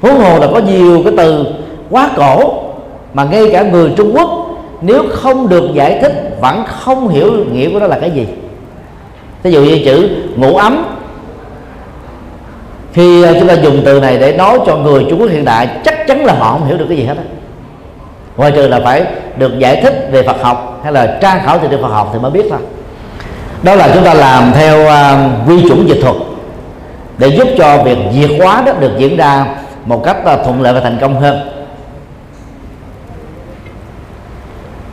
Huống 0.00 0.20
hồ 0.20 0.38
là 0.38 0.46
có 0.52 0.58
nhiều 0.58 1.02
cái 1.04 1.12
từ 1.16 1.46
quá 1.90 2.10
cổ 2.16 2.52
mà 3.14 3.24
ngay 3.24 3.50
cả 3.52 3.62
người 3.62 3.92
Trung 3.96 4.12
Quốc 4.16 4.30
nếu 4.80 5.02
không 5.12 5.48
được 5.48 5.74
giải 5.74 5.98
thích 6.02 6.36
vẫn 6.40 6.64
không 6.68 7.08
hiểu 7.08 7.32
nghĩa 7.52 7.70
của 7.70 7.78
nó 7.78 7.86
là 7.86 7.98
cái 7.98 8.10
gì. 8.10 8.26
Ví 9.42 9.52
dụ 9.52 9.60
như 9.60 9.80
chữ 9.84 10.08
ngủ 10.36 10.56
ấm 10.56 10.84
khi 12.92 13.22
à, 13.22 13.32
chúng 13.38 13.48
ta 13.48 13.54
dùng 13.54 13.82
từ 13.84 14.00
này 14.00 14.18
để 14.18 14.36
nói 14.36 14.58
cho 14.66 14.76
người 14.76 15.06
Trung 15.10 15.20
Quốc 15.20 15.30
hiện 15.30 15.44
đại 15.44 15.68
chắc 15.84 16.06
chắn 16.06 16.24
là 16.24 16.32
họ 16.32 16.52
không 16.52 16.66
hiểu 16.66 16.76
được 16.76 16.86
cái 16.88 16.96
gì 16.96 17.04
hết 17.04 17.16
á. 17.16 17.24
Ngoài 18.36 18.52
trừ 18.52 18.68
là 18.68 18.80
phải 18.84 19.04
được 19.36 19.58
giải 19.58 19.80
thích 19.82 20.08
về 20.12 20.22
Phật 20.22 20.42
học 20.42 20.80
hay 20.82 20.92
là 20.92 21.18
tra 21.22 21.38
khảo 21.38 21.58
từ 21.58 21.78
Phật 21.82 21.88
học 21.88 22.10
thì 22.12 22.18
mới 22.18 22.30
biết 22.30 22.44
thôi. 22.50 22.58
Đó 23.62 23.74
là 23.74 23.90
chúng 23.94 24.04
ta 24.04 24.14
làm 24.14 24.52
theo 24.52 24.82
uh, 24.82 25.48
quy 25.48 25.62
chuẩn 25.68 25.88
dịch 25.88 25.98
thuật 26.02 26.16
để 27.18 27.28
giúp 27.28 27.48
cho 27.58 27.82
việc 27.82 27.98
diệt 28.12 28.30
hóa 28.38 28.62
đó 28.66 28.72
được 28.80 28.92
diễn 28.98 29.16
ra 29.16 29.46
một 29.84 30.04
cách 30.04 30.16
uh, 30.20 30.44
thuận 30.44 30.62
lợi 30.62 30.72
và 30.72 30.80
thành 30.80 30.98
công 31.00 31.20
hơn. 31.20 31.40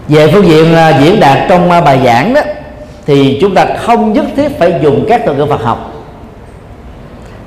Về 0.07 0.31
phương 0.31 0.47
diện 0.47 0.73
uh, 0.73 1.01
diễn 1.03 1.19
đạt 1.19 1.37
trong 1.49 1.69
uh, 1.77 1.83
bài 1.85 1.99
giảng 2.05 2.33
đó 2.33 2.41
thì 3.05 3.37
chúng 3.41 3.55
ta 3.55 3.65
không 3.79 4.13
nhất 4.13 4.25
thiết 4.35 4.59
phải 4.59 4.73
dùng 4.81 5.05
các 5.09 5.21
từ 5.25 5.33
ngữ 5.33 5.45
Phật 5.45 5.63
học 5.63 5.96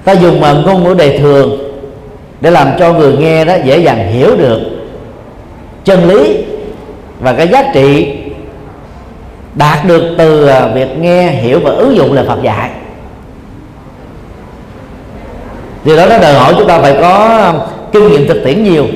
ta 0.04 0.12
dùng 0.12 0.40
mà 0.40 0.52
ngôn 0.52 0.84
ngữ 0.84 0.94
đề 0.94 1.18
thường 1.18 1.58
để 2.40 2.50
làm 2.50 2.68
cho 2.78 2.92
người 2.92 3.12
nghe 3.12 3.44
đó 3.44 3.54
dễ 3.64 3.78
dàng 3.78 4.12
hiểu 4.12 4.36
được 4.36 4.60
chân 5.84 6.08
lý 6.08 6.36
và 7.20 7.32
cái 7.32 7.48
giá 7.48 7.70
trị 7.74 8.06
đạt 9.54 9.86
được 9.86 10.02
từ 10.18 10.46
à, 10.46 10.66
việc 10.66 10.98
nghe, 10.98 11.30
hiểu 11.30 11.60
và 11.64 11.70
ứng 11.70 11.96
dụng 11.96 12.12
lời 12.12 12.24
Phật 12.28 12.42
dạy. 12.42 12.70
Điều 15.84 15.96
đó 15.96 16.06
nó 16.06 16.18
đòi 16.18 16.34
hỏi 16.34 16.54
chúng 16.58 16.68
ta 16.68 16.80
phải 16.80 16.96
có 17.00 17.14
à, 17.14 17.54
kinh 17.92 18.08
nghiệm 18.08 18.28
thực 18.28 18.44
tiễn 18.44 18.64
nhiều, 18.64 18.86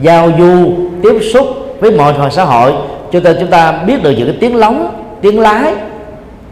giao 0.00 0.30
du, 0.38 0.72
tiếp 1.02 1.20
xúc 1.32 1.46
với 1.80 1.90
mọi 1.90 2.12
hoàn 2.12 2.30
xã 2.30 2.44
hội, 2.44 2.72
cho 3.12 3.20
nên 3.20 3.36
chúng 3.40 3.50
ta 3.50 3.72
biết 3.72 4.02
được 4.02 4.10
những 4.10 4.26
cái 4.26 4.36
tiếng 4.40 4.56
lóng, 4.56 5.02
tiếng 5.22 5.40
lái, 5.40 5.74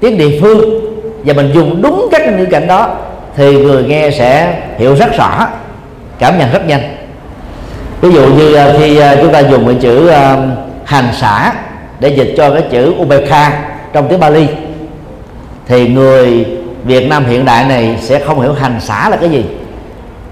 tiếng 0.01 0.19
địa 0.19 0.41
phương 0.41 0.81
và 1.25 1.33
mình 1.35 1.51
dùng 1.55 1.83
đúng 1.83 2.09
các 2.11 2.39
ngữ 2.39 2.47
cảnh 2.51 2.67
đó 2.67 2.97
thì 3.37 3.57
người 3.63 3.83
nghe 3.83 4.11
sẽ 4.11 4.63
hiểu 4.79 4.95
rất 4.95 5.17
rõ 5.19 5.47
cảm 6.19 6.39
nhận 6.39 6.53
rất 6.53 6.67
nhanh. 6.67 6.97
Ví 8.01 8.13
dụ 8.13 8.27
như 8.27 8.55
à, 8.55 8.73
khi 8.79 8.97
à, 8.97 9.17
chúng 9.23 9.33
ta 9.33 9.39
dùng 9.39 9.67
cái 9.67 9.77
chữ 9.81 10.09
à, 10.09 10.37
hành 10.85 11.09
xã 11.13 11.53
để 12.01 12.09
dịch 12.09 12.35
cho 12.37 12.51
cái 12.51 12.63
chữ 12.71 12.95
Ubekha 12.99 13.53
trong 13.93 14.09
tiếng 14.09 14.21
Bali 14.21 14.47
thì 15.67 15.89
người 15.89 16.47
Việt 16.85 17.09
Nam 17.09 17.25
hiện 17.25 17.45
đại 17.45 17.65
này 17.65 17.97
sẽ 18.01 18.19
không 18.19 18.41
hiểu 18.41 18.53
hành 18.53 18.81
xã 18.81 19.09
là 19.09 19.17
cái 19.17 19.31
gì. 19.31 19.45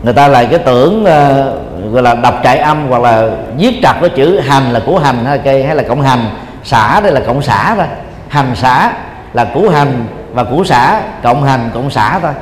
Người 0.03 0.15
ta 0.15 0.29
lại 0.29 0.47
cái 0.51 0.59
tưởng 0.59 1.03
uh, 1.03 1.93
gọi 1.93 2.03
là 2.03 2.15
đọc 2.15 2.41
trại 2.45 2.59
âm 2.59 2.89
hoặc 2.89 3.03
là 3.03 3.29
viết 3.59 3.75
trật 3.83 3.95
cái 4.01 4.11
chữ 4.11 4.41
hành 4.41 4.73
là 4.73 4.81
củ 4.81 4.99
hành 4.99 5.25
hay, 5.25 5.39
cây, 5.39 5.65
hay 5.65 5.77
là 5.77 5.83
cộng 5.83 6.03
hành 6.03 6.21
xã 6.65 7.01
đây 7.01 7.13
là 7.13 7.21
cộng 7.21 7.43
xã 7.43 7.75
thôi. 7.75 7.87
Hành 8.29 8.53
xã 8.55 8.93
là 9.33 9.45
củ 9.45 9.69
hành 9.69 10.05
và 10.33 10.45
củ 10.45 10.65
xã 10.65 11.01
cộng 11.23 11.45
hành 11.45 11.71
cộng 11.75 11.91
xã 11.91 12.19
thôi. 12.19 12.33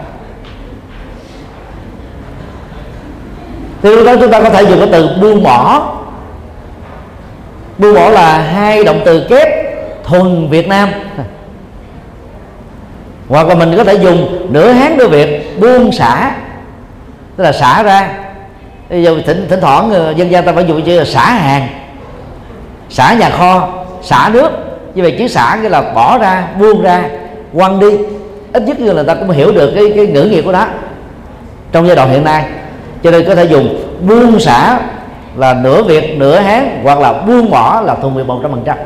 Thì 3.85 3.91
lúc 3.91 4.07
đó 4.07 4.15
chúng 4.21 4.31
ta 4.31 4.41
có 4.41 4.51
thể 4.51 4.63
dùng 4.63 4.79
cái 4.79 4.89
từ 4.93 5.09
buông 5.21 5.43
bỏ. 5.43 5.83
Buông 7.79 7.95
bỏ 7.95 8.09
là 8.09 8.39
hai 8.39 8.85
động 8.85 9.01
từ 9.05 9.27
kép 9.29 9.49
thuần 10.05 10.49
Việt 10.49 10.69
Nam. 10.69 10.89
Hoặc 13.29 13.49
là 13.49 13.55
mình 13.55 13.77
có 13.77 13.85
thể 13.85 13.95
dùng 13.95 14.47
nửa 14.53 14.73
hán 14.73 14.97
nửa 14.97 15.09
Việt 15.09 15.61
buông 15.61 15.93
xả. 15.93 16.33
Tức 17.37 17.45
là 17.45 17.53
xả 17.53 17.83
ra. 17.83 18.09
Bây 18.91 19.03
giờ 19.03 19.17
thỉnh, 19.27 19.47
thỉnh 19.49 19.61
thoảng 19.61 19.91
ờ, 19.91 20.11
dân 20.17 20.31
gian 20.31 20.45
ta 20.45 20.53
phải 20.53 20.65
dùng 20.65 20.83
chữ 20.83 20.99
là 20.99 21.05
xả 21.05 21.25
hàng. 21.25 21.69
Xả 22.91 23.15
nhà 23.15 23.31
kho 23.31 23.69
xả 24.03 24.31
nước. 24.33 24.51
Như 24.95 25.03
vậy 25.03 25.17
chữ 25.19 25.29
xả 25.29 25.59
nghĩa 25.63 25.69
là 25.69 25.81
bỏ 25.95 26.19
ra 26.19 26.47
buông 26.59 26.83
ra 26.83 27.05
quăng 27.55 27.81
đi. 27.81 27.91
Ít 28.53 28.63
nhất 28.67 28.81
là 28.81 28.93
người 28.93 29.05
ta 29.05 29.15
cũng 29.15 29.31
hiểu 29.31 29.53
được 29.53 29.73
cái, 29.75 29.85
cái 29.97 30.07
ngữ 30.07 30.23
nghĩa 30.23 30.43
của 30.43 30.53
đó 30.53 30.67
trong 31.73 31.87
giai 31.87 31.97
đoạn 31.97 32.11
hiện 32.11 32.25
nay 32.25 32.45
cho 33.05 33.11
nên 33.11 33.27
có 33.29 33.35
thể 33.35 33.45
dùng 33.45 33.99
buông 34.09 34.41
xả 34.41 34.81
là 35.37 35.55
nửa 35.55 35.83
việt 35.83 36.19
nửa 36.19 36.39
hán 36.39 36.81
hoặc 36.83 36.99
là 36.99 37.13
buông 37.13 37.51
bỏ 37.51 37.81
là 37.81 37.95
thuần 37.95 38.15
việt 38.15 38.27
một 38.27 38.39
trăm 38.43 38.51
phần 38.51 38.63
trăm. 38.67 38.77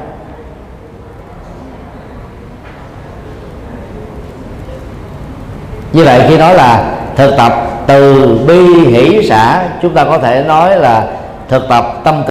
Như 5.92 6.04
vậy 6.04 6.24
khi 6.28 6.38
nói 6.38 6.54
là 6.54 6.94
thực 7.16 7.36
tập 7.36 7.52
từ 7.86 8.26
bi 8.46 8.84
hỷ 8.84 9.28
xã 9.28 9.68
chúng 9.82 9.94
ta 9.94 10.04
có 10.04 10.18
thể 10.18 10.44
nói 10.48 10.76
là 10.76 11.06
thực 11.48 11.68
tập 11.68 11.84
tâm 12.04 12.22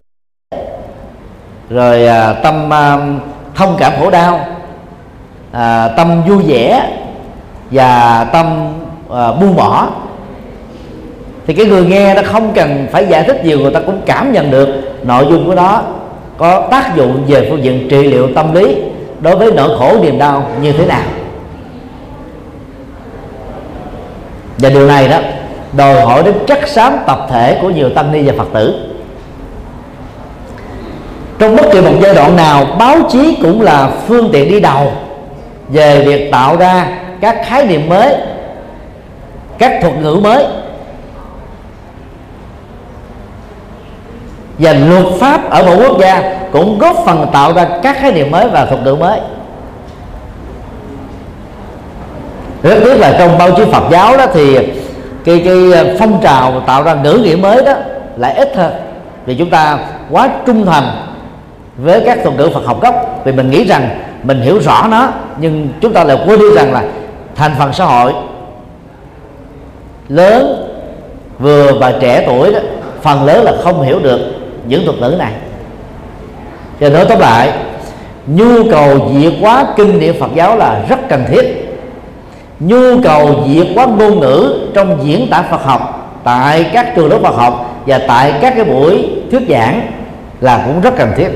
rồi 1.70 2.08
à, 2.08 2.34
tâm 2.34 2.74
à, 2.74 2.98
thông 3.56 3.76
cảm 3.80 3.94
khổ 4.00 4.10
đau 4.10 4.40
à, 5.52 5.88
tâm 5.98 6.24
vui 6.28 6.44
vẻ 6.48 6.92
và 7.72 8.24
tâm 8.34 8.74
à, 9.14 9.32
buông 9.32 9.56
bỏ 9.56 9.88
thì 11.48 11.54
cái 11.54 11.66
người 11.66 11.86
nghe 11.86 12.14
nó 12.14 12.22
không 12.26 12.52
cần 12.56 12.88
phải 12.91 13.06
giải 13.06 13.24
thích 13.24 13.45
nhiều, 13.45 13.60
người 13.60 13.74
ta 13.74 13.80
cũng 13.80 14.02
cảm 14.06 14.34
nhận 14.34 14.52
được 14.52 14.68
nội 15.04 15.26
dung 15.30 15.48
của 15.48 15.56
đó 15.56 15.84
có 16.38 16.68
tác 16.72 16.95
dụng 16.95 17.24
về 17.28 17.48
phương 17.50 17.64
diện 17.64 17.88
trị 17.89 18.04
liệu 18.04 18.28
tâm 18.36 18.54
lý 18.54 18.76
đối 19.20 19.36
với 19.36 19.52
nỗi 19.52 19.78
khổ, 19.80 19.98
niềm 20.02 20.18
đau 20.18 20.50
như 20.62 20.72
thế 20.72 20.86
nào. 20.86 21.04
Và 24.58 24.70
điều 24.70 24.88
này 24.88 25.08
đó 25.08 25.20
đòi 25.78 26.02
hỏi 26.02 26.24
đến 26.24 26.34
chất 26.48 26.68
xám 26.68 26.98
tập 27.08 27.28
thể 27.30 27.58
của 27.62 27.70
nhiều 27.70 27.89
tăng 27.89 28.12
ni 28.12 28.22
và 28.22 28.34
phật 28.38 28.48
tử. 28.54 28.74
Trong 31.39 31.56
bất 31.56 31.66
kỳ 31.72 31.82
một 31.82 31.93
giai 32.02 32.16
đoạn 32.16 32.36
nào, 32.36 32.66
báo 32.80 32.98
chí 33.10 33.38
cũng 33.41 33.62
là 33.62 33.89
phương 34.08 34.30
tiện 34.34 34.50
đi 34.50 34.60
đầu 34.60 34.91
về 35.70 36.04
việc 36.06 36.32
tạo 36.32 36.58
ra 36.58 36.88
các 37.22 37.41
khái 37.45 37.66
niệm 37.66 37.89
mới, 37.89 38.16
các 39.58 39.80
thuật 39.82 39.93
ngữ 40.02 40.20
mới. 40.24 40.45
Và 44.58 44.74
luật 44.74 45.05
pháp 45.20 45.49
ở 45.49 45.64
một 45.64 45.76
quốc 45.84 45.99
gia 45.99 46.38
cũng 46.51 46.80
góp 46.80 46.95
phần 47.05 47.28
tạo 47.34 47.53
ra 47.53 47.68
các 47.84 47.97
khái 47.99 48.12
niệm 48.12 48.32
mới 48.32 48.47
và 48.47 48.66
thuật 48.66 48.84
ngữ 48.84 48.95
mới. 48.95 49.20
Rất 52.64 52.76
tiếc 52.84 52.95
là 52.95 53.16
trong 53.20 53.38
báo 53.38 53.51
chí 53.51 53.64
Phật 53.72 53.84
giáo 53.91 54.18
đó 54.18 54.26
thì 54.34 54.58
cái 55.26 55.41
cái 55.45 55.72
ờ, 55.72 55.95
phong 55.99 56.20
trào 56.24 56.62
tạo 56.68 56.84
ra 56.84 56.93
ngữ 56.93 57.14
nghĩa 57.14 57.36
mới 57.36 57.66
đó 57.66 57.74
lại 58.18 58.34
ít 58.34 58.55
hơn. 58.55 58.74
Vì 59.26 59.36
chúng 59.36 59.49
ta 59.49 59.80
quá 60.12 60.30
trung 60.45 60.66
thành 60.66 60.84
với 61.78 62.01
các 62.05 62.20
thuật 62.24 62.38
ngữ 62.38 62.49
Phật 62.53 62.66
học 62.66 62.82
gốc. 62.82 63.22
Vì 63.26 63.32
mình 63.32 63.51
nghĩ 63.51 63.64
rằng 63.66 63.89
mình 64.24 64.41
hiểu 64.41 64.60
rõ 64.60 64.88
nó, 64.89 65.10
nhưng 65.38 65.70
chúng 65.82 65.93
ta 65.93 66.03
lại 66.03 66.18
quên 66.28 66.39
đi 66.39 66.45
rằng 66.55 66.74
là 66.74 66.84
thành 67.36 67.51
phần 67.60 67.74
xã 67.74 67.86
hội 67.86 68.14
lớn, 70.10 70.68
vừa 71.39 71.72
và 71.80 71.93
trẻ 71.99 72.24
tuổi 72.28 72.53
đó, 72.53 72.60
phần 73.01 73.26
lớn 73.26 73.43
là 73.43 73.53
không 73.64 73.82
hiểu 73.82 73.99
được 73.99 74.20
những 74.68 74.86
thuật 74.86 74.97
ngữ 74.99 75.15
này. 75.20 75.32
Cho 76.80 76.89
nói 76.89 77.05
tóm 77.09 77.20
lại, 77.20 77.51
nhu 78.28 78.72
cầu 78.72 79.11
diệt 79.20 79.34
hóa 79.41 79.65
kinh 79.78 79.99
điển 79.99 80.20
Phật 80.20 80.30
giáo 80.36 80.57
là 80.57 80.82
rất 80.89 81.09
cần 81.09 81.24
thiết. 81.30 81.63
Nhu 82.59 83.01
cầu 83.03 83.45
diệt 83.53 83.68
hóa 83.76 83.86
ngôn 83.86 84.20
ngữ 84.20 84.70
trong 84.74 84.97
diễn 85.03 85.28
tả 85.30 85.41
Phật 85.41 85.63
học, 85.63 86.11
tại 86.24 86.70
các 86.74 86.95
trường 86.95 87.09
lớp 87.09 87.20
Phật 87.24 87.36
học 87.36 87.84
và 87.86 87.99
tại 88.07 88.34
các 88.41 88.53
cái 88.55 88.65
buổi 88.65 89.09
thuyết 89.32 89.41
giảng 89.49 89.82
là 90.41 90.63
cũng 90.65 90.82
rất 90.82 90.93
cần 90.97 91.11
thiết. 91.18 91.30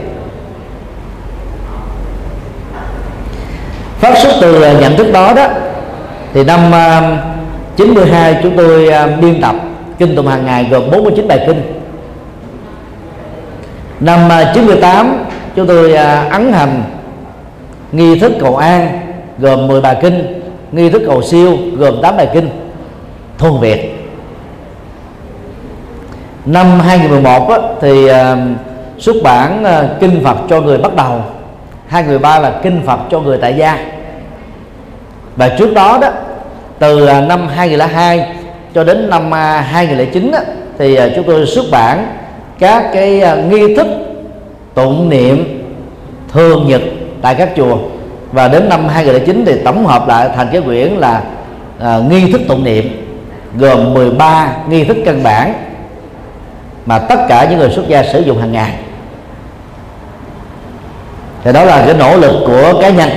Phát 3.99 4.17
xuất 4.17 4.33
từ 4.41 4.61
à, 4.61 4.73
nhận 4.73 4.97
thức 4.97 5.11
đó 5.13 5.33
đó, 5.33 5.47
thì 6.33 6.43
năm 6.43 6.75
à, 6.75 7.17
92 7.75 8.39
chúng 8.43 8.57
tôi 8.57 8.87
à, 8.87 9.07
biên 9.07 9.41
tập 9.41 9.55
kinh 9.99 10.15
tụng 10.15 10.27
hàng 10.27 10.45
ngày 10.45 10.67
gồm 10.71 10.91
49 10.91 11.27
bài 11.27 11.43
kinh 11.47 11.80
năm 14.01 14.29
à, 14.29 14.51
98 14.55 15.25
chúng 15.55 15.67
tôi 15.67 15.93
à, 15.93 16.27
ấn 16.31 16.53
hành 16.53 16.83
nghi 17.91 18.19
thức 18.19 18.31
cầu 18.39 18.55
an 18.55 18.99
gồm 19.39 19.67
10 19.67 19.81
bài 19.81 19.97
kinh 20.01 20.41
nghi 20.71 20.89
thức 20.89 21.01
cầu 21.05 21.21
siêu 21.21 21.57
gồm 21.77 22.01
8 22.01 22.17
bài 22.17 22.27
kinh. 22.33 22.49
Thuần 23.37 23.53
việt 23.61 23.95
năm 26.45 26.79
2011 26.79 27.49
á, 27.49 27.57
thì 27.81 28.07
à, 28.07 28.37
xuất 28.97 29.15
bản 29.23 29.65
kinh 29.99 30.23
Phật 30.23 30.37
cho 30.49 30.61
người 30.61 30.77
bắt 30.77 30.95
đầu. 30.95 31.23
2013 31.87 32.39
là 32.39 32.59
kinh 32.63 32.81
Phật 32.85 32.99
cho 33.11 33.19
người 33.19 33.37
tại 33.37 33.53
gia. 33.57 33.77
Và 35.35 35.49
trước 35.49 35.73
đó 35.73 35.97
đó 36.01 36.09
từ 36.79 37.09
năm 37.27 37.47
2002 37.47 38.35
cho 38.75 38.83
đến 38.83 39.09
năm 39.09 39.31
2009 39.31 40.31
á, 40.31 40.41
thì 40.77 40.99
chúng 41.15 41.23
tôi 41.23 41.45
xuất 41.45 41.65
bản 41.71 42.20
các 42.61 42.89
cái 42.93 43.21
à, 43.21 43.35
nghi 43.35 43.75
thức 43.75 43.87
tụng 44.73 45.09
niệm 45.09 45.63
thường 46.33 46.67
nhật 46.67 46.81
tại 47.21 47.35
các 47.35 47.49
chùa. 47.57 47.77
Và 48.31 48.47
đến 48.47 48.69
năm 48.69 48.87
2009 48.87 49.43
thì 49.45 49.55
tổng 49.65 49.85
hợp 49.85 50.07
lại 50.07 50.29
thành 50.35 50.47
cái 50.51 50.61
quyển 50.61 50.93
là 50.93 51.23
uh, 51.79 52.11
nghi 52.11 52.31
thức 52.31 52.41
tụng 52.47 52.63
niệm 52.63 53.05
gồm 53.57 53.93
13 53.93 54.53
nghi 54.69 54.83
thức 54.83 54.97
căn 55.05 55.23
bản 55.23 55.53
mà 56.85 56.99
tất 56.99 57.19
cả 57.29 57.47
những 57.49 57.59
người 57.59 57.69
xuất 57.69 57.87
gia 57.87 58.03
sử 58.03 58.19
dụng 58.19 58.39
hàng 58.39 58.51
ngày. 58.51 58.73
Thì 61.43 61.53
đó 61.53 61.63
là 61.63 61.83
cái 61.85 61.93
nỗ 61.93 62.17
lực 62.17 62.43
của 62.47 62.81
cá 62.81 62.89
nhân. 62.89 63.09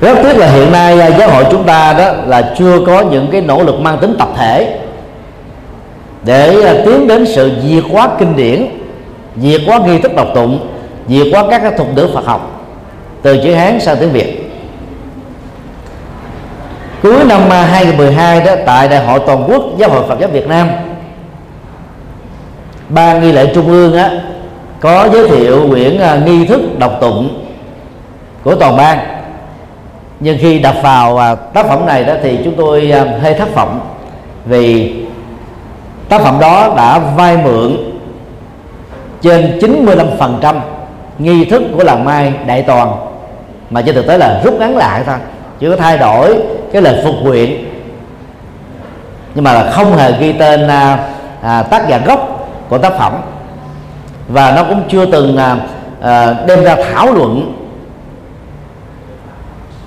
Rất 0.00 0.18
tiếc 0.22 0.38
là 0.38 0.46
hiện 0.46 0.72
nay 0.72 1.00
à, 1.00 1.06
giáo 1.18 1.30
hội 1.30 1.44
chúng 1.50 1.64
ta 1.64 1.92
đó 1.92 2.12
là 2.26 2.54
chưa 2.58 2.78
có 2.86 3.00
những 3.00 3.28
cái 3.32 3.40
nỗ 3.40 3.62
lực 3.62 3.80
mang 3.80 3.98
tính 3.98 4.14
tập 4.18 4.28
thể 4.36 4.81
để 6.24 6.62
à, 6.64 6.74
tiến 6.86 7.06
đến 7.06 7.26
sự 7.26 7.52
diệt 7.62 7.84
hóa 7.92 8.08
kinh 8.18 8.36
điển 8.36 8.66
diệt 9.36 9.60
hóa 9.66 9.78
nghi 9.78 9.98
thức 9.98 10.14
đọc 10.16 10.28
tụng 10.34 10.68
diệt 11.08 11.26
hóa 11.32 11.44
các 11.50 11.74
thuật 11.76 11.88
ngữ 11.94 12.08
Phật 12.14 12.26
học, 12.26 12.64
từ 13.22 13.40
chữ 13.44 13.54
Hán 13.54 13.80
sang 13.80 13.96
tiếng 14.00 14.12
Việt. 14.12 14.50
Cuối 17.02 17.24
năm 17.28 17.40
à, 17.50 17.62
2012 17.62 18.40
đó, 18.40 18.54
tại 18.66 18.88
đại 18.88 19.04
hội 19.04 19.20
toàn 19.26 19.44
quốc 19.48 19.62
giáo 19.78 19.90
hội 19.90 20.02
Phật 20.08 20.20
giáo 20.20 20.28
Việt 20.32 20.48
Nam 20.48 20.68
ban 22.88 23.20
nghi 23.20 23.32
lễ 23.32 23.52
trung 23.54 23.68
ương 23.68 23.96
á, 23.96 24.10
có 24.80 25.08
giới 25.12 25.28
thiệu 25.28 25.66
quyển 25.70 25.98
à, 25.98 26.20
nghi 26.26 26.46
thức 26.46 26.78
đọc 26.78 26.98
tụng 27.00 27.44
của 28.44 28.54
toàn 28.54 28.76
ban 28.76 28.98
nhưng 30.20 30.38
khi 30.40 30.58
đập 30.58 30.74
vào 30.82 31.36
tác 31.54 31.66
phẩm 31.66 31.86
này 31.86 32.04
đó 32.04 32.14
thì 32.22 32.38
chúng 32.44 32.54
tôi 32.56 32.92
hơi 33.22 33.34
thất 33.34 33.54
vọng 33.54 33.80
vì 34.44 34.94
tác 36.12 36.20
phẩm 36.20 36.38
đó 36.40 36.74
đã 36.76 36.98
vay 36.98 37.36
mượn 37.36 37.76
trên 39.22 39.58
95% 39.58 40.54
nghi 41.18 41.44
thức 41.44 41.62
của 41.76 41.84
làng 41.84 42.04
mai 42.04 42.32
đại 42.46 42.62
toàn. 42.62 42.92
Mà 43.70 43.82
trên 43.82 43.94
thực 43.94 44.06
tế 44.06 44.18
là 44.18 44.40
rút 44.44 44.54
ngắn 44.54 44.76
lại 44.76 45.02
thôi 45.06 45.16
chỉ 45.60 45.66
có 45.70 45.76
thay 45.76 45.98
đổi 45.98 46.36
cái 46.72 46.82
lời 46.82 47.00
phục 47.04 47.14
nguyện 47.22 47.64
nhưng 49.34 49.44
mà 49.44 49.52
là 49.52 49.70
không 49.70 49.96
hề 49.96 50.12
ghi 50.18 50.32
tên 50.32 50.68
à, 50.68 50.98
à, 51.42 51.62
tác 51.62 51.88
giả 51.88 52.00
gốc 52.06 52.48
của 52.68 52.78
tác 52.78 52.98
phẩm. 52.98 53.12
Và 54.28 54.52
nó 54.56 54.64
cũng 54.64 54.82
chưa 54.88 55.06
từng 55.06 55.36
à, 55.36 55.56
à, 56.02 56.34
đem 56.46 56.64
ra 56.64 56.76
thảo 56.92 57.12
luận 57.12 57.54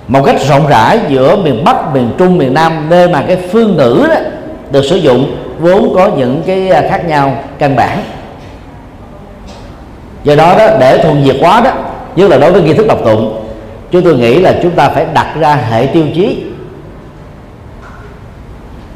một 0.08 0.22
cách 0.26 0.36
rộng 0.48 0.66
rãi 0.66 1.00
giữa 1.08 1.36
miền 1.36 1.64
Bắc, 1.64 1.94
miền 1.94 2.10
Trung, 2.18 2.38
miền 2.38 2.54
Nam 2.54 2.86
nơi 2.90 3.08
mà 3.08 3.22
cái 3.28 3.36
phương 3.52 3.76
ngữ 3.76 4.06
đó 4.08 4.16
được 4.70 4.82
sử 4.82 4.96
dụng 4.96 5.45
vốn 5.58 5.92
có 5.94 6.10
những 6.16 6.42
cái 6.46 6.68
à, 6.68 6.82
khác 6.90 7.04
nhau, 7.06 7.34
căn 7.58 7.76
bản. 7.76 7.98
Do 10.24 10.34
đó 10.34 10.54
đó, 10.58 10.66
để 10.80 10.98
thuần 10.98 11.24
diệt 11.24 11.36
quá 11.40 11.60
đó, 11.60 11.70
nhất 12.16 12.30
là 12.30 12.38
đối 12.38 12.52
với 12.52 12.62
nghi 12.62 12.74
thức 12.74 12.86
đọc 12.86 12.98
tụng, 13.04 13.46
chúng 13.90 14.02
tôi 14.02 14.16
nghĩ 14.16 14.38
là 14.38 14.54
chúng 14.62 14.70
ta 14.72 14.88
phải 14.88 15.06
đặt 15.14 15.26
ra 15.38 15.54
hệ 15.54 15.86
tiêu 15.86 16.04
chí. 16.14 16.44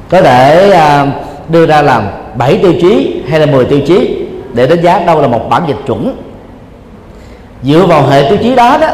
Có 0.09 0.23
thể 0.23 0.71
à, 0.71 1.07
đưa 1.49 1.67
ra 1.67 1.83
làm 1.83 2.09
7 2.37 2.59
tiêu 2.63 2.73
chí 2.81 3.23
hay 3.29 3.41
là 3.41 3.47
10 3.47 3.65
tiêu 3.65 3.81
chí 3.87 4.27
để 4.55 4.67
đánh 4.67 4.83
giá 4.83 4.99
đâu 4.99 5.21
là 5.21 5.29
một 5.29 5.49
bản 5.51 5.63
dịch 5.69 5.79
chuẩn. 5.87 6.17
Dựa 7.63 7.87
vào 7.87 8.07
hệ 8.07 8.23
tiêu 8.29 8.39
chí 8.43 8.55
đó 8.55 8.79
đó, 8.81 8.89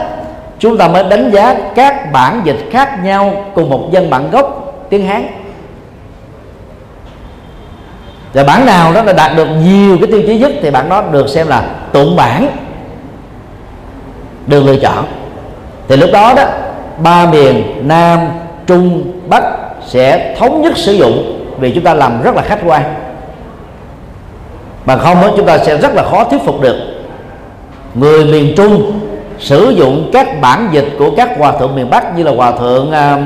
chúng 0.59 0.79
ta 0.79 0.89
mới 0.89 1.05
đánh 1.05 1.31
giá 1.31 1.55
các 1.75 2.13
bản 2.13 2.41
dịch 2.45 2.69
khác 2.71 3.05
nhau 3.05 3.45
cùng 3.55 3.71
một 3.71 3.89
dân 3.93 4.11
bản 4.11 4.31
gốc, 4.31 4.75
tiếng 4.91 5.07
hán 5.07 5.27
và 8.37 8.45
bản 8.45 8.67
nào 8.67 8.93
đó 8.93 9.03
là 9.03 9.13
đạt 9.13 9.37
được 9.37 9.49
nhiều 9.65 9.99
cái 9.99 10.11
tiêu 10.13 10.23
chí 10.27 10.39
nhất 10.39 10.53
thì 10.63 10.71
bản 10.71 10.89
đó 10.89 11.03
được 11.13 11.29
xem 11.29 11.49
là 11.49 11.63
tụng 11.93 12.17
bản 12.17 12.49
được 14.47 14.65
lựa 14.65 14.77
chọn. 14.77 15.05
Thì 15.89 15.97
lúc 15.97 16.11
đó 16.13 16.35
đó 16.37 16.45
ba 16.99 17.27
miền 17.27 17.63
nam 17.89 18.19
trung 18.67 19.13
bắc 19.29 19.45
sẽ 19.87 20.35
thống 20.39 20.63
nhất 20.63 20.77
sử 20.77 20.93
dụng 20.93 21.47
vì 21.59 21.73
chúng 21.75 21.85
ta 21.85 21.95
làm 21.95 22.23
rất 22.23 22.35
là 22.35 22.43
khách 22.43 22.59
quan. 22.65 22.83
Mà 24.87 24.97
không 24.97 25.23
đó 25.23 25.31
chúng 25.37 25.47
ta 25.47 25.59
sẽ 25.59 25.77
rất 25.77 25.95
là 25.95 26.03
khó 26.03 26.25
thuyết 26.25 26.41
phục 26.45 26.61
được. 26.61 26.77
Người 27.95 28.25
miền 28.25 28.55
trung 28.57 29.01
sử 29.39 29.71
dụng 29.71 30.11
các 30.13 30.41
bản 30.41 30.69
dịch 30.73 30.89
của 30.99 31.11
các 31.17 31.39
hòa 31.39 31.53
thượng 31.53 31.75
miền 31.75 31.91
bắc 31.91 32.17
như 32.17 32.23
là 32.23 32.33
hòa 32.33 32.53
thượng 32.53 32.91
à, 32.91 33.19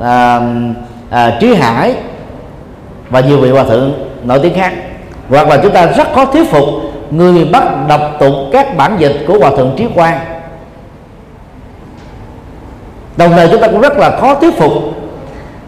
à, 0.00 0.40
à, 1.10 1.36
trí 1.40 1.54
hải 1.54 1.94
và 3.10 3.20
nhiều 3.20 3.38
vị 3.38 3.50
hòa 3.50 3.64
thượng 3.64 4.07
nổi 4.24 4.38
tiếng 4.42 4.54
khác. 4.54 4.72
Hoặc 5.28 5.48
là 5.48 5.56
chúng 5.62 5.72
ta 5.72 5.86
rất 5.86 6.12
khó 6.14 6.24
thuyết 6.24 6.50
phục 6.50 6.64
người 7.10 7.44
bắt 7.44 7.62
đọc 7.88 8.00
tụng 8.20 8.50
các 8.52 8.76
bản 8.76 8.96
dịch 8.98 9.24
của 9.26 9.38
hòa 9.38 9.50
thượng 9.50 9.74
trí 9.76 9.86
quang. 9.94 10.18
Đồng 13.16 13.32
thời 13.32 13.48
chúng 13.48 13.60
ta 13.60 13.68
cũng 13.68 13.80
rất 13.80 13.98
là 13.98 14.18
khó 14.20 14.34
thuyết 14.34 14.58
phục 14.58 14.72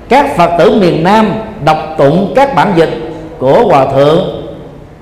các 0.09 0.37
phật 0.37 0.51
tử 0.59 0.81
miền 0.81 1.05
nam 1.05 1.33
đọc 1.65 1.79
tụng 1.99 2.33
các 2.37 2.55
bản 2.55 2.73
dịch 2.77 2.91
của 3.39 3.65
hòa 3.69 3.87
thượng 3.87 4.19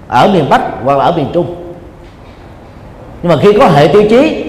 ở 0.08 0.28
miền 0.28 0.48
bắc 0.50 0.60
hoặc 0.84 0.98
là 0.98 1.04
ở 1.04 1.12
miền 1.16 1.26
trung. 1.34 1.54
Nhưng 3.22 3.32
mà 3.32 3.38
khi 3.42 3.52
có 3.52 3.66
hệ 3.66 3.88
tiêu 3.88 4.02
chí 4.10 4.44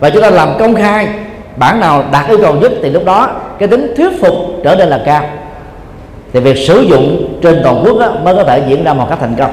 và 0.00 0.10
chúng 0.10 0.22
ta 0.22 0.30
làm 0.30 0.48
công 0.58 0.74
khai 0.74 1.08
bản 1.56 1.80
nào 1.80 2.04
đạt 2.12 2.28
yêu 2.28 2.38
cầu 2.42 2.54
nhất 2.54 2.72
thì 2.82 2.90
lúc 2.90 3.04
đó 3.04 3.30
cái 3.58 3.68
tính 3.68 3.94
thuyết 3.96 4.20
phục 4.20 4.34
trở 4.64 4.74
nên 4.74 4.88
là 4.88 5.02
cao 5.06 5.24
thì 6.32 6.40
việc 6.40 6.56
sử 6.66 6.80
dụng 6.80 7.38
trên 7.42 7.60
toàn 7.64 7.82
quốc 7.84 7.98
đó, 7.98 8.12
mới 8.22 8.34
có 8.34 8.44
thể 8.44 8.62
diễn 8.68 8.84
ra 8.84 8.92
một 8.92 9.06
cách 9.08 9.18
thành 9.20 9.34
công. 9.34 9.50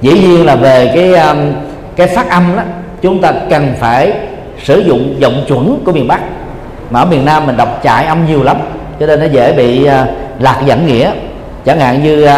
Dĩ 0.00 0.12
nhiên 0.12 0.46
là 0.46 0.56
về 0.56 0.90
cái 0.94 1.28
um, 1.28 1.52
cái 1.96 2.06
phát 2.06 2.30
âm 2.30 2.56
đó 2.56 2.62
chúng 3.02 3.20
ta 3.20 3.32
cần 3.50 3.74
phải 3.80 4.12
sử 4.64 4.78
dụng 4.78 5.14
giọng 5.18 5.44
chuẩn 5.48 5.82
của 5.84 5.92
miền 5.92 6.08
Bắc. 6.08 6.20
Mà 6.90 7.00
ở 7.00 7.04
miền 7.04 7.24
Nam 7.24 7.46
mình 7.46 7.56
đọc 7.56 7.80
chạy 7.82 8.04
âm 8.04 8.26
nhiều 8.26 8.42
lắm 8.42 8.56
cho 9.00 9.06
nên 9.06 9.20
nó 9.20 9.26
dễ 9.26 9.52
bị 9.52 9.86
uh, 9.88 9.92
lạc 10.38 10.62
dẫn 10.66 10.86
nghĩa. 10.86 11.10
Chẳng 11.64 11.80
hạn 11.80 12.02
như 12.02 12.24
uh, 12.24 12.30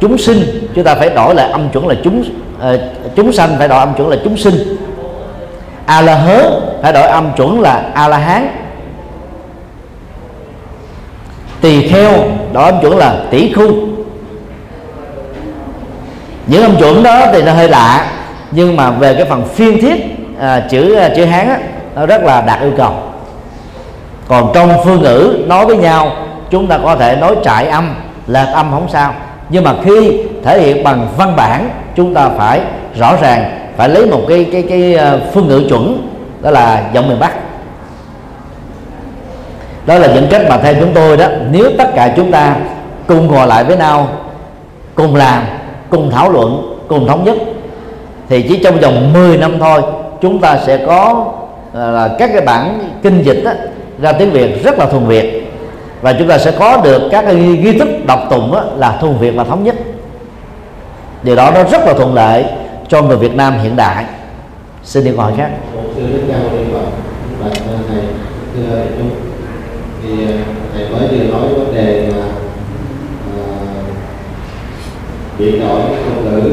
chúng 0.00 0.18
sinh 0.18 0.68
chúng 0.74 0.84
ta 0.84 0.94
phải 0.94 1.10
đổi 1.10 1.34
lại 1.34 1.50
âm 1.50 1.68
chuẩn 1.68 1.86
là 1.86 1.94
chúng 2.04 2.24
uh, 2.58 2.80
chúng 3.16 3.32
sanh 3.32 3.50
phải 3.58 3.68
đổi 3.68 3.78
âm 3.78 3.94
chuẩn 3.94 4.08
là 4.08 4.16
chúng 4.24 4.36
sinh. 4.36 4.76
A 5.86 6.00
la 6.02 6.14
hớ 6.14 6.60
phải 6.82 6.92
đổi 6.92 7.02
âm 7.02 7.32
chuẩn 7.36 7.60
là 7.60 7.90
a 7.94 8.08
la 8.08 8.18
hán 8.18 8.48
tỳ 11.60 11.88
kheo 11.88 12.12
đó 12.52 12.64
âm 12.64 12.80
chuẩn 12.80 12.96
là 12.96 13.14
tỷ 13.30 13.52
khu. 13.52 13.66
Những 16.46 16.62
âm 16.62 16.76
chuẩn 16.76 17.02
đó 17.02 17.26
thì 17.32 17.42
nó 17.42 17.52
hơi 17.52 17.68
lạ 17.68 18.06
nhưng 18.50 18.76
mà 18.76 18.90
về 18.90 19.14
cái 19.14 19.24
phần 19.24 19.44
phiên 19.54 19.80
thiết 19.80 20.04
à, 20.40 20.66
chữ 20.70 20.94
à, 20.94 21.08
chữ 21.16 21.24
hán 21.24 21.48
á, 21.48 21.58
nó 21.94 22.06
rất 22.06 22.22
là 22.22 22.40
đạt 22.40 22.60
yêu 22.60 22.72
cầu. 22.76 22.92
Còn 24.28 24.50
trong 24.54 24.70
phương 24.84 25.02
ngữ 25.02 25.44
nói 25.46 25.66
với 25.66 25.76
nhau 25.76 26.12
chúng 26.50 26.66
ta 26.66 26.78
có 26.78 26.96
thể 26.96 27.16
nói 27.16 27.36
trại 27.44 27.66
âm 27.66 27.94
là 28.26 28.44
âm 28.44 28.70
không 28.70 28.88
sao. 28.92 29.14
Nhưng 29.48 29.64
mà 29.64 29.74
khi 29.84 30.22
thể 30.44 30.60
hiện 30.60 30.84
bằng 30.84 31.08
văn 31.16 31.36
bản 31.36 31.70
chúng 31.96 32.14
ta 32.14 32.28
phải 32.38 32.60
rõ 32.98 33.16
ràng 33.22 33.70
phải 33.76 33.88
lấy 33.88 34.06
một 34.06 34.20
cái 34.28 34.46
cái 34.52 34.64
cái 34.68 34.94
à, 34.94 35.18
phương 35.34 35.48
ngữ 35.48 35.66
chuẩn 35.68 36.08
đó 36.42 36.50
là 36.50 36.82
giọng 36.94 37.08
miền 37.08 37.20
bắc 37.20 37.32
đó 39.86 39.98
là 39.98 40.14
những 40.14 40.26
cách 40.30 40.42
mà 40.48 40.58
theo 40.58 40.74
chúng 40.80 40.92
tôi 40.94 41.16
đó. 41.16 41.26
Nếu 41.50 41.70
tất 41.78 41.94
cả 41.94 42.12
chúng 42.16 42.32
ta 42.32 42.56
cùng 43.06 43.26
ngồi 43.26 43.46
lại 43.46 43.64
với 43.64 43.76
nhau 43.76 44.08
cùng 44.94 45.14
làm 45.14 45.42
cùng 45.90 46.10
thảo 46.10 46.30
luận 46.30 46.78
cùng 46.88 47.08
thống 47.08 47.24
nhất 47.24 47.36
thì 48.28 48.42
chỉ 48.42 48.60
trong 48.64 48.80
vòng 48.80 49.12
10 49.12 49.36
năm 49.36 49.58
thôi 49.58 49.82
chúng 50.20 50.40
ta 50.40 50.58
sẽ 50.66 50.86
có 50.86 51.26
à, 51.74 51.90
là 51.90 52.16
các 52.18 52.30
cái 52.32 52.40
bản 52.40 52.90
kinh 53.02 53.22
dịch 53.22 53.42
đó, 53.44 53.52
ra 54.00 54.12
tiếng 54.12 54.30
Việt 54.30 54.64
rất 54.64 54.78
là 54.78 54.86
thuần 54.86 55.06
Việt. 55.06 55.52
Và 56.02 56.12
chúng 56.12 56.28
ta 56.28 56.38
sẽ 56.38 56.50
có 56.50 56.80
được 56.84 57.02
các 57.10 57.22
cái 57.22 57.36
ghi 57.36 57.78
thức 57.78 57.88
đọc 58.06 58.20
tụng 58.30 58.52
đó, 58.52 58.64
là 58.76 58.96
thuần 59.00 59.18
Việt 59.18 59.30
và 59.30 59.44
thống 59.44 59.64
nhất. 59.64 59.74
Điều 61.22 61.36
đó 61.36 61.50
nó 61.54 61.64
rất 61.64 61.82
là 61.86 61.94
thuận 61.94 62.14
lợi 62.14 62.44
cho 62.88 63.02
người 63.02 63.16
Việt 63.16 63.34
Nam 63.34 63.58
hiện 63.62 63.76
đại. 63.76 64.04
Xin 64.84 65.04
đi 65.04 65.10
câu 65.10 65.20
hỏi 65.20 65.32
khác 65.36 65.50
thì 70.08 70.24
à, 70.24 70.44
thầy 70.74 70.88
mới 70.90 71.08
vừa 71.08 71.24
nói 71.24 71.54
vấn 71.54 71.74
đề 71.74 72.10
mà 72.12 72.18
à, 72.18 72.28
uh, 73.40 73.94
chuyển 75.38 75.60
đổi 75.60 75.80
ngôn 75.80 76.24
ngữ 76.24 76.52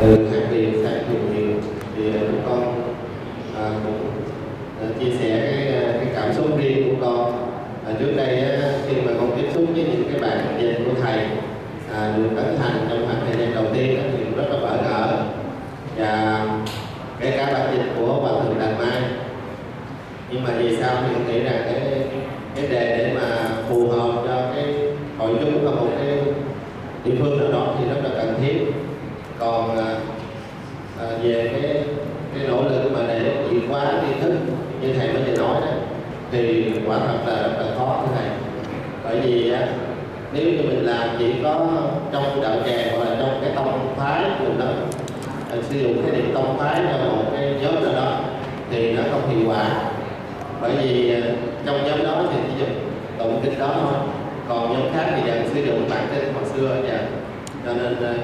từ 0.00 0.28
khác 0.32 0.46
biệt 0.50 0.68
sang 0.82 1.04
dùng 1.12 1.36
nhiều 1.36 1.54
thì 1.96 2.10
à, 2.10 2.20
chúng 2.20 2.40
con 2.48 2.82
à, 3.56 3.70
cũng 3.84 4.10
à, 4.80 4.86
chia 5.00 5.10
sẻ 5.20 5.50
cái 5.52 5.68
à, 5.68 5.92
cái 5.92 6.08
cảm 6.14 6.34
xúc 6.34 6.46
riêng 6.58 6.88
của 6.88 7.06
con 7.06 7.48
à, 7.86 7.92
trước 8.00 8.12
đây 8.16 8.40
á, 8.40 8.72
khi 8.88 8.96
mà 9.06 9.12
con 9.18 9.30
tiếp 9.36 9.48
xúc 9.54 9.64
với 9.74 9.84
những 9.84 10.04
cái 10.12 10.20
bản 10.20 10.58
dịch 10.60 10.78
của 10.84 11.00
thầy 11.02 11.18
à, 11.94 12.12
được 12.16 12.36
ấn 12.36 12.56
hành 12.58 12.86
trong 12.90 13.06
khoảng 13.06 13.26
thời 13.26 13.40
gian 13.40 13.54
đầu 13.54 13.64
tiên 13.74 13.96
á, 13.96 14.04
thì 14.16 14.24
rất 14.36 14.44
là 14.50 14.56
bỡ 14.56 14.76
ngỡ 14.82 15.16
và 15.98 16.44
kể 17.20 17.30
cả 17.36 17.50
bản 17.52 17.76
dịch 17.76 17.92
của 17.98 18.12
hòa 18.12 18.32
thượng 18.42 18.58
đạt 18.58 18.78
mai 18.78 19.02
nhưng 20.30 20.44
mà 20.44 20.50
vì 20.58 20.76
sao 20.76 20.96
thì 21.02 21.14
con 21.14 21.26
nghĩ 21.28 21.40
rằng 21.40 21.62
cái 21.64 22.04
cái 22.54 22.66
đề 22.66 22.98
để 22.98 23.12
mà 23.14 23.48
phù 23.68 23.88
hợp 23.88 24.12
cho 24.26 24.50
cái 24.54 24.74
hội 25.18 25.30
chúng 25.40 25.66
ở 25.66 25.70
một 25.70 25.88
cái 25.98 26.18
địa 27.04 27.12
phương 27.18 27.38
nào 27.38 27.52
đó 27.52 27.74
thì 27.78 27.88
rất 27.88 28.00
là 28.02 28.10
cần 28.16 28.34
thiết 28.40 28.72
còn 29.38 29.78
à, 29.78 29.94
à, 31.04 31.10
về 31.22 31.50
cái 31.52 31.82
cái 32.34 32.48
nỗ 32.48 32.62
lực 32.62 32.92
mà 32.92 33.00
để 33.08 33.34
vượt 33.50 33.60
qua 33.70 33.84
cái 33.84 34.00
tri 34.08 34.20
thức 34.20 34.32
như 34.80 34.92
thầy 34.92 35.12
mới 35.12 35.22
vừa 35.22 35.36
nói 35.36 35.60
đó 35.60 35.72
thì 36.32 36.72
quả 36.86 36.98
thật 36.98 37.18
là 37.26 37.42
rất 37.42 37.52
là 37.58 37.66
khó 37.78 38.02
thưa 38.02 38.16
thầy. 38.16 38.28
Bởi 39.04 39.20
vì 39.20 39.52
á, 39.52 39.66
nếu 40.32 40.44
như 40.44 40.62
mình 40.62 40.86
làm 40.86 41.08
chỉ 41.18 41.32
có 41.42 41.66
trong 42.12 42.42
đạo 42.42 42.56
tràng 42.66 42.98
hoặc 42.98 43.04
là 43.04 43.16
trong 43.18 43.38
cái 43.42 43.52
tông 43.56 43.94
phái 43.96 44.24
của 44.38 44.52
nó 44.58 44.66
sử 45.70 45.78
dụng 45.78 46.02
cái 46.02 46.16
điểm 46.16 46.30
tông 46.34 46.58
phái 46.58 46.80
cho 46.92 46.98
một 46.98 47.22
cái 47.32 47.54
nhóm 47.62 47.74
nào 47.74 47.94
đó 47.94 48.18
thì 48.70 48.92
nó 48.92 49.02
không 49.12 49.28
hiệu 49.28 49.48
quả. 49.50 49.68
Bởi 50.60 50.72
vì 50.82 51.14
ờ, 51.14 51.20
trong 51.66 51.84
nhóm 51.84 52.04
đó 52.04 52.24
thì 52.32 52.38
chỉ 52.46 52.60
dùng 52.60 52.74
tụng 53.18 53.40
kinh 53.44 53.58
đó 53.58 53.74
thôi 53.80 53.92
còn 54.48 54.72
nhóm 54.72 54.92
khác 54.94 55.12
thì 55.16 55.30
vẫn 55.30 55.48
sử 55.54 55.64
dụng 55.64 55.88
bản 55.90 56.06
kinh 56.14 56.34
hồi 56.34 56.44
xưa 56.54 56.76
và 56.88 56.98
cho 57.66 57.72
nên 57.72 57.96
ờ, 58.02 58.14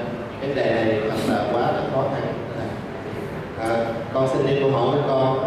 cái 0.41 0.49
đề 0.55 0.75
này 0.75 0.97
thật 1.09 1.17
là 1.29 1.43
quá 1.53 1.61
là 1.61 1.81
khó 1.93 2.03
khăn 2.13 2.30
con 4.13 4.27
xin 4.27 4.47
đi 4.47 4.59
câu 4.59 4.71
hỏi 4.71 4.87
với 4.91 5.01
con. 5.07 5.37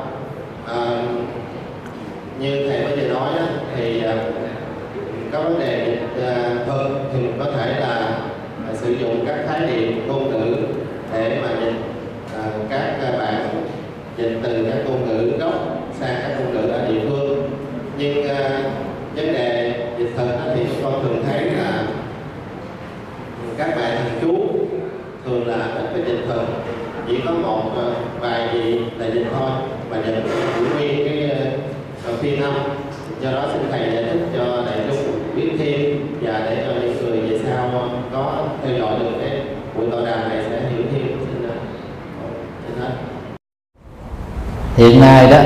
À, 0.66 1.02
như 2.40 2.68
thầy 2.68 2.84
mới 2.84 2.96
vừa 2.96 3.14
nói 3.14 3.28
á, 3.38 3.46
thì 3.76 4.02
à, 4.04 4.14
có 5.32 5.42
vấn 5.42 5.58
đề 5.58 5.86
dịch 5.86 6.24
à, 6.24 6.34
hơn 6.66 7.04
thì 7.12 7.18
có 7.38 7.44
thể 7.56 7.80
là 7.80 8.18
à, 8.68 8.74
sử 8.74 8.92
dụng 8.92 9.24
các 9.26 9.36
khái 9.48 9.60
niệm 9.60 10.08
ngôn 10.08 10.30
ngữ 10.30 10.56
để 11.12 11.40
mà 11.42 11.48
dịch 11.60 11.80
à, 12.34 12.44
các 12.70 12.96
à, 13.18 13.44
dịch 14.16 14.38
từ 14.42 14.66
các 14.70 14.78
ngôn 14.86 15.08
ngữ 15.08 15.38
gốc 15.38 15.54
sang 16.00 16.16
các 16.22 16.36
ngôn 16.38 16.54
ngữ 16.54 16.68
ở 16.70 16.88
địa 16.88 17.00
phương. 17.08 17.50
Nhưng 17.98 18.28
à, 18.28 18.60
vấn 19.16 19.32
đề 19.32 19.74
dịch 19.98 20.10
thuật 20.16 20.28
thì 20.54 20.60
chúng 20.68 20.84
con 20.84 21.02
thường 21.02 21.24
thấy 21.26 21.44
là 21.44 21.82
các 23.58 23.68
bạn 23.76 23.96
thần 23.96 24.18
chú 24.20 24.46
thường 25.24 25.46
là 25.46 25.56
ít 25.56 25.86
cái 25.94 26.02
dịch 26.06 26.24
thuật 26.26 26.46
chỉ 27.08 27.18
có 27.26 27.30
một 27.30 27.62
uh, 27.66 28.13
vài 28.24 28.48
gì 28.52 28.78
là 28.98 29.06
dịch 29.14 29.26
thôi 29.38 29.50
và 29.90 29.96
dịch 30.06 30.24
giữ 30.56 30.66
nguyên 30.76 31.08
cái 31.08 31.30
ờ, 31.30 31.46
uh, 32.12 32.20
phiên 32.20 32.42
âm 32.42 32.54
do 33.22 33.30
đó 33.30 33.44
xin 33.52 33.62
thầy 33.70 33.80
giải 33.80 34.04
thích 34.04 34.20
cho 34.36 34.44
đại 34.66 34.78
chúng 34.88 34.98
biết 35.36 35.50
thêm 35.58 36.06
và 36.22 36.40
để 36.44 36.64
cho 36.66 36.72
những 36.80 36.96
người 37.04 37.20
về 37.20 37.38
sau 37.46 37.70
có 38.12 38.32
theo 38.64 38.78
dõi 38.78 38.98
được 38.98 39.10
cái 39.20 39.40
buổi 39.76 39.86
tọa 39.90 40.00
đàm 40.00 40.28
này 40.28 40.38
sẽ 40.50 40.60
hiểu 40.70 40.84
thêm. 40.92 41.18
Xin 41.26 41.48
ờ, 41.48 41.54
xin 42.66 42.82
hết. 42.82 42.90
Hiện 44.76 45.00
nay 45.00 45.30
đó 45.30 45.38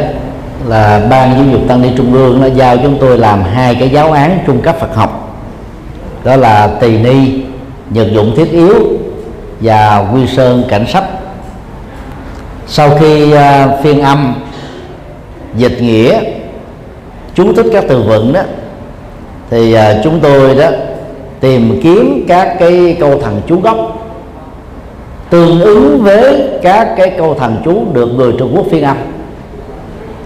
là 0.66 1.07
ban 1.11 1.35
giáo 1.35 1.45
dục 1.53 1.68
tăng 1.68 1.83
ni 1.83 1.89
trung 1.97 2.12
ương 2.12 2.41
nó 2.41 2.47
giao 2.47 2.76
chúng 2.76 2.99
tôi 3.01 3.18
làm 3.18 3.43
hai 3.43 3.74
cái 3.74 3.89
giáo 3.89 4.12
án 4.12 4.39
trung 4.47 4.61
cấp 4.61 4.76
Phật 4.81 4.95
học. 4.95 5.39
Đó 6.24 6.37
là 6.37 6.66
tỳ 6.81 6.99
ni 6.99 7.43
nhật 7.91 8.07
dụng 8.12 8.33
thiết 8.37 8.51
yếu 8.51 8.74
và 9.61 10.09
quy 10.14 10.26
sơn 10.26 10.64
cảnh 10.68 10.87
sách 10.87 11.05
sau 12.69 12.99
khi 13.01 13.35
uh, 13.35 13.39
phiên 13.83 14.01
âm 14.01 14.35
dịch 15.57 15.79
nghĩa 15.81 16.21
chú 17.35 17.53
thích 17.53 17.66
các 17.73 17.85
từ 17.89 18.03
vựng 18.03 18.33
đó 18.33 18.41
thì 19.51 19.75
uh, 19.75 19.81
chúng 20.05 20.21
tôi 20.21 20.55
đó 20.55 20.71
tìm 21.41 21.81
kiếm 21.83 22.25
các 22.29 22.57
cái 22.59 22.97
câu 23.01 23.21
thần 23.21 23.41
chú 23.49 23.61
gốc 23.61 23.99
tương 25.31 25.61
ứng 25.61 26.03
với 26.03 26.49
các 26.62 26.95
cái 26.97 27.11
câu 27.19 27.35
thần 27.35 27.57
chú 27.64 27.85
được 27.93 28.07
người 28.07 28.33
Trung 28.39 28.53
Quốc 28.57 28.66
phiên 28.71 28.85
âm. 28.85 28.97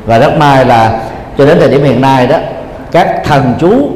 Và 0.07 0.19
rất 0.19 0.37
may 0.39 0.65
là 0.65 1.03
cho 1.39 1.47
đến 1.47 1.57
thời 1.61 1.69
điểm 1.69 1.85
hiện 1.85 2.01
nay 2.01 2.27
đó 2.27 2.37
các 2.91 3.23
thần 3.25 3.55
chú 3.61 3.89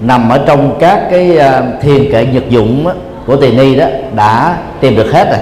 nằm 0.00 0.28
ở 0.28 0.44
trong 0.46 0.76
các 0.80 1.02
cái 1.10 1.38
à, 1.38 1.58
uh, 1.58 1.82
thiền 1.82 2.12
kệ 2.12 2.26
nhật 2.26 2.48
dụng 2.48 2.84
đó, 2.84 2.92
của 3.26 3.36
tỳ 3.36 3.56
ni 3.56 3.74
đó 3.74 3.86
đã 4.16 4.56
tìm 4.80 4.96
được 4.96 5.12
hết 5.12 5.30
rồi. 5.30 5.38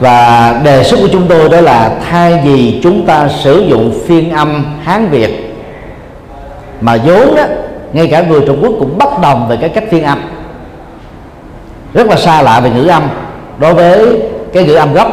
Và 0.00 0.60
đề 0.64 0.84
xuất 0.84 1.00
của 1.00 1.08
chúng 1.12 1.26
tôi 1.28 1.48
đó 1.48 1.60
là 1.60 1.98
thay 2.10 2.40
vì 2.44 2.80
chúng 2.82 3.06
ta 3.06 3.28
sử 3.28 3.66
dụng 3.68 4.00
phiên 4.06 4.30
âm 4.30 4.64
hán 4.82 5.08
việt, 5.08 5.54
mà 6.80 6.96
vốn 7.04 7.34
đó 7.36 7.42
ngay 7.92 8.08
cả 8.08 8.22
người 8.22 8.40
trung 8.46 8.58
quốc 8.62 8.72
cũng 8.78 8.98
bất 8.98 9.20
đồng 9.22 9.48
về 9.48 9.56
cái 9.56 9.68
cách 9.68 9.84
phiên 9.90 10.04
âm. 10.04 10.18
Rất 11.94 12.06
là 12.06 12.16
xa 12.16 12.42
lạ 12.42 12.60
về 12.60 12.70
ngữ 12.70 12.86
âm. 12.86 13.02
Đối 13.58 13.74
với 13.74 14.22
cái 14.52 14.64
ngữ 14.64 14.74
âm 14.74 14.92
gốc, 14.92 15.08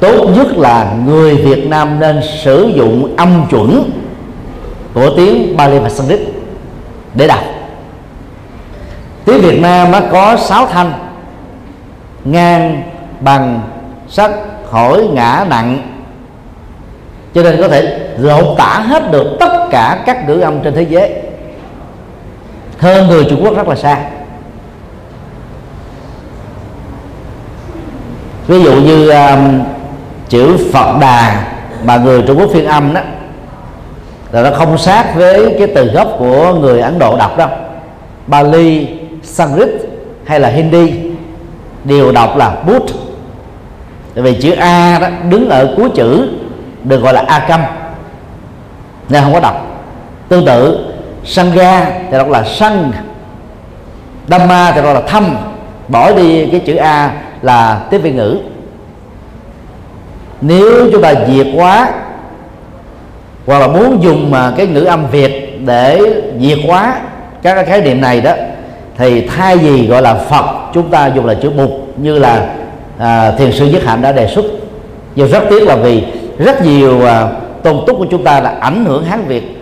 tốt 0.00 0.28
nhất 0.36 0.46
là 0.56 0.94
người 1.06 1.36
Việt 1.36 1.66
Nam 1.66 2.00
nên 2.00 2.20
sử 2.42 2.72
dụng 2.74 3.16
âm 3.16 3.46
chuẩn 3.50 3.90
của 4.94 5.10
tiếng 5.16 5.56
Bali 5.56 5.78
và 5.78 5.88
Sanskrit 5.88 6.20
để 7.14 7.26
đọc. 7.26 7.40
Tiếng 9.24 9.40
Việt 9.40 9.60
Nam 9.60 9.90
nó 9.90 10.00
có 10.12 10.36
sáu 10.36 10.66
thanh, 10.66 10.92
ngang 12.24 12.82
bằng 13.24 13.62
sắc 14.08 14.30
hỏi 14.70 15.08
ngã 15.12 15.46
nặng. 15.48 15.78
Cho 17.34 17.42
nên 17.42 17.60
có 17.60 17.68
thể 17.68 17.98
lột 18.18 18.58
tả 18.58 18.84
hết 18.86 19.10
được 19.10 19.36
tất 19.40 19.66
cả 19.70 20.02
các 20.06 20.28
ngữ 20.28 20.40
âm 20.40 20.60
trên 20.60 20.74
thế 20.74 20.82
giới. 20.82 21.12
Hơn 22.78 23.08
người 23.08 23.26
Trung 23.30 23.44
Quốc 23.44 23.56
rất 23.56 23.68
là 23.68 23.74
xa. 23.74 23.98
Ví 28.46 28.62
dụ 28.62 28.72
như 28.72 29.10
um, 29.10 29.62
chữ 30.28 30.56
Phật 30.72 30.98
Đà 31.00 31.44
mà 31.84 31.96
người 31.96 32.22
Trung 32.22 32.38
Quốc 32.38 32.50
phiên 32.52 32.66
âm 32.66 32.94
đó 32.94 33.00
là 34.32 34.50
nó 34.50 34.56
không 34.56 34.78
sát 34.78 35.14
với 35.16 35.54
cái 35.58 35.66
từ 35.74 35.84
gốc 35.92 36.08
của 36.18 36.54
người 36.54 36.80
Ấn 36.80 36.98
Độ 36.98 37.16
đọc 37.16 37.36
đâu. 37.36 37.48
Bali, 38.26 38.88
Sanskrit 39.22 39.68
hay 40.24 40.40
là 40.40 40.48
Hindi 40.48 41.10
đều 41.84 42.12
đọc 42.12 42.36
là 42.36 42.56
bút 42.66 42.86
tại 44.14 44.24
vì 44.24 44.40
chữ 44.40 44.50
A 44.50 44.98
đó, 44.98 45.08
đứng 45.28 45.48
ở 45.48 45.74
cuối 45.76 45.88
chữ 45.94 46.28
được 46.84 47.02
gọi 47.02 47.14
là 47.14 47.24
A 47.26 47.38
câm 47.48 47.60
nên 49.08 49.22
không 49.22 49.32
có 49.32 49.40
đọc. 49.40 49.66
Tương 50.28 50.46
tự, 50.46 50.86
Sangha 51.24 51.84
thì 51.84 52.18
đọc 52.18 52.28
là 52.28 52.44
sang. 52.44 52.92
Dhamma 54.28 54.72
thì 54.72 54.80
gọi 54.80 54.94
là 54.94 55.00
thâm 55.00 55.36
bỏ 55.88 56.12
đi 56.12 56.46
cái 56.46 56.60
chữ 56.60 56.76
A 56.76 57.12
là 57.42 57.80
tiếng 57.90 58.02
Việt 58.02 58.14
ngữ. 58.14 58.38
Nếu 60.40 60.88
chúng 60.92 61.02
ta 61.02 61.14
diệt 61.28 61.46
hóa 61.56 61.90
hoặc 63.46 63.58
là 63.58 63.66
muốn 63.66 64.02
dùng 64.02 64.30
mà 64.30 64.52
cái 64.56 64.66
ngữ 64.66 64.84
âm 64.84 65.10
Việt 65.10 65.60
để 65.66 66.00
diệt 66.40 66.58
hóa 66.66 67.00
các 67.42 67.54
cái 67.54 67.64
khái 67.64 67.80
niệm 67.80 68.00
này 68.00 68.20
đó, 68.20 68.32
thì 68.96 69.26
thay 69.26 69.56
vì 69.56 69.86
gọi 69.86 70.02
là 70.02 70.14
Phật, 70.14 70.44
chúng 70.74 70.90
ta 70.90 71.06
dùng 71.06 71.26
là 71.26 71.34
chữ 71.34 71.50
Bụt 71.50 71.70
như 71.96 72.18
là 72.18 72.46
à, 72.98 73.30
thiền 73.30 73.52
sư 73.52 73.66
Nhất 73.66 73.82
Hạnh 73.84 74.02
đã 74.02 74.12
đề 74.12 74.26
xuất. 74.26 74.44
Nhưng 75.16 75.28
rất 75.28 75.42
tiếc 75.50 75.62
là 75.68 75.76
vì 75.76 76.02
rất 76.38 76.62
nhiều 76.62 77.06
à, 77.06 77.28
tôn 77.62 77.76
túc 77.86 77.98
của 77.98 78.06
chúng 78.10 78.24
ta 78.24 78.40
là 78.40 78.50
ảnh 78.60 78.84
hưởng 78.84 79.04
Hán 79.04 79.24
Việt 79.26 79.56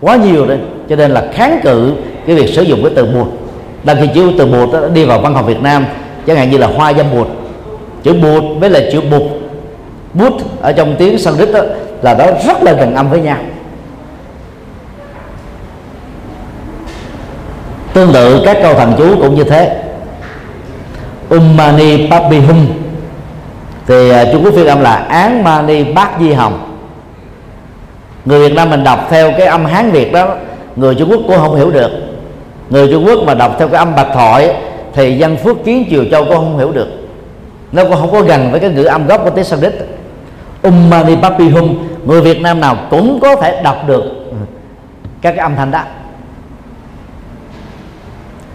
quá 0.00 0.16
nhiều 0.16 0.46
đấy 0.46 0.58
cho 0.88 0.96
nên 0.96 1.10
là 1.10 1.28
kháng 1.32 1.60
cự 1.62 1.92
cái 2.26 2.36
việc 2.36 2.54
sử 2.54 2.62
dụng 2.62 2.82
cái 2.82 2.92
từ 2.96 3.04
Bụt. 3.04 3.26
Đang 3.84 3.96
khi 4.00 4.08
chữ 4.14 4.32
từ 4.38 4.46
Bụt 4.46 4.72
đó 4.72 4.88
đi 4.94 5.04
vào 5.04 5.20
văn 5.20 5.34
học 5.34 5.46
Việt 5.46 5.62
Nam 5.62 5.86
chẳng 6.26 6.36
hạn 6.36 6.50
như 6.50 6.58
là 6.58 6.66
hoa 6.66 6.92
dâm 6.92 7.06
Bụt. 7.14 7.26
Chữ 8.02 8.12
Bụt 8.12 8.44
với 8.60 8.70
là 8.70 8.80
chữ 8.92 9.00
Bụt. 9.10 9.22
Bút 10.14 10.32
ở 10.60 10.72
trong 10.72 10.96
tiếng 10.98 11.18
Sanskrit 11.18 11.52
đó, 11.52 11.60
là 12.02 12.14
đó 12.14 12.26
rất 12.46 12.62
là 12.62 12.72
gần 12.72 12.94
âm 12.94 13.10
với 13.10 13.20
nhau. 13.20 13.36
Tương 17.92 18.12
tự 18.12 18.42
các 18.44 18.58
câu 18.62 18.74
thần 18.74 18.92
chú 18.98 19.16
cũng 19.20 19.34
như 19.34 19.44
thế. 19.44 19.82
Ummani 21.34 22.10
Papihum 22.10 22.66
thì 23.86 24.10
à, 24.10 24.24
Trung 24.32 24.44
Quốc 24.44 24.54
phiên 24.54 24.66
âm 24.66 24.80
là 24.80 24.94
án 24.94 25.44
mani 25.44 25.84
bát 25.84 26.10
di 26.20 26.32
hồng. 26.32 26.76
Người 28.24 28.48
Việt 28.48 28.54
Nam 28.54 28.70
mình 28.70 28.84
đọc 28.84 29.06
theo 29.10 29.32
cái 29.38 29.46
âm 29.46 29.64
Hán 29.64 29.90
Việt 29.90 30.12
đó, 30.12 30.28
người 30.76 30.94
Trung 30.94 31.10
Quốc 31.10 31.20
cũng 31.26 31.36
không 31.36 31.56
hiểu 31.56 31.70
được. 31.70 31.90
Người 32.70 32.88
Trung 32.92 33.04
Quốc 33.06 33.18
mà 33.26 33.34
đọc 33.34 33.56
theo 33.58 33.68
cái 33.68 33.78
âm 33.78 33.94
Bạch 33.94 34.08
Thoại 34.14 34.56
thì 34.92 35.18
dân 35.18 35.36
Phước 35.36 35.64
Kiến 35.64 35.84
Triều 35.90 36.04
Châu 36.10 36.24
cũng 36.24 36.34
không 36.34 36.58
hiểu 36.58 36.72
được. 36.72 36.88
Nó 37.72 37.84
cũng 37.84 37.96
không 37.96 38.12
có 38.12 38.20
gần 38.20 38.50
với 38.50 38.60
cái 38.60 38.70
ngữ 38.70 38.84
âm 38.84 39.06
gốc 39.06 39.20
của 39.24 39.30
tiếng 39.30 39.44
Sanskrit. 39.44 39.74
Ummani 40.68 41.16
Papihum 41.16 41.78
người 42.06 42.20
Việt 42.20 42.40
Nam 42.40 42.60
nào 42.60 42.76
cũng 42.90 43.20
có 43.20 43.36
thể 43.36 43.62
đọc 43.62 43.76
được 43.86 44.02
các 45.22 45.30
cái 45.30 45.38
âm 45.38 45.56
thanh 45.56 45.70
đó 45.70 45.80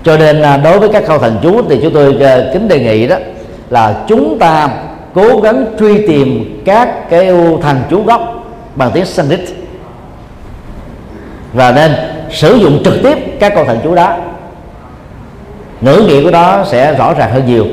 cho 0.03 0.17
nên 0.17 0.41
à, 0.41 0.57
đối 0.57 0.79
với 0.79 0.89
các 0.89 1.03
câu 1.07 1.17
thần 1.19 1.37
chú 1.43 1.61
thì 1.69 1.79
chúng 1.81 1.93
tôi 1.93 2.17
à, 2.23 2.39
kính 2.53 2.67
đề 2.67 2.79
nghị 2.79 3.07
đó 3.07 3.15
là 3.69 4.03
chúng 4.07 4.39
ta 4.39 4.69
cố 5.13 5.39
gắng 5.39 5.65
truy 5.79 6.07
tìm 6.07 6.61
các 6.65 7.09
cái 7.09 7.31
thần 7.61 7.81
chú 7.89 8.03
gốc 8.03 8.45
bằng 8.75 8.91
tiếng 8.93 9.05
Sanskrit. 9.05 9.39
Và 11.53 11.71
nên 11.71 11.91
sử 12.29 12.55
dụng 12.55 12.83
trực 12.83 12.93
tiếp 13.03 13.17
các 13.39 13.55
câu 13.55 13.65
thần 13.65 13.79
chú 13.83 13.95
đó. 13.95 14.17
Ngữ 15.81 16.03
nghĩa 16.07 16.23
của 16.23 16.31
đó 16.31 16.65
sẽ 16.67 16.93
rõ 16.93 17.13
ràng 17.13 17.31
hơn 17.31 17.45
nhiều. 17.45 17.65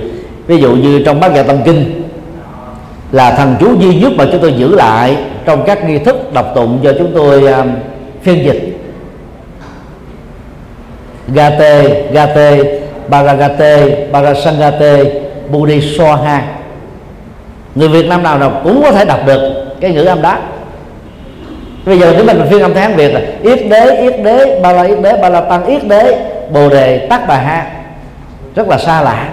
Ví 0.47 0.57
dụ 0.57 0.75
như 0.75 1.03
trong 1.05 1.21
bát 1.21 1.33
nhã 1.33 1.43
tâm 1.43 1.57
kinh 1.65 2.03
là 3.13 3.31
thần 3.31 3.57
chú 3.61 3.75
duy 3.81 3.95
nhất 3.95 4.13
mà 4.17 4.25
chúng 4.33 4.41
tôi 4.41 4.53
giữ 4.53 4.75
lại 4.75 5.17
trong 5.45 5.65
các 5.67 5.89
nghi 5.89 5.99
thức 5.99 6.33
đọc 6.33 6.53
tụng 6.55 6.79
do 6.83 6.93
chúng 6.99 7.11
tôi 7.15 7.53
à, 7.53 7.65
phiên 8.23 8.45
dịch. 8.45 8.78
Gate, 11.35 12.03
Gate, 12.13 12.81
Baragate, 13.09 14.07
Barasangate, 14.13 15.05
Bodhisoha 15.51 16.43
Người 17.75 17.89
Việt 17.89 18.07
Nam 18.09 18.23
nào 18.23 18.39
nào 18.39 18.61
cũng 18.65 18.83
có 18.83 18.93
thể 18.93 19.05
đọc 19.05 19.21
được 19.27 19.65
cái 19.81 19.91
ngữ 19.91 20.05
âm 20.05 20.23
đó. 20.23 20.37
Bây 21.85 21.99
giờ 21.99 22.13
nếu 22.17 22.25
mình 22.25 22.43
phiên 22.51 22.63
âm 22.63 22.75
tháng 22.75 22.97
Việt 22.97 23.15
là 23.15 23.21
Yết 23.43 23.69
đế, 23.71 23.97
yết 24.01 24.23
đế, 24.25 24.61
ba 24.63 24.73
la 24.73 24.83
yết 24.83 25.01
đế, 25.03 25.17
ba 25.23 25.29
la 25.29 25.41
tăng 25.41 25.67
yết 25.67 25.85
đế 25.85 26.17
Bồ 26.53 26.69
đề, 26.69 27.07
tắc 27.11 27.29
bà 27.29 27.37
ha. 27.37 27.71
Rất 28.55 28.69
là 28.69 28.79
xa 28.79 29.01
lạ. 29.01 29.29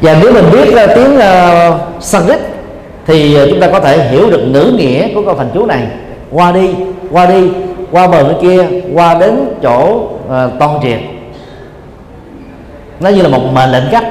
Và 0.00 0.16
nếu 0.22 0.32
mình 0.32 0.44
biết 0.52 0.84
uh, 0.84 0.90
tiếng 0.94 1.16
uh, 1.16 2.02
Sanskrit 2.02 2.40
Thì 3.06 3.34
ờ, 3.34 3.46
chúng 3.50 3.60
ta 3.60 3.68
có 3.72 3.80
thể 3.80 4.08
hiểu 4.08 4.30
được 4.30 4.42
ngữ 4.46 4.74
nghĩa 4.76 5.14
của 5.14 5.22
câu 5.26 5.34
thành 5.34 5.50
chú 5.54 5.66
này. 5.66 5.82
Qua 6.32 6.52
đi 6.52 6.74
qua 7.10 7.26
đi 7.26 7.50
qua 7.90 8.08
bờ 8.08 8.24
bên 8.24 8.36
kia 8.42 8.66
qua 8.94 9.14
đến 9.14 9.54
chỗ 9.62 9.94
uh, 9.94 10.30
toàn 10.58 10.78
triệt. 10.82 10.98
Nó 13.00 13.08
như 13.08 13.22
là 13.22 13.28
một 13.28 13.42
mệnh 13.54 13.70
lệnh 13.70 13.84
cách 13.90 14.04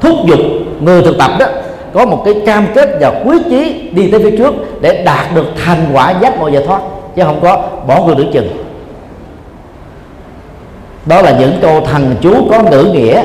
thúc 0.00 0.14
giục 0.26 0.40
người 0.80 1.02
thực 1.02 1.18
tập 1.18 1.30
đó 1.38 1.46
có 1.94 2.06
một 2.06 2.22
cái 2.24 2.34
cam 2.46 2.66
kết 2.74 2.88
và 3.00 3.22
quyết 3.24 3.42
chí 3.50 3.90
đi 3.92 4.10
tới 4.10 4.20
phía 4.20 4.36
trước 4.36 4.54
để 4.80 5.02
đạt 5.04 5.34
được 5.34 5.46
thành 5.64 5.86
quả 5.92 6.14
giác 6.20 6.38
ngộ 6.38 6.48
giải 6.48 6.62
thoát 6.66 6.80
chứ 7.16 7.22
không 7.24 7.40
có 7.42 7.62
bỏ 7.86 8.02
người 8.02 8.14
nửa 8.14 8.32
chừng. 8.32 8.48
Đó 11.06 11.22
là 11.22 11.36
những 11.38 11.58
câu 11.62 11.80
thần 11.80 12.16
chú 12.20 12.34
có 12.50 12.62
nữ 12.70 12.90
nghĩa. 12.92 13.22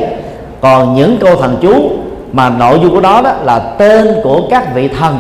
Còn 0.62 0.96
những 0.96 1.18
câu 1.22 1.36
thần 1.36 1.58
chú 1.62 1.92
mà 2.32 2.50
nội 2.50 2.80
dung 2.82 2.92
của 2.92 3.02
đó, 3.02 3.22
đó 3.22 3.34
là 3.44 3.60
tên 3.60 4.08
của 4.24 4.42
các 4.50 4.76
vị 4.76 4.88
thần 4.88 5.20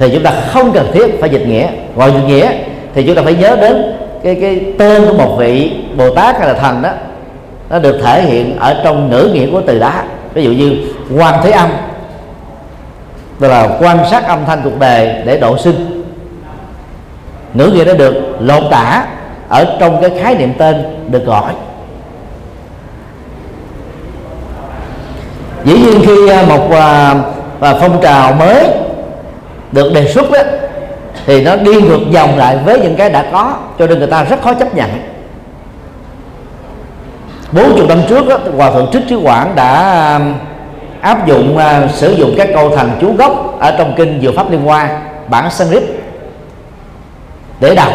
thì 0.00 0.10
chúng 0.12 0.22
ta 0.22 0.30
không 0.30 0.72
cần 0.72 0.90
thiết 0.92 1.20
phải 1.20 1.30
dịch 1.30 1.46
nghĩa. 1.46 1.68
Gọi 1.96 2.12
dịch 2.12 2.26
nghĩa, 2.26 2.52
thì 2.94 3.06
chúng 3.06 3.16
ta 3.16 3.22
phải 3.22 3.34
nhớ 3.34 3.56
đến 3.56 3.96
cái 4.22 4.34
cái 4.40 4.60
tên 4.78 5.06
của 5.06 5.12
một 5.12 5.36
vị 5.38 5.72
bồ 5.96 6.14
tát 6.14 6.38
hay 6.38 6.48
là 6.48 6.54
thần 6.54 6.82
đó, 6.82 6.90
nó 7.70 7.78
được 7.78 8.00
thể 8.04 8.22
hiện 8.22 8.56
ở 8.58 8.80
trong 8.84 9.10
ngữ 9.10 9.30
nghĩa 9.34 9.46
của 9.52 9.60
từ 9.66 9.78
đó 9.78 9.92
ví 10.34 10.44
dụ 10.44 10.50
như 10.50 10.76
quan 11.18 11.34
thế 11.42 11.50
âm, 11.50 11.70
tức 13.40 13.48
là 13.48 13.68
quan 13.80 13.98
sát 14.10 14.26
âm 14.26 14.44
thanh 14.46 14.60
cuộc 14.64 14.78
đời 14.78 15.14
để 15.24 15.38
độ 15.40 15.58
sinh. 15.58 16.04
Ngữ 17.54 17.66
nghĩa 17.66 17.84
đó 17.84 17.92
được 17.92 18.14
lột 18.40 18.62
tả 18.70 19.04
ở 19.48 19.76
trong 19.80 20.00
cái 20.00 20.10
khái 20.22 20.34
niệm 20.34 20.52
tên 20.58 20.84
được 21.08 21.26
gọi. 21.26 21.52
Dĩ 25.64 25.78
nhiên 25.78 26.00
khi 26.06 26.28
à, 26.28 26.44
một 26.48 26.68
và 27.58 27.74
phong 27.80 28.00
trào 28.02 28.32
mới 28.32 28.66
được 29.72 29.92
đề 29.92 30.12
xuất 30.12 30.30
đó 30.30 30.38
thì 31.26 31.42
nó 31.44 31.56
đi 31.56 31.74
ngược 31.74 32.00
dòng 32.10 32.38
lại 32.38 32.58
với 32.64 32.80
những 32.80 32.96
cái 32.96 33.10
đã 33.10 33.26
có 33.32 33.54
cho 33.78 33.86
nên 33.86 33.98
người 33.98 34.08
ta 34.08 34.24
rất 34.24 34.42
khó 34.42 34.54
chấp 34.54 34.74
nhận. 34.74 34.90
40 37.52 37.86
năm 37.88 37.98
trước 38.08 38.28
đó, 38.28 38.38
hòa 38.56 38.70
thượng 38.70 38.90
trích 38.92 39.02
trí 39.08 39.14
quảng 39.14 39.52
đã 39.54 40.14
um, 40.18 40.34
áp 41.00 41.26
dụng 41.26 41.56
uh, 41.56 41.90
sử 41.90 42.12
dụng 42.12 42.34
các 42.36 42.48
câu 42.54 42.76
thành 42.76 42.90
chú 43.00 43.12
gốc 43.16 43.56
ở 43.60 43.74
trong 43.78 43.94
kinh 43.96 44.20
Diệu 44.22 44.32
pháp 44.36 44.50
liên 44.50 44.62
hoa 44.62 45.00
bản 45.28 45.50
Sanskrit 45.50 45.82
để 47.60 47.74
đọc 47.74 47.92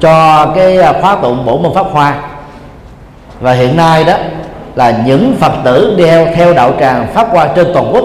cho 0.00 0.46
cái 0.54 0.78
uh, 0.78 0.96
khóa 1.00 1.16
tụng 1.22 1.46
bổ 1.46 1.58
môn 1.58 1.74
pháp 1.74 1.86
hoa. 1.92 2.14
Và 3.40 3.52
hiện 3.52 3.76
nay 3.76 4.04
đó 4.04 4.14
là 4.74 5.02
những 5.06 5.36
phật 5.40 5.52
tử 5.64 5.94
đeo 5.98 6.26
theo 6.34 6.54
đạo 6.54 6.72
tràng 6.80 7.06
pháp 7.14 7.28
hoa 7.30 7.48
trên 7.56 7.66
toàn 7.74 7.90
quốc 7.92 8.04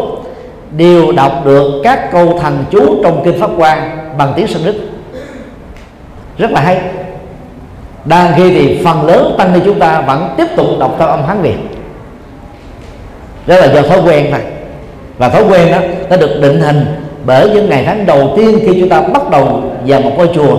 đều 0.71 1.11
đọc 1.11 1.45
được 1.45 1.81
các 1.83 2.11
câu 2.11 2.39
thành 2.41 2.65
chú 2.71 3.03
trong 3.03 3.21
kinh 3.25 3.39
pháp 3.39 3.49
hoa 3.57 3.91
bằng 4.17 4.33
tiếng 4.35 4.47
Sanskrit 4.47 4.75
rất 6.37 6.51
là 6.51 6.61
hay. 6.61 6.81
Đang 8.05 8.33
khi 8.37 8.49
thì 8.49 8.81
phần 8.85 9.05
lớn 9.05 9.35
tăng 9.37 9.53
ni 9.53 9.59
chúng 9.65 9.79
ta 9.79 10.01
vẫn 10.01 10.33
tiếp 10.37 10.47
tục 10.55 10.67
đọc 10.79 10.95
theo 10.99 11.07
âm 11.07 11.23
hán 11.23 11.41
việt. 11.41 11.57
Đó 13.47 13.55
là 13.55 13.73
do 13.73 13.81
thói 13.81 13.99
quen 14.05 14.27
thôi. 14.31 14.39
Và 15.17 15.29
thói 15.29 15.43
quen 15.49 15.71
đó 15.71 15.77
nó 16.09 16.17
được 16.17 16.41
định 16.41 16.61
hình 16.61 16.85
bởi 17.25 17.49
những 17.49 17.69
ngày 17.69 17.83
tháng 17.85 18.05
đầu 18.05 18.33
tiên 18.37 18.59
khi 18.61 18.79
chúng 18.79 18.89
ta 18.89 19.01
bắt 19.01 19.29
đầu 19.29 19.63
vào 19.85 20.01
một 20.01 20.11
ngôi 20.17 20.29
chùa, 20.35 20.57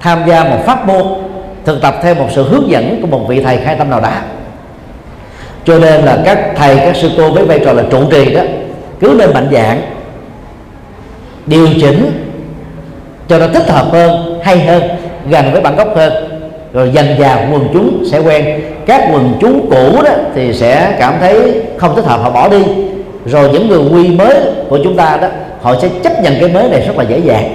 tham 0.00 0.22
gia 0.28 0.44
một 0.44 0.58
pháp 0.66 0.86
môn, 0.86 1.02
thực 1.64 1.82
tập 1.82 1.94
theo 2.02 2.14
một 2.14 2.26
sự 2.34 2.42
hướng 2.42 2.70
dẫn 2.70 2.98
của 3.00 3.06
một 3.06 3.24
vị 3.28 3.42
thầy 3.42 3.56
khai 3.56 3.76
tâm 3.76 3.90
nào 3.90 4.00
đó. 4.00 4.10
Cho 5.64 5.78
nên 5.78 6.04
là 6.04 6.18
các 6.24 6.38
thầy, 6.56 6.76
các 6.76 6.96
sư 6.96 7.10
cô 7.16 7.30
với 7.30 7.44
vai 7.44 7.58
trò 7.64 7.72
là 7.72 7.82
trụ 7.90 8.04
trì 8.10 8.34
đó 8.34 8.42
cứ 9.00 9.14
nên 9.18 9.32
mạnh 9.34 9.48
dạng. 9.52 9.82
Điều 11.46 11.68
chỉnh 11.80 12.10
cho 13.28 13.38
nó 13.38 13.46
thích 13.54 13.68
hợp 13.68 13.86
hơn, 13.92 14.40
hay 14.42 14.58
hơn 14.58 14.82
gần 15.30 15.52
với 15.52 15.60
bản 15.60 15.76
gốc 15.76 15.88
hơn. 15.96 16.12
Rồi 16.72 16.90
dần 16.92 17.06
dà 17.20 17.48
quần 17.52 17.68
chúng 17.72 18.04
sẽ 18.10 18.18
quen. 18.18 18.60
Các 18.86 19.08
quần 19.12 19.34
chúng 19.40 19.70
cũ 19.70 20.02
đó 20.02 20.10
thì 20.34 20.54
sẽ 20.54 20.96
cảm 20.98 21.14
thấy 21.20 21.62
không 21.76 21.96
thích 21.96 22.04
hợp, 22.04 22.20
họ 22.22 22.30
bỏ 22.30 22.48
đi. 22.48 22.62
Rồi 23.26 23.50
những 23.52 23.68
người 23.68 23.80
quy 23.92 24.08
mới 24.08 24.34
của 24.68 24.78
chúng 24.84 24.96
ta 24.96 25.18
đó, 25.22 25.28
họ 25.62 25.74
sẽ 25.82 25.88
chấp 26.02 26.22
nhận 26.22 26.34
cái 26.40 26.48
mới 26.48 26.68
này 26.68 26.80
rất 26.86 26.98
là 26.98 27.04
dễ 27.04 27.18
dàng. 27.18 27.54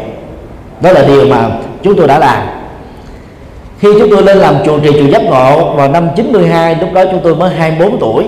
Đó 0.81 0.91
là 0.91 1.03
điều 1.07 1.25
mà 1.25 1.49
chúng 1.83 1.95
tôi 1.95 2.07
đã 2.07 2.19
làm. 2.19 2.43
Khi 3.79 3.89
chúng 3.99 4.09
tôi 4.09 4.23
lên 4.23 4.37
làm 4.37 4.55
chùa 4.65 4.79
trì 4.79 4.91
chùa 4.91 5.07
giác 5.07 5.23
ngộ 5.23 5.73
vào 5.73 5.91
năm 5.91 6.09
92 6.15 6.75
lúc 6.81 6.93
đó 6.93 7.03
chúng 7.11 7.19
tôi 7.23 7.35
mới 7.35 7.49
24 7.49 7.99
tuổi 7.99 8.23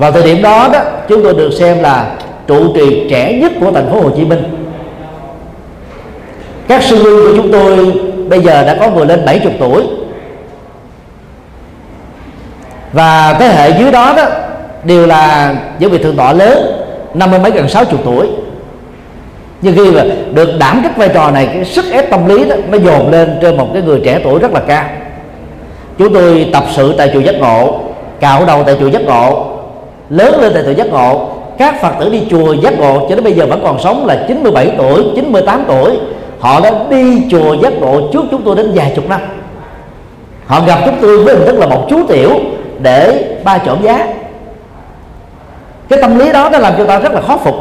vào 0.00 0.12
thời 0.12 0.22
điểm 0.22 0.42
đó 0.42 0.68
đó, 0.72 0.80
chúng 1.08 1.22
tôi 1.22 1.34
được 1.34 1.50
xem 1.50 1.80
là 1.80 2.10
trụ 2.46 2.74
trì 2.74 3.06
trẻ 3.10 3.32
nhất 3.32 3.52
của 3.60 3.72
thành 3.72 3.90
phố 3.90 4.00
Hồ 4.00 4.10
Chí 4.16 4.24
Minh. 4.24 4.42
Các 6.68 6.82
sư 6.82 6.96
huynh 6.96 7.26
của 7.26 7.42
chúng 7.42 7.52
tôi 7.52 7.92
bây 8.28 8.40
giờ 8.40 8.64
đã 8.64 8.76
có 8.80 8.90
người 8.90 9.06
lên 9.06 9.24
70 9.26 9.52
tuổi. 9.58 9.82
Và 12.92 13.36
thế 13.38 13.48
hệ 13.48 13.70
dưới 13.78 13.92
đó 13.92 14.14
đó 14.16 14.24
đều 14.84 15.06
là 15.06 15.54
những 15.78 15.90
vị 15.90 15.98
thượng 15.98 16.16
tọa 16.16 16.32
lớn, 16.32 16.82
năm 17.14 17.30
mươi 17.30 17.40
mấy 17.40 17.50
gần 17.50 17.68
sáu 17.68 17.84
chục 17.84 18.00
tuổi. 18.04 18.26
Nhưng 19.62 19.76
khi 19.76 19.90
mà 19.90 20.04
được 20.34 20.48
đảm 20.58 20.80
trách 20.82 20.96
vai 20.96 21.08
trò 21.08 21.30
này, 21.30 21.46
cái 21.46 21.64
sức 21.64 21.84
ép 21.92 22.10
tâm 22.10 22.28
lý 22.28 22.44
đó 22.44 22.56
nó 22.70 22.78
dồn 22.78 23.10
lên 23.10 23.38
trên 23.42 23.56
một 23.56 23.68
cái 23.72 23.82
người 23.82 24.00
trẻ 24.04 24.20
tuổi 24.24 24.38
rất 24.38 24.52
là 24.52 24.60
cao. 24.60 24.84
Chúng 25.98 26.14
tôi 26.14 26.48
tập 26.52 26.64
sự 26.72 26.94
tại 26.98 27.10
chùa 27.14 27.20
giác 27.20 27.34
ngộ, 27.34 27.80
cạo 28.20 28.44
đầu 28.46 28.62
tại 28.64 28.76
chùa 28.80 28.88
giác 28.88 29.02
ngộ 29.02 29.49
lớn 30.10 30.40
lên 30.40 30.52
tại 30.54 30.62
chùa 30.64 30.72
giác 30.72 30.86
ngộ. 30.86 31.28
Các 31.58 31.80
phật 31.80 31.92
tử 32.00 32.08
đi 32.08 32.26
chùa 32.30 32.52
giác 32.52 32.78
ngộ 32.78 33.06
cho 33.08 33.14
đến 33.14 33.24
bây 33.24 33.32
giờ 33.32 33.46
vẫn 33.46 33.60
còn 33.64 33.78
sống 33.78 34.06
là 34.06 34.24
97 34.28 34.72
tuổi 34.78 35.04
98 35.14 35.64
tuổi. 35.68 35.98
Họ 36.40 36.60
đã 36.60 36.72
đi 36.90 37.22
chùa 37.30 37.54
giác 37.54 37.72
ngộ 37.72 38.00
trước 38.12 38.24
chúng 38.30 38.42
tôi 38.42 38.56
đến 38.56 38.72
vài 38.74 38.92
chục 38.96 39.08
năm. 39.08 39.20
Họ 40.46 40.60
gặp 40.66 40.78
chúng 40.84 40.94
tôi 41.00 41.24
với 41.24 41.34
hình 41.34 41.46
thức 41.46 41.58
là 41.58 41.66
một 41.66 41.86
chú 41.90 42.06
tiểu 42.08 42.30
để 42.78 43.24
ba 43.44 43.58
trộm 43.58 43.78
giá. 43.82 44.06
Cái 45.88 45.98
tâm 46.02 46.18
lý 46.18 46.32
đó 46.32 46.48
nó 46.52 46.58
làm 46.58 46.74
cho 46.78 46.84
ta 46.84 46.98
rất 46.98 47.12
là 47.12 47.20
khó 47.20 47.36
phục. 47.36 47.54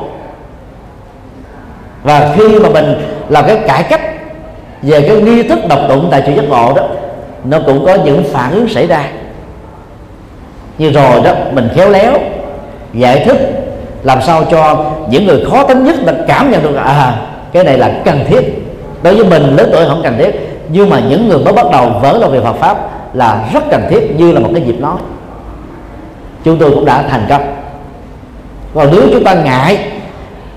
Và 2.03 2.33
khi 2.35 2.59
mà 2.59 2.69
mình 2.69 2.95
làm 3.29 3.45
cái 3.47 3.57
cải 3.67 3.83
cách 3.83 4.01
về 4.81 5.01
cái 5.01 5.21
nghi 5.21 5.43
thức 5.43 5.59
độc 5.69 5.79
tụng 5.89 6.07
tại 6.11 6.23
chùa 6.27 6.33
giác 6.33 6.49
ngộ 6.49 6.73
đó, 6.75 6.83
nó 7.43 7.59
cũng 7.65 7.85
có 7.85 7.95
những 8.05 8.23
phản 8.23 8.51
ứng 8.51 8.69
xảy 8.69 8.87
ra. 8.87 9.03
Như 10.77 10.91
rồi 10.91 11.21
đó, 11.23 11.31
mình 11.51 11.69
khéo 11.75 11.89
léo 11.89 12.13
giải 12.93 13.25
thích 13.25 13.37
làm 14.03 14.21
sao 14.21 14.43
cho 14.51 14.85
những 15.09 15.27
người 15.27 15.45
khó 15.51 15.63
tính 15.63 15.83
nhất 15.83 15.95
là 15.99 16.13
cảm 16.27 16.51
nhận 16.51 16.63
được 16.63 16.75
à 16.75 17.15
cái 17.51 17.63
này 17.63 17.77
là 17.77 17.91
cần 18.05 18.25
thiết. 18.27 18.65
Đối 19.03 19.15
với 19.15 19.25
mình, 19.25 19.55
lớn 19.55 19.69
tuổi 19.71 19.85
không 19.87 20.01
cần 20.03 20.17
thiết, 20.17 20.31
nhưng 20.69 20.89
mà 20.89 20.99
những 21.09 21.29
người 21.29 21.37
mới 21.37 21.53
bắt 21.53 21.65
đầu 21.71 21.89
vỡ 22.01 22.17
lòng 22.21 22.31
về 22.31 22.39
Phật 22.41 22.53
pháp 22.53 22.77
là 23.15 23.49
rất 23.53 23.63
cần 23.71 23.83
thiết, 23.89 24.15
như 24.17 24.31
là 24.31 24.39
một 24.39 24.49
cái 24.53 24.63
dịp 24.63 24.79
nói. 24.79 24.97
Chúng 26.43 26.57
tôi 26.57 26.71
cũng 26.71 26.85
đã 26.85 27.03
thành 27.09 27.25
công. 27.29 27.41
Còn 28.73 28.87
nếu 28.91 29.01
chúng 29.13 29.23
ta 29.23 29.33
ngại 29.33 29.77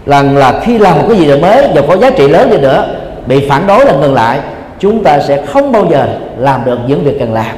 là 0.07 0.23
là 0.23 0.61
khi 0.61 0.79
làm 0.79 0.99
một 0.99 1.05
cái 1.09 1.19
gì 1.19 1.41
mới 1.41 1.69
và 1.75 1.83
có 1.89 1.97
giá 1.97 2.11
trị 2.11 2.29
lớn 2.29 2.51
đi 2.51 2.59
nữa, 2.59 2.85
bị 3.27 3.49
phản 3.49 3.67
đối 3.67 3.87
là 3.87 3.93
ngừng 3.93 4.15
lại, 4.15 4.41
chúng 4.79 5.05
ta 5.05 5.21
sẽ 5.21 5.47
không 5.47 5.73
bao 5.73 5.87
giờ 5.91 6.09
làm 6.39 6.65
được 6.65 6.79
những 6.87 7.05
việc 7.05 7.17
cần 7.19 7.33
làm. 7.33 7.57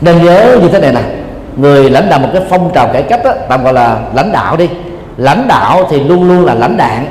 Nên 0.00 0.24
nhớ 0.24 0.58
như 0.62 0.68
thế 0.68 0.78
này 0.78 0.92
nè 0.92 1.00
người 1.56 1.90
lãnh 1.90 2.08
đạo 2.10 2.18
một 2.18 2.28
cái 2.32 2.42
phong 2.50 2.70
trào 2.74 2.88
cải 2.92 3.02
cách 3.02 3.20
đó, 3.24 3.32
tạm 3.48 3.64
gọi 3.64 3.72
là 3.72 3.98
lãnh 4.14 4.32
đạo 4.32 4.56
đi. 4.56 4.68
Lãnh 5.16 5.48
đạo 5.48 5.86
thì 5.90 6.00
luôn 6.00 6.28
luôn 6.28 6.44
là 6.44 6.54
lãnh 6.54 6.76
đạn. 6.76 7.06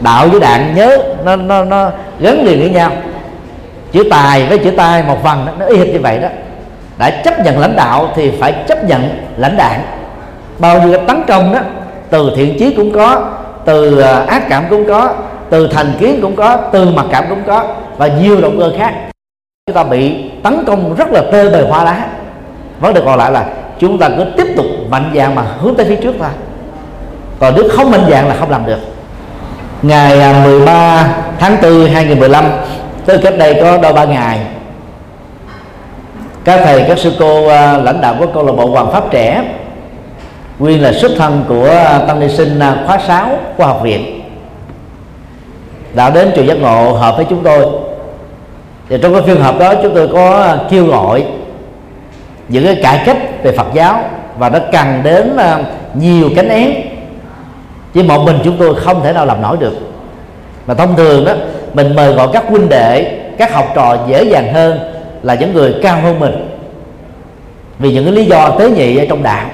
Đạo 0.00 0.28
với 0.28 0.40
đạn 0.40 0.74
nhớ 0.74 0.98
nó 1.24 1.36
nó 1.36 1.64
nó 1.64 1.90
gắn 2.20 2.44
liền 2.44 2.60
với 2.60 2.70
nhau. 2.70 2.90
Chữ 3.92 4.04
tài 4.10 4.46
với 4.46 4.58
chữ 4.58 4.70
tai 4.70 5.02
một 5.02 5.22
phần 5.24 5.46
nó 5.58 5.66
y 5.66 5.76
hệt 5.76 5.88
như 5.88 6.00
vậy 6.00 6.18
đó. 6.18 6.28
Đã 6.98 7.10
chấp 7.10 7.44
nhận 7.44 7.58
lãnh 7.58 7.76
đạo 7.76 8.08
thì 8.14 8.32
phải 8.40 8.54
chấp 8.68 8.84
nhận 8.84 9.08
lãnh 9.36 9.56
đạn. 9.56 9.80
Bao 10.58 10.82
nhiêu 10.82 10.98
tấn 11.08 11.22
công 11.28 11.52
đó 11.52 11.60
từ 12.10 12.32
thiện 12.36 12.58
chí 12.58 12.74
cũng 12.76 12.92
có 12.92 13.28
từ 13.64 14.00
à, 14.00 14.24
ác 14.28 14.42
cảm 14.48 14.64
cũng 14.70 14.84
có 14.88 15.08
từ 15.50 15.68
thành 15.72 15.92
kiến 16.00 16.18
cũng 16.22 16.36
có 16.36 16.56
từ 16.56 16.90
mặc 16.90 17.06
cảm 17.10 17.24
cũng 17.28 17.42
có 17.46 17.64
và 17.96 18.06
nhiều 18.06 18.40
động 18.40 18.58
cơ 18.58 18.72
khác 18.78 18.92
chúng 19.70 19.76
ta 19.76 19.84
bị 19.84 20.30
tấn 20.42 20.64
công 20.66 20.94
rất 20.94 21.08
là 21.12 21.22
tê 21.32 21.50
bề 21.50 21.62
hoa 21.68 21.84
lá 21.84 22.06
vấn 22.80 22.94
đề 22.94 23.00
còn 23.04 23.18
lại 23.18 23.32
là 23.32 23.46
chúng 23.78 23.98
ta 23.98 24.08
cứ 24.08 24.24
tiếp 24.36 24.46
tục 24.56 24.66
mạnh 24.88 25.12
dạng 25.16 25.34
mà 25.34 25.42
hướng 25.42 25.74
tới 25.74 25.86
phía 25.86 25.96
trước 25.96 26.14
thôi. 26.18 26.28
Còn 27.38 27.54
nếu 27.56 27.64
không 27.72 27.90
mạnh 27.90 28.04
dạng 28.10 28.28
là 28.28 28.36
không 28.40 28.50
làm 28.50 28.66
được. 28.66 28.78
Ngày 29.82 30.20
à, 30.20 30.44
13 30.44 31.08
tháng 31.38 31.56
4 31.62 31.86
2015 31.86 32.44
tới 33.06 33.18
cách 33.18 33.38
đây 33.38 33.58
có 33.62 33.78
đôi 33.78 33.92
ba 33.92 34.04
ngày, 34.04 34.40
các 36.44 36.60
thầy, 36.64 36.84
các 36.88 36.98
sư 36.98 37.12
cô 37.18 37.48
à, 37.48 37.76
lãnh 37.76 38.00
đạo 38.00 38.16
của 38.18 38.26
câu 38.34 38.46
lạc 38.46 38.52
bộ 38.52 38.66
Hoàng 38.66 38.92
Pháp 38.92 39.10
trẻ, 39.10 39.44
nguyên 40.58 40.82
là 40.82 40.92
xuất 40.92 41.12
thân 41.18 41.44
của 41.48 41.68
à, 41.68 41.98
tăng 41.98 42.20
ni 42.20 42.28
sinh 42.28 42.60
khóa 42.86 42.98
6 43.06 43.30
của 43.56 43.66
học 43.66 43.80
viện, 43.82 44.20
đã 45.94 46.10
đến 46.10 46.32
chùa 46.36 46.42
giác 46.42 46.58
ngộ 46.60 46.92
hợp 46.92 47.16
với 47.16 47.26
chúng 47.30 47.42
tôi 47.42 47.66
thì 48.90 48.96
trong 49.02 49.12
cái 49.12 49.22
phiên 49.22 49.40
họp 49.40 49.58
đó 49.58 49.74
chúng 49.82 49.94
tôi 49.94 50.08
có 50.08 50.56
kêu 50.70 50.86
gọi 50.86 51.24
những 52.48 52.64
cái 52.64 52.78
cải 52.82 53.02
cách 53.06 53.16
về 53.42 53.52
Phật 53.56 53.66
giáo 53.74 54.04
và 54.38 54.48
nó 54.48 54.58
cần 54.72 55.00
đến 55.02 55.36
ờ, 55.36 55.62
nhiều 55.94 56.30
cánh 56.36 56.48
én. 56.48 56.74
Chỉ 57.94 58.02
một 58.02 58.22
mình 58.24 58.38
chúng 58.44 58.56
tôi 58.56 58.74
không 58.74 59.02
thể 59.02 59.12
nào 59.12 59.26
làm 59.26 59.42
nổi 59.42 59.56
được. 59.60 59.74
Mà 60.66 60.74
thông 60.74 60.96
thường 60.96 61.24
đó, 61.24 61.32
mình 61.72 61.96
mời 61.96 62.12
gọi 62.12 62.28
các 62.32 62.44
huynh 62.48 62.68
đệ, 62.68 63.18
các 63.38 63.52
học 63.52 63.72
trò 63.74 63.96
dễ 64.08 64.24
dàng 64.24 64.52
hơn 64.52 64.78
là 65.22 65.34
những 65.34 65.54
người 65.54 65.74
cao 65.82 66.00
hơn 66.02 66.20
mình. 66.20 66.48
Vì 67.78 67.92
những 67.92 68.04
cái 68.04 68.14
lý 68.14 68.24
do 68.24 68.50
tế 68.50 68.70
nhị 68.70 68.96
ở 68.96 69.06
trong 69.08 69.22
đạo. 69.22 69.46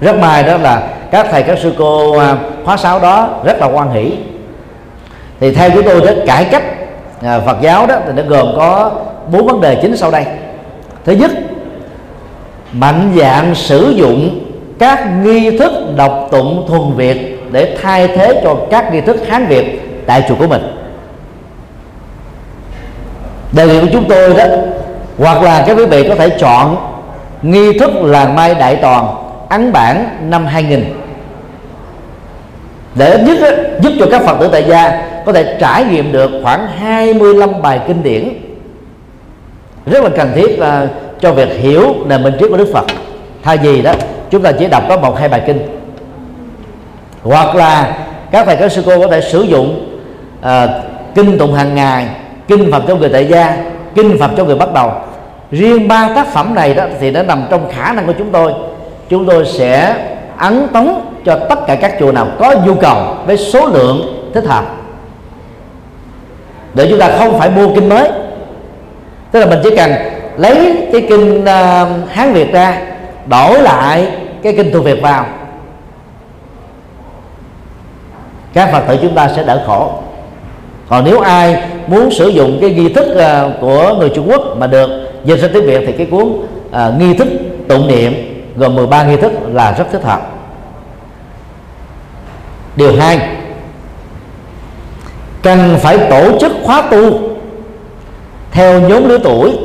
Rất 0.00 0.18
may 0.18 0.42
đó 0.42 0.56
là 0.56 0.88
các 1.10 1.26
thầy, 1.30 1.42
các 1.42 1.58
sư 1.58 1.72
cô 1.78 2.18
ờ, 2.18 2.36
khóa 2.64 2.76
sáu 2.76 3.00
đó 3.00 3.28
rất 3.44 3.60
là 3.60 3.66
quan 3.66 3.90
hỷ. 3.90 4.12
Thì 5.40 5.54
theo 5.54 5.70
chúng 5.70 5.82
tôi 5.82 6.00
đó, 6.00 6.12
cải 6.26 6.44
cách 6.44 6.62
à, 7.22 7.40
Phật 7.40 7.56
giáo 7.60 7.86
đó 7.86 7.94
thì 8.06 8.12
nó 8.16 8.22
gồm 8.28 8.46
có 8.56 8.90
bốn 9.32 9.46
vấn 9.46 9.60
đề 9.60 9.78
chính 9.82 9.96
sau 9.96 10.10
đây. 10.10 10.24
Thứ 11.04 11.12
nhất 11.12 11.30
mạnh 12.72 13.12
dạng 13.18 13.54
sử 13.54 13.90
dụng 13.90 14.40
các 14.78 15.08
nghi 15.24 15.58
thức 15.58 15.72
đọc 15.96 16.28
tụng 16.30 16.64
thuần 16.68 16.92
việt 16.96 17.42
để 17.52 17.76
thay 17.82 18.08
thế 18.08 18.40
cho 18.44 18.56
các 18.70 18.92
nghi 18.92 19.00
thức 19.00 19.16
hán 19.28 19.46
việt 19.46 19.80
tại 20.06 20.24
chùa 20.28 20.34
của 20.34 20.46
mình. 20.46 20.62
Đề 23.52 23.66
nghị 23.66 23.80
của 23.80 23.86
chúng 23.92 24.08
tôi 24.08 24.34
đó 24.34 24.44
hoặc 25.18 25.42
là 25.42 25.64
các 25.66 25.74
quý 25.74 25.86
vị 25.86 26.08
có 26.08 26.14
thể 26.14 26.28
chọn 26.28 26.76
nghi 27.42 27.78
thức 27.78 27.90
làng 28.02 28.34
mai 28.34 28.54
đại 28.54 28.76
toàn 28.76 29.06
ấn 29.48 29.72
bản 29.72 30.08
năm 30.30 30.46
2000 30.46 30.84
để 32.94 33.18
nhất 33.26 33.38
giúp 33.80 33.92
cho 33.98 34.06
các 34.10 34.22
phật 34.22 34.36
tử 34.40 34.48
tại 34.52 34.64
gia 34.68 35.02
có 35.26 35.32
thể 35.32 35.56
trải 35.60 35.84
nghiệm 35.84 36.12
được 36.12 36.30
khoảng 36.42 36.66
25 36.66 37.62
bài 37.62 37.80
kinh 37.86 38.02
điển. 38.02 38.28
Rất 39.86 40.02
là 40.02 40.10
cần 40.16 40.32
thiết 40.34 40.58
là 40.58 40.88
cho 41.20 41.32
việc 41.32 41.48
hiểu 41.48 41.94
nền 42.06 42.22
minh 42.22 42.34
triết 42.40 42.50
của 42.50 42.56
Đức 42.56 42.68
Phật. 42.72 42.84
Thay 43.42 43.56
vì 43.56 43.82
đó 43.82 43.92
chúng 44.30 44.42
ta 44.42 44.52
chỉ 44.52 44.66
đọc 44.66 44.82
có 44.88 44.96
một 44.96 45.18
hai 45.18 45.28
bài 45.28 45.42
kinh. 45.46 45.58
Hoặc 47.22 47.56
là 47.56 47.98
các 48.30 48.46
thầy 48.46 48.56
các 48.56 48.72
sư 48.72 48.82
cô 48.86 49.00
có 49.00 49.08
thể 49.08 49.20
sử 49.20 49.42
dụng 49.42 49.98
à, 50.40 50.68
kinh 51.14 51.38
tụng 51.38 51.54
hàng 51.54 51.74
ngày 51.74 52.06
kinh 52.48 52.72
phật 52.72 52.82
cho 52.88 52.96
người 52.96 53.08
tại 53.08 53.26
gia 53.26 53.56
kinh 53.94 54.18
phật 54.18 54.30
cho 54.36 54.44
người 54.44 54.56
bắt 54.56 54.72
đầu. 54.72 54.92
Riêng 55.50 55.88
ba 55.88 56.08
tác 56.14 56.26
phẩm 56.32 56.54
này 56.54 56.74
đó 56.74 56.84
thì 57.00 57.10
nó 57.10 57.22
nằm 57.22 57.44
trong 57.50 57.68
khả 57.72 57.92
năng 57.92 58.06
của 58.06 58.14
chúng 58.18 58.30
tôi. 58.32 58.52
Chúng 59.08 59.26
tôi 59.26 59.46
sẽ 59.46 59.96
ấn 60.38 60.68
tống 60.72 61.00
cho 61.24 61.38
tất 61.48 61.66
cả 61.66 61.74
các 61.74 61.94
chùa 62.00 62.12
nào 62.12 62.28
có 62.38 62.54
nhu 62.66 62.74
cầu 62.74 63.16
với 63.26 63.36
số 63.36 63.66
lượng 63.66 64.30
thích 64.34 64.44
hợp 64.44 64.75
để 66.76 66.86
chúng 66.90 66.98
ta 66.98 67.16
không 67.18 67.38
phải 67.38 67.50
mua 67.50 67.74
kinh 67.74 67.88
mới. 67.88 68.10
Tức 69.30 69.40
là 69.40 69.46
mình 69.46 69.58
chỉ 69.62 69.76
cần 69.76 69.92
lấy 70.36 70.88
cái 70.92 71.06
kinh 71.08 71.40
uh, 71.40 72.08
hán 72.10 72.32
việt 72.32 72.52
ra 72.52 72.82
đổi 73.26 73.62
lại 73.62 74.08
cái 74.42 74.54
kinh 74.56 74.72
thuộc 74.72 74.84
việt 74.84 75.02
vào. 75.02 75.26
Các 78.52 78.72
phật 78.72 78.80
tử 78.88 78.96
chúng 79.02 79.14
ta 79.14 79.28
sẽ 79.36 79.44
đỡ 79.44 79.62
khổ. 79.66 79.92
Còn 80.88 81.04
nếu 81.04 81.20
ai 81.20 81.62
muốn 81.86 82.10
sử 82.10 82.28
dụng 82.28 82.58
cái 82.60 82.70
nghi 82.70 82.92
thức 82.92 83.06
uh, 83.12 83.60
của 83.60 83.94
người 83.98 84.08
Trung 84.14 84.30
Quốc 84.30 84.42
mà 84.56 84.66
được 84.66 84.90
dịch 85.24 85.36
ra 85.36 85.48
tiếng 85.52 85.66
Việt 85.66 85.82
thì 85.86 85.92
cái 85.92 86.06
cuốn 86.06 86.22
uh, 86.22 87.00
nghi 87.00 87.14
thức 87.14 87.28
tụng 87.68 87.88
niệm 87.88 88.12
gồm 88.56 88.74
13 88.74 89.04
nghi 89.04 89.16
thức 89.16 89.32
là 89.52 89.72
rất 89.78 89.84
thích 89.92 90.02
hợp. 90.02 90.20
Điều 92.76 92.96
hai 92.96 93.35
cần 95.46 95.76
phải 95.78 95.98
tổ 96.10 96.38
chức 96.38 96.52
khóa 96.64 96.82
tu 96.90 97.20
theo 98.50 98.80
nhóm 98.80 99.08
lứa 99.08 99.18
tuổi. 99.24 99.58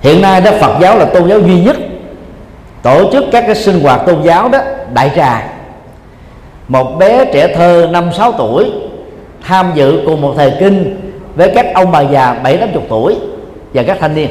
Hiện 0.00 0.22
nay 0.22 0.40
đó 0.40 0.50
Phật 0.60 0.78
giáo 0.80 0.98
là 0.98 1.04
tôn 1.04 1.28
giáo 1.28 1.38
duy 1.38 1.60
nhất 1.60 1.76
tổ 2.82 3.12
chức 3.12 3.24
các 3.32 3.44
cái 3.46 3.54
sinh 3.54 3.80
hoạt 3.80 4.00
tôn 4.06 4.22
giáo 4.22 4.48
đó 4.48 4.58
đại 4.94 5.10
trà. 5.16 5.48
Một 6.68 6.98
bé 6.98 7.24
trẻ 7.24 7.54
thơ 7.56 7.88
năm 7.90 8.10
sáu 8.18 8.32
tuổi 8.32 8.70
tham 9.46 9.72
dự 9.74 10.02
cùng 10.06 10.20
một 10.20 10.34
thời 10.36 10.52
kinh 10.60 11.00
với 11.34 11.52
các 11.54 11.66
ông 11.74 11.90
bà 11.92 12.00
già 12.00 12.34
bảy 12.34 12.56
tám 12.56 12.68
chục 12.74 12.82
tuổi 12.88 13.16
và 13.74 13.82
các 13.82 13.96
thanh 14.00 14.14
niên. 14.14 14.28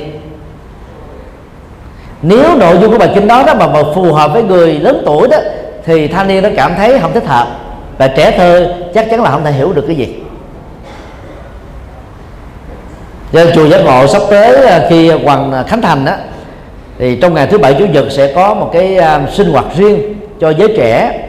Nếu 2.21 2.55
nội 2.57 2.77
dung 2.81 2.91
của 2.91 2.97
bài 2.97 3.11
kinh 3.15 3.27
đó 3.27 3.43
đó 3.43 3.53
mà, 3.53 3.67
mà 3.67 3.79
phù 3.95 4.13
hợp 4.13 4.33
với 4.33 4.43
người 4.43 4.73
lớn 4.73 5.01
tuổi 5.05 5.27
đó 5.27 5.37
thì 5.85 6.07
thanh 6.07 6.27
niên 6.27 6.43
nó 6.43 6.49
cảm 6.57 6.75
thấy 6.75 6.99
không 6.99 7.13
thích 7.13 7.25
hợp 7.25 7.66
và 7.97 8.07
trẻ 8.07 8.33
thơ 8.37 8.73
chắc 8.93 9.07
chắn 9.09 9.21
là 9.21 9.31
không 9.31 9.43
thể 9.43 9.51
hiểu 9.51 9.73
được 9.73 9.83
cái 9.87 9.95
gì. 9.95 10.15
Cho 13.33 13.45
chùa 13.55 13.67
giác 13.67 13.81
ngộ 13.85 14.07
sắp 14.07 14.21
tới 14.29 14.67
à, 14.67 14.85
khi 14.89 15.09
hoàng 15.09 15.51
à, 15.51 15.63
khánh 15.63 15.81
thành 15.81 16.05
đó 16.05 16.13
thì 16.99 17.15
trong 17.21 17.33
ngày 17.33 17.47
thứ 17.47 17.57
bảy, 17.57 17.73
chủ 17.73 17.85
nhật 17.85 18.05
sẽ 18.11 18.33
có 18.33 18.53
một 18.53 18.69
cái 18.73 18.97
à, 18.97 19.21
sinh 19.33 19.51
hoạt 19.51 19.65
riêng 19.75 20.15
cho 20.39 20.49
giới 20.49 20.73
trẻ. 20.77 21.19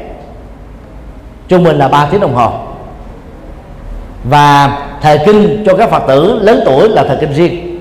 Trung 1.49 1.65
bình 1.65 1.79
là 1.79 1.89
3 1.89 2.09
tiếng 2.11 2.21
đồng 2.21 2.35
hồ. 2.35 2.51
Và 4.25 4.79
thời 5.03 5.19
kinh 5.27 5.65
cho 5.67 5.75
các 5.75 5.91
phật 5.91 6.03
tử 6.09 6.39
lớn 6.43 6.63
tuổi 6.65 6.89
là 6.89 7.05
thời 7.09 7.17
kinh 7.17 7.33
riêng. 7.33 7.81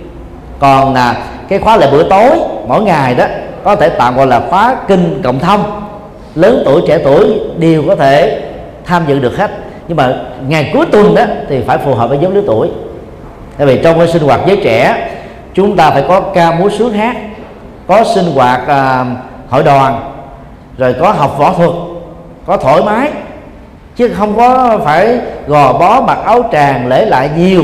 Còn 0.59 0.93
là 0.93 1.15
cái 1.49 1.59
khóa 1.59 1.77
lại 1.77 1.89
bữa 1.91 2.09
tối 2.09 2.31
mỗi 2.67 2.81
ngày 2.81 3.15
đó 3.15 3.25
có 3.63 3.75
thể 3.75 3.89
tạm 3.89 4.17
gọi 4.17 4.27
là 4.27 4.41
khóa 4.49 4.75
kinh 4.87 5.21
cộng 5.23 5.39
thông. 5.39 5.81
Lớn 6.35 6.61
tuổi, 6.65 6.81
trẻ 6.87 6.99
tuổi 7.03 7.39
đều 7.57 7.83
có 7.87 7.95
thể 7.95 8.41
tham 8.87 9.03
dự 9.07 9.19
được 9.19 9.37
hết. 9.37 9.51
Nhưng 9.87 9.97
mà 9.97 10.13
ngày 10.47 10.69
cuối 10.73 10.85
tuần 10.91 11.15
đó 11.15 11.23
thì 11.49 11.61
phải 11.67 11.77
phù 11.77 11.95
hợp 11.95 12.09
với 12.09 12.17
nhóm 12.17 12.35
lứa 12.35 12.41
tuổi. 12.47 12.69
Tại 13.57 13.67
vì 13.67 13.79
trong 13.83 13.99
cái 13.99 14.07
sinh 14.07 14.23
hoạt 14.23 14.39
giới 14.47 14.59
trẻ 14.63 15.09
chúng 15.53 15.75
ta 15.75 15.91
phải 15.91 16.03
có 16.07 16.21
ca 16.21 16.51
múa 16.51 16.69
sướng 16.69 16.93
hát 16.93 17.15
có 17.87 18.03
sinh 18.15 18.31
hoạt 18.35 18.67
à, 18.67 19.05
hội 19.49 19.63
đoàn 19.63 20.13
rồi 20.77 20.95
có 21.01 21.11
học 21.11 21.35
võ 21.37 21.53
thuật 21.53 21.71
có 22.45 22.57
thoải 22.57 22.81
mái. 22.83 23.09
Chứ 23.95 24.09
không 24.09 24.37
có 24.37 24.79
phải 24.85 25.19
gò 25.47 25.73
bó 25.73 26.01
mặc 26.01 26.17
áo 26.25 26.49
tràng 26.51 26.87
lễ 26.87 27.05
lại 27.05 27.29
nhiều 27.37 27.63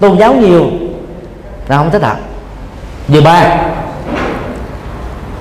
tôn 0.00 0.18
giáo 0.18 0.34
nhiều 0.34 0.64
là 1.68 1.76
không 1.76 1.90
thích 1.90 2.02
hợp. 2.02 2.16
Điều 3.08 3.22
ba 3.22 3.56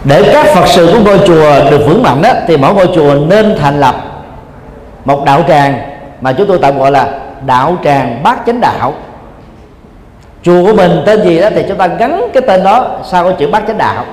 để 0.03 0.29
các 0.33 0.45
phật 0.55 0.67
sự 0.67 0.89
của 0.93 0.99
ngôi 0.99 1.19
chùa 1.27 1.71
được 1.71 1.85
vững 1.87 2.03
mạnh 2.03 2.21
đó 2.21 2.29
thì 2.47 2.57
mỗi 2.57 2.73
ngôi 2.73 2.87
chùa 2.95 3.15
nên 3.15 3.57
thành 3.61 3.79
lập 3.79 3.95
một 5.05 5.23
đạo 5.25 5.43
tràng 5.47 5.79
mà 6.21 6.33
chúng 6.33 6.47
tôi 6.47 6.59
tạm 6.61 6.79
gọi 6.79 6.91
là 6.91 7.07
đạo 7.45 7.75
tràng 7.83 8.23
bát 8.23 8.39
chánh 8.45 8.61
đạo. 8.61 8.93
Chùa 10.43 10.65
của 10.65 10.73
mình 10.73 10.91
tên 11.05 11.21
gì 11.23 11.39
đó 11.39 11.49
thì 11.55 11.65
chúng 11.67 11.77
ta 11.77 11.87
gắn 11.87 12.21
cái 12.33 12.43
tên 12.47 12.63
đó 12.63 12.99
sau 13.03 13.23
cái 13.23 13.33
chữ 13.39 13.47
bát 13.51 13.63
chánh 13.67 13.77
đạo. 13.77 14.05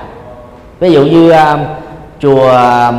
Ví 0.79 0.91
dụ 0.91 1.05
như 1.05 1.31
uh, 1.31 1.59
chùa 2.19 2.47
uh, 2.47 2.95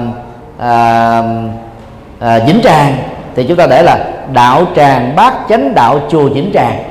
uh, 0.58 2.46
Vĩnh 2.46 2.60
Tràng 2.62 2.96
thì 3.34 3.44
chúng 3.48 3.56
ta 3.56 3.66
để 3.66 3.82
là 3.82 4.04
đạo 4.32 4.64
tràng 4.76 5.16
bát 5.16 5.34
chánh 5.48 5.74
đạo 5.74 6.00
chùa 6.10 6.28
Vĩnh 6.28 6.50
Tràng. 6.54 6.84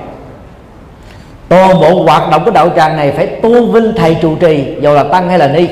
Toàn 1.50 1.80
bộ 1.80 2.04
hoạt 2.04 2.30
động 2.32 2.46
của 2.46 2.52
đạo 2.52 2.70
tràng 2.76 2.98
này 2.98 3.12
phải 3.12 3.28
tôn 3.28 3.72
vinh 3.72 3.94
thầy 3.98 4.18
trụ 4.22 4.36
trì 4.36 4.76
dù 4.82 4.94
là 4.94 5.04
tăng 5.04 5.30
hay 5.30 5.40
là 5.40 5.48
ni. 5.48 5.68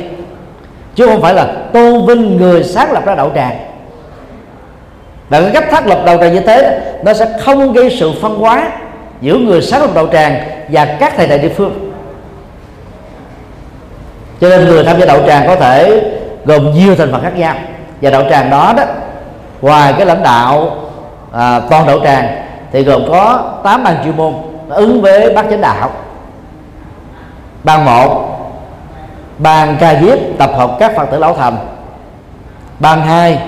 Chứ 0.96 1.08
không 1.08 1.22
phải 1.22 1.34
là 1.34 1.46
tôn 1.74 2.06
vinh 2.06 2.38
người 2.38 2.64
sáng 2.64 2.92
lập 2.92 3.06
ra 3.06 3.16
đạo 3.16 3.32
tràng 3.36 3.71
và 5.32 5.42
cái 5.42 5.52
cách 5.54 5.66
thác 5.72 5.88
lập 5.88 6.02
đầu 6.06 6.18
tràng 6.18 6.34
như 6.34 6.40
thế 6.40 6.82
nó 7.04 7.14
sẽ 7.14 7.26
không 7.42 7.74
gây 7.74 7.98
sự 8.00 8.12
phân 8.22 8.36
hóa 8.36 8.72
giữa 9.22 9.38
người 9.38 9.62
sáng 9.62 9.82
lập 9.82 9.90
đầu 9.94 10.08
tràng 10.08 10.44
và 10.70 10.86
các 10.86 11.14
thầy 11.18 11.28
tại 11.28 11.38
địa 11.38 11.50
phương. 11.50 11.92
Cho 14.42 14.50
nên 14.50 14.66
người 14.66 14.84
tham 14.84 15.00
gia 15.00 15.06
đạo 15.06 15.20
tràng 15.28 15.48
có 15.48 15.56
thể 15.56 16.02
gồm 16.46 16.74
nhiều 16.74 16.96
thành 16.96 17.12
phần 17.12 17.22
khác 17.22 17.38
nhau. 17.38 17.56
Và 18.02 18.10
đạo 18.10 18.24
tràng 18.30 18.50
đó 18.50 18.74
đó 18.78 18.84
ngoài 19.62 19.94
cái 19.98 20.06
lãnh 20.06 20.24
đạo 20.24 20.72
à, 21.32 21.62
toàn 21.70 21.88
đạo 21.88 22.00
tràng 22.04 22.28
thì 22.72 22.84
gồm 22.84 23.02
có 23.08 23.52
8 23.64 23.84
ban 23.84 24.04
chuyên 24.04 24.18
môn 24.18 24.34
ứng 24.70 25.02
với 25.02 25.34
bác 25.34 25.50
chánh 25.50 25.62
đạo. 25.62 25.90
Ban 27.64 27.86
một 27.86 28.28
ban 29.38 29.78
ca 29.80 30.02
diếp 30.02 30.18
tập 30.38 30.52
hợp 30.58 30.72
các 30.80 30.96
phật 30.96 31.06
tử 31.06 31.20
lão 31.20 31.34
thành. 31.34 31.58
Ban 32.80 33.02
hai 33.02 33.40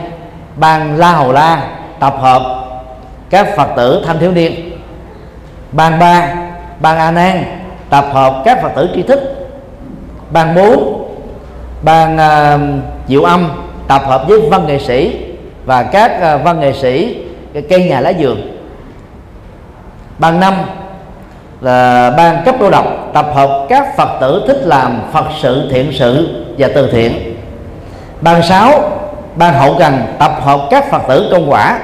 ban 0.56 0.98
la 0.98 1.12
hầu 1.12 1.32
la 1.32 1.68
tập 2.00 2.16
hợp 2.20 2.66
các 3.30 3.48
phật 3.56 3.68
tử 3.76 4.04
thanh 4.06 4.20
thiếu 4.20 4.32
niên. 4.32 4.80
Ban 5.72 6.00
ba 6.00 6.34
ban 6.80 6.98
a 6.98 7.12
nan 7.12 7.44
tập 7.90 8.06
hợp 8.12 8.42
các 8.46 8.62
phật 8.62 8.72
tử 8.76 8.90
tri 8.96 9.02
thức. 9.02 9.20
Ban 10.32 10.56
bốn 10.56 11.04
ban 11.82 12.16
uh, 12.16 12.84
diệu 13.08 13.24
âm 13.24 13.50
tập 13.88 14.02
hợp 14.06 14.28
với 14.28 14.40
văn 14.50 14.68
nghệ 14.68 14.80
sĩ 14.80 15.26
và 15.66 15.84
các 15.84 16.36
uh, 16.36 16.44
văn 16.44 16.60
nghệ 16.60 16.74
sĩ 16.74 17.24
cây 17.70 17.84
nhà 17.84 18.00
lá 18.00 18.14
vườn 18.20 18.58
ban 20.18 20.40
năm 20.40 20.54
là 21.62 22.10
ban 22.18 22.46
cấp 22.46 22.56
đô 22.60 22.70
độc 22.70 22.86
tập 23.14 23.26
hợp 23.34 23.66
các 23.70 23.98
phật 23.98 24.18
tử 24.22 24.44
thích 24.48 24.62
làm 24.64 25.02
phật 25.14 25.26
sự 25.42 25.70
thiện 25.72 25.92
sự 25.94 26.46
và 26.58 26.70
từ 26.76 26.92
thiện. 26.92 27.36
Ban 28.22 28.44
sáu 28.44 29.00
ban 29.36 29.54
hậu 29.54 29.76
cần 29.80 30.00
tập 30.20 30.32
hợp 30.42 30.68
các 30.72 30.92
phật 30.92 31.02
tử 31.08 31.30
công 31.32 31.52
quả. 31.52 31.80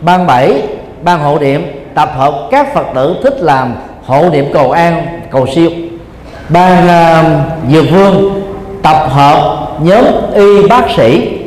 Ban 0.00 0.26
bảy 0.26 0.62
ban 1.02 1.20
hộ 1.20 1.38
niệm 1.38 1.66
tập 1.94 2.10
hợp 2.16 2.48
các 2.50 2.74
phật 2.74 2.86
tử 2.94 3.16
thích 3.22 3.36
làm 3.38 3.74
hộ 4.04 4.28
niệm 4.32 4.52
cầu 4.52 4.70
an 4.70 5.20
cầu 5.30 5.46
siêu. 5.54 5.70
Ban 6.48 6.88
à, 6.88 7.20
uh, 7.20 7.72
dược 7.72 7.84
vương 7.90 8.42
tập 8.82 9.06
hợp 9.10 9.68
nhóm 9.80 10.04
y 10.34 10.68
bác 10.68 10.90
sĩ 10.96 11.38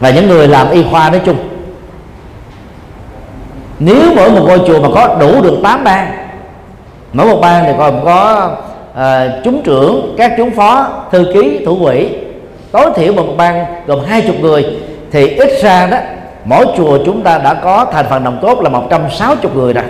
và 0.00 0.10
những 0.10 0.28
người 0.28 0.48
làm 0.48 0.70
y 0.70 0.84
khoa 0.90 1.10
nói 1.10 1.20
chung. 1.24 1.36
Nếu 3.78 4.12
mỗi 4.16 4.30
một 4.30 4.42
ngôi 4.46 4.60
chùa 4.66 4.80
mà 4.80 4.88
có 4.94 5.16
đủ 5.20 5.42
được 5.42 5.58
8 5.62 5.84
ban 5.84 6.24
mỗi 7.14 7.26
một 7.26 7.38
ban 7.40 7.64
thì 7.64 7.72
còn 7.78 8.04
có 8.04 8.50
uh, 8.92 9.44
chúng 9.44 9.62
trưởng 9.62 10.14
các 10.18 10.32
chúng 10.36 10.50
phó 10.50 10.88
thư 11.12 11.24
ký 11.34 11.64
thủ 11.66 11.78
quỹ 11.84 12.08
tối 12.74 12.90
thiểu 12.96 13.12
một 13.12 13.26
ban 13.36 13.64
gồm 13.86 14.00
hai 14.06 14.22
chục 14.22 14.36
người, 14.40 14.66
thì 15.12 15.28
ít 15.28 15.62
ra 15.62 15.86
đó, 15.86 15.98
mỗi 16.44 16.66
chùa 16.76 16.98
chúng 17.06 17.22
ta 17.22 17.38
đã 17.38 17.54
có 17.54 17.86
thành 17.92 18.06
phần 18.10 18.24
đồng 18.24 18.38
cốt 18.42 18.60
là 18.60 18.68
160 18.68 19.52
người 19.54 19.72
rồi. 19.72 19.84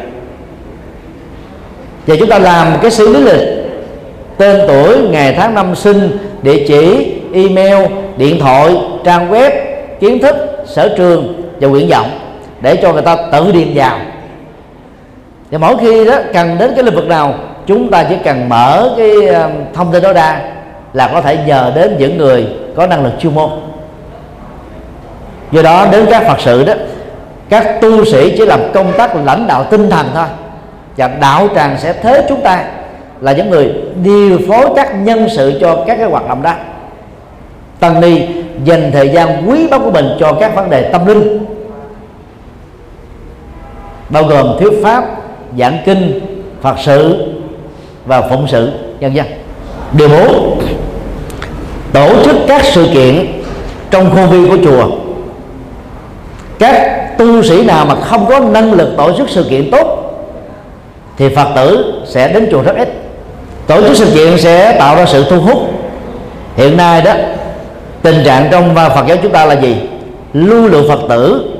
Và 2.06 2.14
chúng 2.18 2.28
ta 2.28 2.38
làm 2.38 2.68
cái 2.82 2.90
xử 2.90 3.12
lý 3.14 3.20
lịch, 3.20 3.48
tên 4.36 4.60
tuổi, 4.68 4.98
ngày 5.10 5.34
tháng 5.38 5.54
năm 5.54 5.74
sinh, 5.74 6.18
địa 6.42 6.64
chỉ, 6.68 7.12
email, 7.34 7.86
điện 8.16 8.40
thoại, 8.40 8.76
trang 9.04 9.30
web, 9.30 9.50
kiến 10.00 10.18
thức, 10.18 10.36
sở 10.66 10.94
trường 10.96 11.42
và 11.60 11.68
nguyện 11.68 11.88
vọng 11.88 12.10
để 12.60 12.76
cho 12.76 12.92
người 12.92 13.02
ta 13.02 13.16
tự 13.32 13.52
điền 13.52 13.68
vào. 13.74 13.98
Và 15.50 15.58
mỗi 15.58 15.76
khi 15.80 16.04
đó 16.04 16.14
cần 16.32 16.56
đến 16.58 16.72
cái 16.74 16.84
lĩnh 16.84 16.94
vực 16.94 17.06
nào, 17.06 17.34
chúng 17.66 17.90
ta 17.90 18.06
chỉ 18.08 18.16
cần 18.24 18.48
mở 18.48 18.94
cái 18.96 19.26
ờ, 19.26 19.50
thông 19.74 19.92
tin 19.92 20.02
đó 20.02 20.12
ra 20.12 20.40
là 20.94 21.10
có 21.12 21.20
thể 21.20 21.38
nhờ 21.46 21.72
đến 21.74 21.96
những 21.98 22.18
người 22.18 22.46
có 22.76 22.86
năng 22.86 23.04
lực 23.04 23.12
chuyên 23.20 23.34
môn. 23.34 23.50
Do 25.52 25.62
đó, 25.62 25.86
đến 25.92 26.06
các 26.10 26.22
phật 26.26 26.40
sự 26.40 26.64
đó, 26.64 26.74
các 27.48 27.80
tu 27.80 28.04
sĩ 28.04 28.34
chỉ 28.38 28.46
làm 28.46 28.60
công 28.72 28.92
tác 28.92 29.16
lãnh 29.16 29.46
đạo 29.46 29.64
tinh 29.70 29.90
thần 29.90 30.06
thôi. 30.14 30.26
Và 30.96 31.08
đạo 31.20 31.48
tràng 31.54 31.76
sẽ 31.78 31.92
thế 31.92 32.24
chúng 32.28 32.40
ta 32.40 32.64
là 33.20 33.32
những 33.32 33.50
người 33.50 33.74
điều 34.02 34.38
phối 34.48 34.68
các 34.76 34.94
nhân 34.94 35.26
sự 35.36 35.58
cho 35.60 35.84
các 35.86 35.96
cái 35.98 36.06
hoạt 36.06 36.28
động 36.28 36.42
đó. 36.42 36.54
Tăng 37.80 38.00
ni 38.00 38.26
dành 38.64 38.90
thời 38.92 39.08
gian 39.08 39.50
quý 39.50 39.68
báu 39.70 39.80
của 39.80 39.90
mình 39.90 40.06
cho 40.20 40.32
các 40.40 40.54
vấn 40.54 40.70
đề 40.70 40.82
tâm 40.92 41.06
linh. 41.06 41.44
Bao 44.08 44.24
gồm 44.24 44.56
thuyết 44.60 44.72
pháp, 44.82 45.04
giảng 45.58 45.78
kinh, 45.84 46.20
phật 46.62 46.76
sự 46.78 47.32
và 48.06 48.20
phụng 48.20 48.46
sự, 48.48 48.72
nhân 49.00 49.14
dân 49.14 49.26
điều 49.96 50.08
bốn, 50.08 50.60
tổ 51.92 52.24
chức 52.24 52.36
các 52.48 52.62
sự 52.64 52.88
kiện 52.94 53.42
trong 53.90 54.10
khuôn 54.14 54.30
viên 54.30 54.48
của 54.48 54.64
chùa. 54.64 54.96
Các 56.58 57.00
tu 57.18 57.42
sĩ 57.42 57.64
nào 57.64 57.86
mà 57.86 57.94
không 57.94 58.26
có 58.28 58.38
năng 58.38 58.72
lực 58.72 58.94
tổ 58.96 59.12
chức 59.18 59.30
sự 59.30 59.46
kiện 59.50 59.70
tốt 59.70 60.00
thì 61.16 61.34
phật 61.34 61.48
tử 61.56 61.94
sẽ 62.06 62.32
đến 62.32 62.48
chùa 62.50 62.62
rất 62.62 62.76
ít. 62.76 62.88
Tổ 63.66 63.82
chức 63.82 63.96
sự 63.96 64.10
kiện 64.14 64.38
sẽ 64.38 64.76
tạo 64.78 64.96
ra 64.96 65.06
sự 65.06 65.24
thu 65.30 65.40
hút. 65.40 65.58
Hiện 66.56 66.76
nay 66.76 67.02
đó, 67.02 67.12
tình 68.02 68.24
trạng 68.24 68.48
trong 68.50 68.74
phật 68.74 69.06
giáo 69.06 69.16
chúng 69.22 69.32
ta 69.32 69.44
là 69.44 69.54
gì? 69.54 69.76
Lưu 70.32 70.68
lượng 70.68 70.88
phật 70.88 71.00
tử 71.08 71.50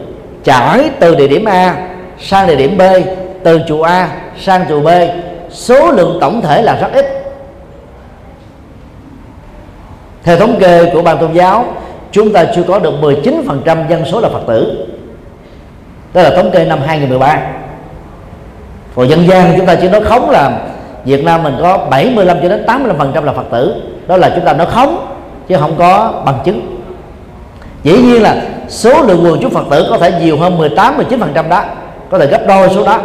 trải 0.45 0.91
từ 1.01 1.15
địa 1.15 1.29
điểm 1.29 1.45
a 1.45 1.77
sang 2.21 2.47
địa 2.47 2.57
điểm 2.57 2.79
b, 2.79 2.83
từ 3.45 3.61
chùa 3.69 3.83
a 3.83 4.09
sang 4.41 4.65
chùa 4.69 4.81
b. 4.81 4.89
Số 5.51 5.91
lượng 5.91 6.19
tổng 6.21 6.43
thể 6.43 6.63
là 6.63 6.77
rất 6.81 6.93
ít 6.93 7.24
theo 10.25 10.37
thống 10.37 10.57
kê 10.61 10.91
của 10.93 11.03
ban 11.03 11.19
tôn 11.19 11.33
giáo, 11.33 11.65
chúng 12.13 12.33
ta 12.33 12.45
chưa 12.55 12.63
có 12.63 12.79
được 12.79 12.95
19% 13.01 13.89
dân 13.89 14.05
số 14.05 14.21
là 14.21 14.29
Phật 14.29 14.43
tử. 14.47 14.87
Đó 16.15 16.23
là 16.23 16.31
thống 16.37 16.51
kê 16.51 16.65
năm 16.65 16.79
2013 16.87 17.39
còn 18.97 19.09
dân 19.09 19.29
gian 19.29 19.55
chúng 19.57 19.67
ta 19.67 19.75
chỉ 19.75 19.89
nói 19.89 20.01
khống 20.01 20.31
là 20.31 20.59
Việt 21.05 21.25
Nam 21.25 21.43
mình 21.43 21.55
có 21.61 21.79
75 21.91 22.39
cho 22.43 22.49
đến 22.49 22.65
85% 22.67 23.25
là 23.25 23.33
Phật 23.33 23.47
tử. 23.51 23.75
Đó 24.07 24.17
là 24.17 24.31
chúng 24.35 24.45
ta 24.45 24.53
nói 24.53 24.67
khống, 24.67 25.07
chứ 25.49 25.57
không 25.61 25.75
có 25.79 26.23
bằng 26.27 26.39
chứng. 26.45 26.83
Dĩ 27.83 27.93
nhiên 27.93 28.23
là 28.23 28.43
số 28.69 29.03
lượng 29.03 29.25
quần 29.25 29.39
chúng 29.43 29.51
Phật 29.51 29.65
tử 29.71 29.87
có 29.91 29.99
thể 29.99 30.13
nhiều 30.21 30.37
hơn 30.37 30.59
18 30.59 30.99
19% 30.99 31.49
đó, 31.49 31.65
có 32.11 32.19
thể 32.19 32.27
gấp 32.27 32.47
đôi 32.47 32.69
số 32.75 32.85
đó. 32.85 33.01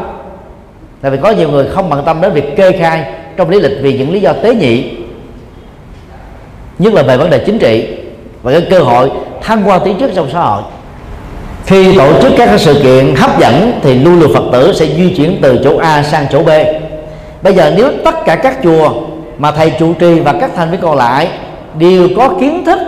Tại 1.02 1.12
vì 1.12 1.18
có 1.18 1.32
nhiều 1.32 1.50
người 1.50 1.68
không 1.68 1.90
bận 1.90 2.04
tâm 2.06 2.22
đến 2.22 2.32
việc 2.32 2.56
kê 2.58 2.72
khai 2.72 3.06
trong 3.38 3.50
lý 3.50 3.60
lịch 3.60 3.78
vì 3.82 3.98
những 3.98 4.14
lý 4.14 4.20
do 4.22 4.34
tế 4.34 4.56
nhị 4.56 4.99
nhất 6.80 6.94
là 6.94 7.04
về 7.04 7.18
vấn 7.18 7.30
đề 7.30 7.44
chính 7.46 7.60
trị 7.60 7.88
và 8.44 8.52
cái 8.52 8.62
cơ 8.70 8.80
hội 8.80 9.12
thăng 9.42 9.64
hoa 9.64 9.80
tiến 9.80 10.00
chức 10.00 10.12
trong 10.16 10.30
xã 10.34 10.40
hội. 10.40 10.62
Khi 11.66 11.98
tổ 11.98 12.22
chức 12.22 12.32
các 12.38 12.50
sự 12.58 12.80
kiện 12.84 13.16
hấp 13.16 13.40
dẫn 13.40 13.80
thì 13.82 13.96
lưu 13.96 14.16
lượng 14.16 14.34
phật 14.34 14.44
tử 14.52 14.74
sẽ 14.74 14.86
di 14.86 15.14
chuyển 15.18 15.40
từ 15.42 15.60
chỗ 15.64 15.78
a 15.78 16.04
sang 16.04 16.26
chỗ 16.32 16.44
b. 16.44 16.50
Bây 17.42 17.54
giờ 17.54 17.74
nếu 17.78 17.92
tất 18.06 18.26
cả 18.26 18.36
các 18.36 18.58
chùa 18.64 18.94
mà 19.38 19.52
thầy 19.52 19.72
trụ 19.80 19.94
trì 19.94 20.20
và 20.20 20.34
các 20.34 20.52
thành 20.56 20.72
viên 20.72 20.82
còn 20.82 20.98
lại 20.98 21.30
đều 21.78 22.10
có 22.18 22.30
kiến 22.40 22.66
thức 22.66 22.80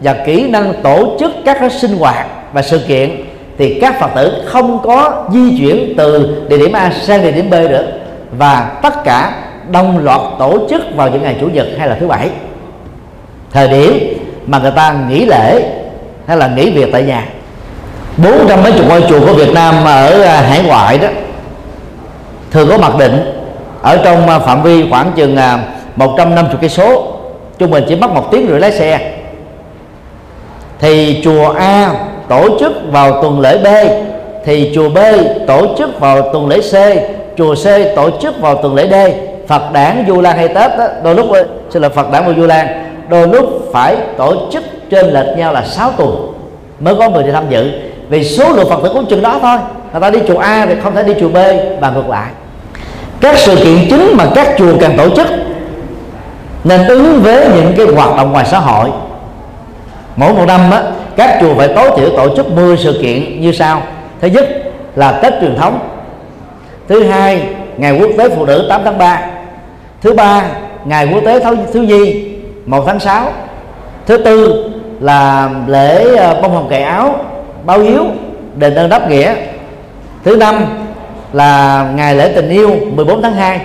và 0.00 0.16
kỹ 0.26 0.50
năng 0.50 0.74
tổ 0.82 1.16
chức 1.20 1.32
các 1.44 1.72
sinh 1.72 1.96
hoạt 1.98 2.26
và 2.52 2.62
sự 2.62 2.78
kiện 2.88 3.10
thì 3.58 3.78
các 3.80 4.00
phật 4.00 4.10
tử 4.14 4.32
không 4.46 4.78
có 4.84 5.28
di 5.32 5.58
chuyển 5.58 5.94
từ 5.96 6.36
địa 6.48 6.58
điểm 6.58 6.72
A 6.72 6.92
sang 7.02 7.22
địa 7.22 7.32
điểm 7.32 7.50
B 7.50 7.52
nữa 7.52 7.84
và 8.38 8.78
tất 8.82 9.04
cả 9.04 9.32
đồng 9.70 10.04
loạt 10.04 10.20
tổ 10.38 10.58
chức 10.70 10.82
vào 10.96 11.10
những 11.10 11.22
ngày 11.22 11.36
chủ 11.40 11.46
nhật 11.46 11.66
hay 11.78 11.88
là 11.88 11.96
thứ 12.00 12.06
bảy 12.06 12.28
thời 13.52 13.68
điểm 13.68 14.18
mà 14.46 14.58
người 14.58 14.70
ta 14.70 14.94
nghỉ 15.08 15.24
lễ 15.24 15.62
hay 16.26 16.36
là 16.36 16.48
nghỉ 16.48 16.70
việc 16.70 16.88
tại 16.92 17.02
nhà. 17.02 17.24
Bốn 18.16 18.48
trăm 18.48 18.62
mấy 18.62 18.72
chục 18.72 18.88
ngôi 18.88 19.02
chùa 19.08 19.20
của 19.26 19.34
Việt 19.34 19.54
Nam 19.54 19.74
ở 19.84 20.22
à, 20.22 20.40
hải 20.40 20.62
ngoại 20.62 20.98
đó 20.98 21.08
thường 22.50 22.68
có 22.68 22.78
mặc 22.78 22.92
định. 22.98 23.34
Ở 23.82 23.96
trong 24.04 24.28
à, 24.28 24.38
phạm 24.38 24.62
vi 24.62 24.90
khoảng 24.90 25.12
chừng 25.16 25.36
à, 25.36 25.58
150 25.96 26.56
cây 26.60 26.70
số 26.70 27.14
trung 27.58 27.70
bình 27.70 27.84
chỉ 27.88 27.96
mất 27.96 28.10
một 28.10 28.28
tiếng 28.30 28.48
rưỡi 28.48 28.60
lái 28.60 28.72
xe. 28.72 29.12
Thì 30.80 31.20
chùa 31.24 31.48
A 31.52 31.94
tổ 32.28 32.58
chức 32.60 32.72
vào 32.90 33.22
tuần 33.22 33.40
lễ 33.40 33.58
B 33.58 33.66
thì 34.44 34.72
chùa 34.74 34.88
B 34.88 34.98
tổ 35.46 35.66
chức 35.78 36.00
vào 36.00 36.32
tuần 36.32 36.48
lễ 36.48 36.60
C 36.60 36.74
chùa 37.38 37.54
C 37.54 37.66
tổ 37.96 38.10
chức 38.22 38.40
vào 38.40 38.54
tuần 38.54 38.74
lễ 38.74 38.88
D. 38.90 38.94
Phật 39.48 39.72
đản 39.72 40.04
Du 40.08 40.20
Lan 40.20 40.36
hay 40.36 40.48
Tết 40.48 40.78
đó, 40.78 40.86
đôi 41.04 41.14
lúc 41.14 41.26
xin 41.70 41.82
là 41.82 41.88
Phật 41.88 42.10
đản 42.12 42.24
và 42.26 42.32
Du 42.36 42.46
Lan 42.46 42.87
đôi 43.08 43.28
lúc 43.28 43.68
phải 43.72 43.96
tổ 44.16 44.34
chức 44.52 44.64
trên 44.90 45.06
lệch 45.06 45.38
nhau 45.38 45.52
là 45.52 45.64
6 45.64 45.92
tuần 45.92 46.32
mới 46.80 46.94
có 46.94 47.10
người 47.10 47.22
đi 47.22 47.30
tham 47.32 47.44
dự. 47.48 47.70
Vì 48.08 48.24
số 48.24 48.52
lượng 48.52 48.68
Phật 48.68 48.80
tử 48.82 48.90
cũng 48.94 49.06
chừng 49.06 49.22
đó 49.22 49.38
thôi. 49.42 49.58
Người 49.92 50.00
ta 50.00 50.10
đi 50.10 50.18
chùa 50.28 50.38
A 50.38 50.66
thì 50.66 50.74
không 50.82 50.94
thể 50.94 51.02
đi 51.02 51.14
chùa 51.20 51.28
B 51.28 51.36
và 51.80 51.90
ngược 51.90 52.08
lại. 52.08 52.30
Các 53.20 53.38
sự 53.38 53.56
kiện 53.56 53.76
chính 53.90 54.16
mà 54.16 54.24
các 54.34 54.48
chùa 54.58 54.72
càng 54.80 54.96
tổ 54.96 55.08
chức 55.16 55.26
nên 56.64 56.88
ứng 56.88 57.20
với 57.22 57.46
những 57.54 57.72
cái 57.76 57.86
hoạt 57.86 58.16
động 58.16 58.32
ngoài 58.32 58.46
xã 58.50 58.58
hội. 58.58 58.90
Mỗi 60.16 60.34
một 60.34 60.44
năm 60.46 60.70
á, 60.70 60.82
các 61.16 61.38
chùa 61.40 61.54
phải 61.54 61.68
tối 61.68 61.90
thiểu 61.96 62.10
tổ 62.16 62.36
chức 62.36 62.52
10 62.52 62.76
sự 62.76 62.98
kiện 63.02 63.40
như 63.40 63.52
sau. 63.52 63.82
Thứ 64.20 64.28
nhất 64.28 64.48
là 64.96 65.12
tết 65.12 65.32
truyền 65.40 65.56
thống. 65.56 65.78
Thứ 66.88 67.04
hai 67.04 67.42
ngày 67.76 67.98
quốc 68.00 68.10
tế 68.18 68.28
phụ 68.28 68.46
nữ 68.46 68.66
8 68.68 68.80
tháng 68.84 68.98
3 68.98 69.20
thứ 70.02 70.14
ba 70.14 70.42
ngày 70.84 71.08
quốc 71.12 71.24
tế 71.24 71.40
thiếu 71.72 71.82
nhi. 71.82 72.27
1 72.68 72.84
tháng 72.86 73.00
6 73.00 73.32
thứ 74.06 74.16
tư 74.16 74.64
là 75.00 75.50
lễ 75.66 76.16
ờ, 76.16 76.40
bông 76.42 76.52
hồng 76.52 76.66
cài 76.70 76.82
áo 76.82 77.24
báo 77.64 77.78
hiếu 77.78 78.04
đền 78.56 78.74
ơn 78.74 78.88
đáp 78.88 79.10
nghĩa. 79.10 79.34
Thứ 80.24 80.36
năm 80.36 80.64
là 81.32 81.82
ngày 81.94 82.14
lễ 82.14 82.32
tình 82.34 82.48
yêu 82.48 82.76
14 82.94 83.22
tháng 83.22 83.34
2 83.34 83.60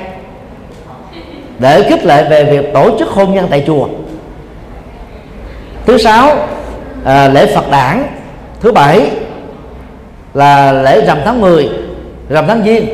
để 1.60 1.84
khích 1.90 2.06
lệ 2.06 2.28
về 2.30 2.44
việc 2.44 2.74
tổ 2.74 3.00
chức 3.00 3.10
hôn 3.10 3.34
nhân 3.34 3.48
tại 3.50 3.64
chùa. 3.68 3.88
Thứ 5.86 5.98
sáu 5.98 6.48
à, 7.06 7.28
lễ 7.28 7.56
Phật 7.56 7.72
đản. 7.72 8.04
Thứ 8.60 8.72
bảy 8.72 9.10
là 10.34 10.72
lễ 10.72 11.06
rằm 11.06 11.18
tháng 11.26 11.42
10 11.42 11.70
rằm 12.30 12.48
tháng 12.48 12.64
giêng. 12.64 12.86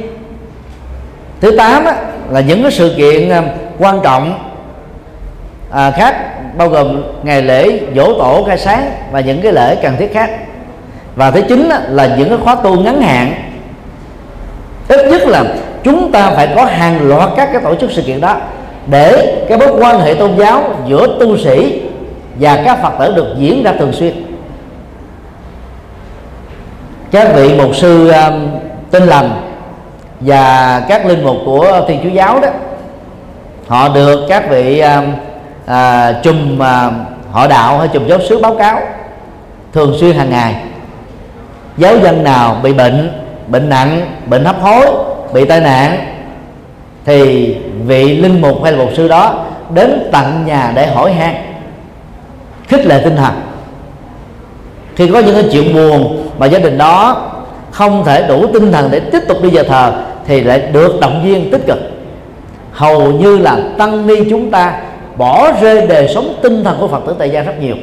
Thứ 1.42 1.56
tám 1.58 1.86
á, 1.86 1.96
là 2.30 2.40
những 2.40 2.62
cái 2.62 2.72
sự 2.72 2.94
kiện 2.98 3.30
ờ, 3.30 3.44
quan 3.80 4.00
trọng 4.04 4.49
à, 5.72 5.92
khác 5.92 6.16
bao 6.58 6.70
gồm 6.70 7.04
ngày 7.24 7.42
lễ 7.42 7.80
dỗ 7.96 8.14
tổ 8.14 8.44
khai 8.48 8.58
sáng 8.58 8.92
và 9.12 9.20
những 9.20 9.42
cái 9.42 9.54
lễ 9.54 9.76
cần 9.76 9.96
thiết 9.98 10.14
khác. 10.14 10.30
Và 11.16 11.32
thứ 11.32 11.42
chín 11.42 11.70
là 11.90 12.16
những 12.18 12.30
cái 12.30 12.38
khóa 12.44 12.56
tu 12.56 12.80
ngắn 12.80 13.02
hạn. 13.02 13.34
Ít 14.88 15.12
nhất 15.12 15.28
là 15.28 15.44
chúng 15.84 16.12
ta 16.12 16.32
phải 16.36 16.48
có 16.56 16.66
hàng 16.66 17.08
loạt 17.08 17.30
các 17.36 17.50
cái 17.54 17.62
tổ 17.62 17.76
chức 17.76 17.92
sự 17.92 18.02
kiện 18.02 18.22
đó 18.22 18.38
để 18.88 19.36
cái 19.50 19.58
mối 19.58 19.72
quan 19.80 20.00
hệ 20.00 20.14
tôn 20.14 20.38
giáo 20.38 20.64
giữa 20.88 21.08
tu 21.20 21.38
sĩ 21.38 21.82
và 22.40 22.62
các 22.66 22.82
phật 22.82 22.94
tử 23.00 23.14
được 23.16 23.36
diễn 23.38 23.64
ra 23.64 23.74
thường 23.80 23.94
xuyên. 23.94 24.14
Các 27.12 27.36
vị 27.36 27.54
mục 27.58 27.76
sư 27.76 28.12
um, 28.12 28.48
tinh 28.92 29.04
lành 29.04 29.42
và 30.20 30.82
các 30.90 31.06
linh 31.06 31.24
mục 31.24 31.38
của 31.46 31.82
thiên 31.88 32.00
chúa 32.04 32.10
giáo 32.10 32.40
đó 32.40 32.50
họ 33.68 33.90
được 33.90 34.26
các 34.30 34.50
vị 34.50 34.80
um, 34.80 35.06
à, 35.70 36.14
chùm 36.24 36.64
à, 36.64 36.92
họ 37.32 37.48
đạo 37.48 37.80
hay 37.80 37.88
chùm 37.88 38.08
giáo 38.08 38.20
sứ 38.30 38.40
báo 38.40 38.56
cáo 38.56 38.82
thường 39.74 39.96
xuyên 40.00 40.16
hàng 40.16 40.30
ngày. 40.30 40.56
Giáo 41.78 41.98
dân 42.04 42.24
nào 42.24 42.58
bị 42.64 42.74
bệnh 42.74 43.12
bệnh 43.48 43.70
nặng 43.70 44.02
bệnh 44.26 44.46
hấp 44.46 44.62
hối 44.62 44.86
bị 45.34 45.46
tai 45.46 45.60
nạn 45.62 46.00
thì 47.06 47.56
vị 47.86 48.18
linh 48.18 48.42
mục 48.42 48.64
hay 48.64 48.72
là 48.72 48.78
mục 48.78 48.90
sư 48.98 49.08
đó 49.08 49.46
đến 49.74 50.10
tận 50.12 50.46
nhà 50.46 50.72
để 50.76 50.88
hỏi 50.88 51.14
han 51.14 51.36
khích 52.68 52.86
lệ 52.86 53.02
tinh 53.04 53.16
thần. 53.16 53.34
Khi 54.96 55.08
có 55.08 55.20
những 55.20 55.36
cái 55.36 55.50
chuyện 55.52 55.74
buồn 55.74 56.30
mà 56.38 56.46
gia 56.46 56.60
đình 56.60 56.78
đó 56.78 57.26
không 57.72 58.06
thể 58.06 58.28
đủ 58.28 58.48
tinh 58.54 58.72
thần 58.72 58.92
để 58.92 59.00
tiếp 59.00 59.20
tục 59.28 59.38
đi 59.44 59.50
giờ 59.50 59.64
thờ 59.64 59.94
thì 60.26 60.42
lại 60.42 60.60
được 60.74 61.00
động 61.02 61.24
viên 61.24 61.52
tích 61.52 61.62
cực. 61.68 61.78
Hầu 62.72 63.12
như 63.12 63.38
là 63.38 63.58
tăng 63.78 64.08
ni 64.08 64.16
chúng 64.30 64.52
ta 64.52 64.80
bỏ 65.16 65.52
rơi 65.62 65.88
đời 65.88 66.08
sống 66.08 66.34
tinh 66.42 66.64
thần 66.64 66.78
của 66.80 66.88
phật 66.88 67.02
tử 67.08 67.16
tại 67.20 67.30
gia 67.30 67.42
rất 67.42 67.54
nhiều. 67.62 67.76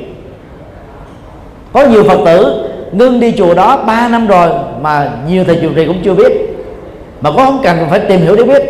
Có 1.73 1.87
nhiều 1.87 2.05
phật 2.05 2.19
tử 2.25 2.71
ngưng 2.93 3.21
đi 3.21 3.33
chùa 3.39 3.55
đó 3.55 3.77
3 3.87 4.09
năm 4.09 4.27
rồi 4.27 4.51
mà 4.81 5.11
nhiều 5.29 5.45
thầy 5.45 5.59
chùa 5.63 5.69
trì 5.77 5.87
cũng 5.87 6.01
chưa 6.05 6.15
biết, 6.15 6.33
mà 7.21 7.31
có 7.31 7.45
không 7.45 7.61
cần 7.63 7.87
phải 7.91 8.01
tìm 8.01 8.21
hiểu 8.21 8.37
để 8.37 8.43
biết. 8.43 8.63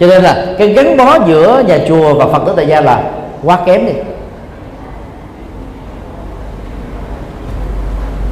Cho 0.00 0.06
nên 0.06 0.22
là 0.22 0.46
cái 0.58 0.68
gắn 0.68 0.96
bó 0.96 1.18
giữa 1.26 1.62
nhà 1.66 1.78
chùa 1.88 2.14
và 2.14 2.26
phật 2.26 2.42
tử 2.46 2.52
tại 2.56 2.66
gia 2.66 2.80
là 2.80 3.02
quá 3.42 3.58
kém 3.66 3.86
đi. 3.86 3.92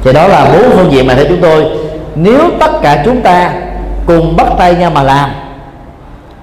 Thì 0.03 0.13
đó 0.13 0.27
là 0.27 0.53
bốn 0.53 0.71
phương 0.71 0.91
diện 0.91 1.07
mà 1.07 1.15
theo 1.15 1.25
chúng 1.29 1.41
tôi, 1.41 1.65
nếu 2.15 2.39
tất 2.59 2.71
cả 2.81 3.01
chúng 3.05 3.21
ta 3.21 3.53
cùng 4.05 4.37
bắt 4.37 4.47
tay 4.57 4.75
nhau 4.75 4.91
mà 4.91 5.03
làm 5.03 5.29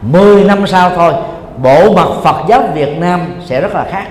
10 0.02 0.44
năm 0.44 0.66
sau 0.66 0.90
thôi 0.96 1.12
bộ 1.56 1.92
mặt 1.92 2.08
Phật 2.24 2.36
giáo 2.48 2.62
Việt 2.74 2.98
Nam 2.98 3.20
sẽ 3.46 3.60
rất 3.60 3.74
là 3.74 3.84
khác. 3.90 4.04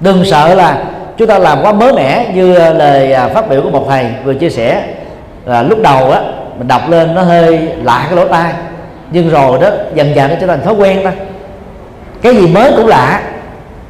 Đừng 0.00 0.24
sợ 0.24 0.54
là 0.54 0.84
chúng 1.16 1.28
ta 1.28 1.38
làm 1.38 1.62
quá 1.62 1.72
mới 1.72 1.92
mẻ 1.92 2.26
như 2.34 2.52
lời 2.72 3.12
à, 3.12 3.28
phát 3.28 3.48
biểu 3.48 3.62
của 3.62 3.70
một 3.70 3.86
thầy 3.88 4.06
vừa 4.24 4.34
chia 4.34 4.50
sẻ 4.50 4.82
là 5.44 5.62
lúc 5.62 5.82
đầu 5.82 6.10
á, 6.10 6.20
mình 6.58 6.68
đọc 6.68 6.90
lên 6.90 7.14
nó 7.14 7.22
hơi 7.22 7.68
lạ 7.82 8.04
cái 8.08 8.16
lỗ 8.16 8.28
tai, 8.28 8.52
nhưng 9.10 9.30
rồi 9.30 9.58
đó 9.60 9.68
dần 9.94 10.14
dần 10.14 10.30
nó 10.30 10.36
trở 10.40 10.46
thành 10.46 10.62
thói 10.62 10.74
quen 10.74 11.00
thôi. 11.02 11.12
Cái 12.22 12.36
gì 12.36 12.46
mới 12.46 12.72
cũng 12.76 12.86
lạ, 12.86 13.22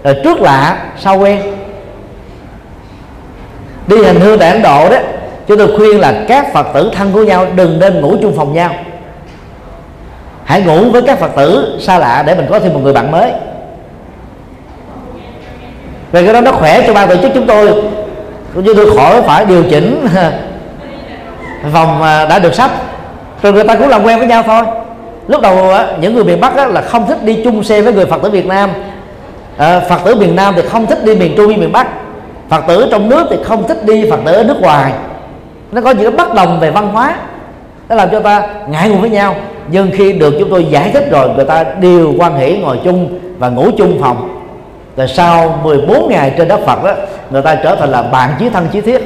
rồi 0.05 0.17
trước 0.25 0.41
lạ, 0.41 0.77
sau 0.99 1.19
quen. 1.19 1.41
Đi 3.87 4.05
hành 4.05 4.21
hương 4.21 4.39
tại 4.39 4.51
ấn 4.51 4.63
độ 4.63 4.91
đó, 4.91 4.97
chúng 5.47 5.59
tôi 5.59 5.77
khuyên 5.77 6.01
là 6.01 6.15
các 6.29 6.53
phật 6.53 6.67
tử 6.75 6.91
thân 6.97 7.13
của 7.13 7.25
nhau 7.25 7.47
đừng 7.55 7.81
nên 7.81 8.01
ngủ 8.01 8.17
chung 8.23 8.37
phòng 8.37 8.55
nhau 8.55 8.71
hãy 10.45 10.63
ngủ 10.63 10.91
với 10.91 11.03
các 11.03 11.19
phật 11.19 11.31
tử 11.37 11.79
xa 11.81 11.99
lạ 11.99 12.23
để 12.27 12.35
mình 12.35 12.47
có 12.51 12.61
thêm 12.61 12.75
một 12.75 12.81
người 12.83 12.93
bạn 12.93 13.11
mới. 13.11 13.33
Về 16.13 16.25
cái 16.25 16.33
đó 16.33 16.41
nó 16.41 16.53
khỏe 16.53 16.87
cho 16.87 16.95
ban 16.95 17.09
tổ 17.09 17.17
chức 17.17 17.31
chúng 17.35 17.47
tôi. 17.47 17.83
Như 18.55 18.75
tôi 18.75 18.97
khỏi 18.97 19.23
phải 19.23 19.45
điều 19.45 19.65
chỉnh 19.71 20.07
vòng 21.73 22.03
à, 22.03 22.27
đã 22.27 22.39
được 22.39 22.55
sắp. 22.55 22.71
Rồi 23.43 23.53
người 23.53 23.65
ta 23.65 23.75
cũng 23.75 23.89
làm 23.89 24.05
quen 24.05 24.19
với 24.19 24.29
nhau 24.29 24.43
thôi. 24.47 24.63
Lúc 25.29 25.43
đầu 25.43 25.71
à, 25.71 25.87
những 26.01 26.15
người 26.15 26.25
miền 26.25 26.41
bắc 26.41 26.57
là 26.57 26.81
không 26.81 27.07
thích 27.07 27.23
đi 27.23 27.41
chung 27.45 27.65
xe 27.65 27.83
với 27.83 27.93
người 27.93 28.07
phật 28.07 28.23
tử 28.23 28.31
việt 28.31 28.47
nam. 28.47 28.71
À, 29.57 29.81
phật 29.81 29.99
tử 30.05 30.15
miền 30.15 30.37
nam 30.37 30.55
thì 30.57 30.63
không 30.63 30.87
thích 30.87 31.05
đi 31.05 31.17
miền 31.17 31.35
trung 31.37 31.49
hay 31.49 31.59
miền 31.59 31.73
bắc. 31.73 31.87
Phật 32.49 32.65
tử 32.69 32.89
trong 32.91 33.09
nước 33.09 33.27
thì 33.31 33.37
không 33.45 33.69
thích 33.69 33.85
đi 33.85 34.11
phật 34.11 34.21
tử 34.25 34.33
ở 34.33 34.45
nước 34.45 34.61
ngoài. 34.61 34.93
Nó 35.73 35.81
có 35.81 35.91
những 35.91 36.17
bất 36.17 36.35
đồng 36.35 36.61
về 36.61 36.71
văn 36.71 36.89
hóa 36.89 37.17
nó 37.89 37.95
làm 37.95 38.11
cho 38.11 38.21
ta 38.21 38.47
ngại 38.69 38.89
ngùng 38.89 39.01
với 39.01 39.11
nhau. 39.11 39.35
Nhưng 39.69 39.91
khi 39.95 40.13
được 40.13 40.35
chúng 40.39 40.51
tôi 40.51 40.65
giải 40.65 40.91
thích 40.91 41.11
rồi, 41.11 41.29
người 41.37 41.45
ta 41.45 41.65
đều 41.81 42.15
quan 42.19 42.35
hệ 42.35 42.57
ngồi 42.57 42.81
chung 42.85 43.19
và 43.39 43.49
ngủ 43.49 43.71
chung 43.79 43.99
phòng. 44.01 44.41
Rồi 44.97 45.09
sau 45.09 45.61
14 45.63 46.09
ngày 46.09 46.35
trên 46.39 46.49
đất 46.49 46.61
Phật 46.67 46.85
đó, 46.85 46.93
người 47.31 47.43
ta 47.43 47.55
trở 47.55 47.77
thành 47.77 47.91
là 47.91 48.03
bạn 48.03 48.31
chí 48.39 48.49
thân 48.49 48.67
chí 48.73 48.81
thiết. 48.81 49.03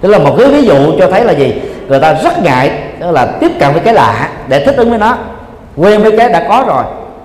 Tức 0.00 0.08
là 0.08 0.18
một 0.18 0.34
cái 0.38 0.48
ví 0.48 0.62
dụ 0.64 0.98
cho 0.98 1.10
thấy 1.10 1.24
là 1.24 1.32
gì? 1.32 1.54
Người 1.88 2.00
ta 2.00 2.12
rất 2.12 2.42
ngại 2.42 2.70
đó 3.00 3.10
là 3.10 3.26
tiếp 3.40 3.50
cận 3.60 3.72
với 3.72 3.80
cái 3.80 3.94
lạ 3.94 4.28
để 4.48 4.64
thích 4.64 4.76
ứng 4.76 4.90
với 4.90 4.98
nó. 4.98 5.16
Quen 5.76 6.02
với 6.02 6.18
cái 6.18 6.28
đã 6.28 6.46
có 6.48 6.64
rồi. 6.66 6.84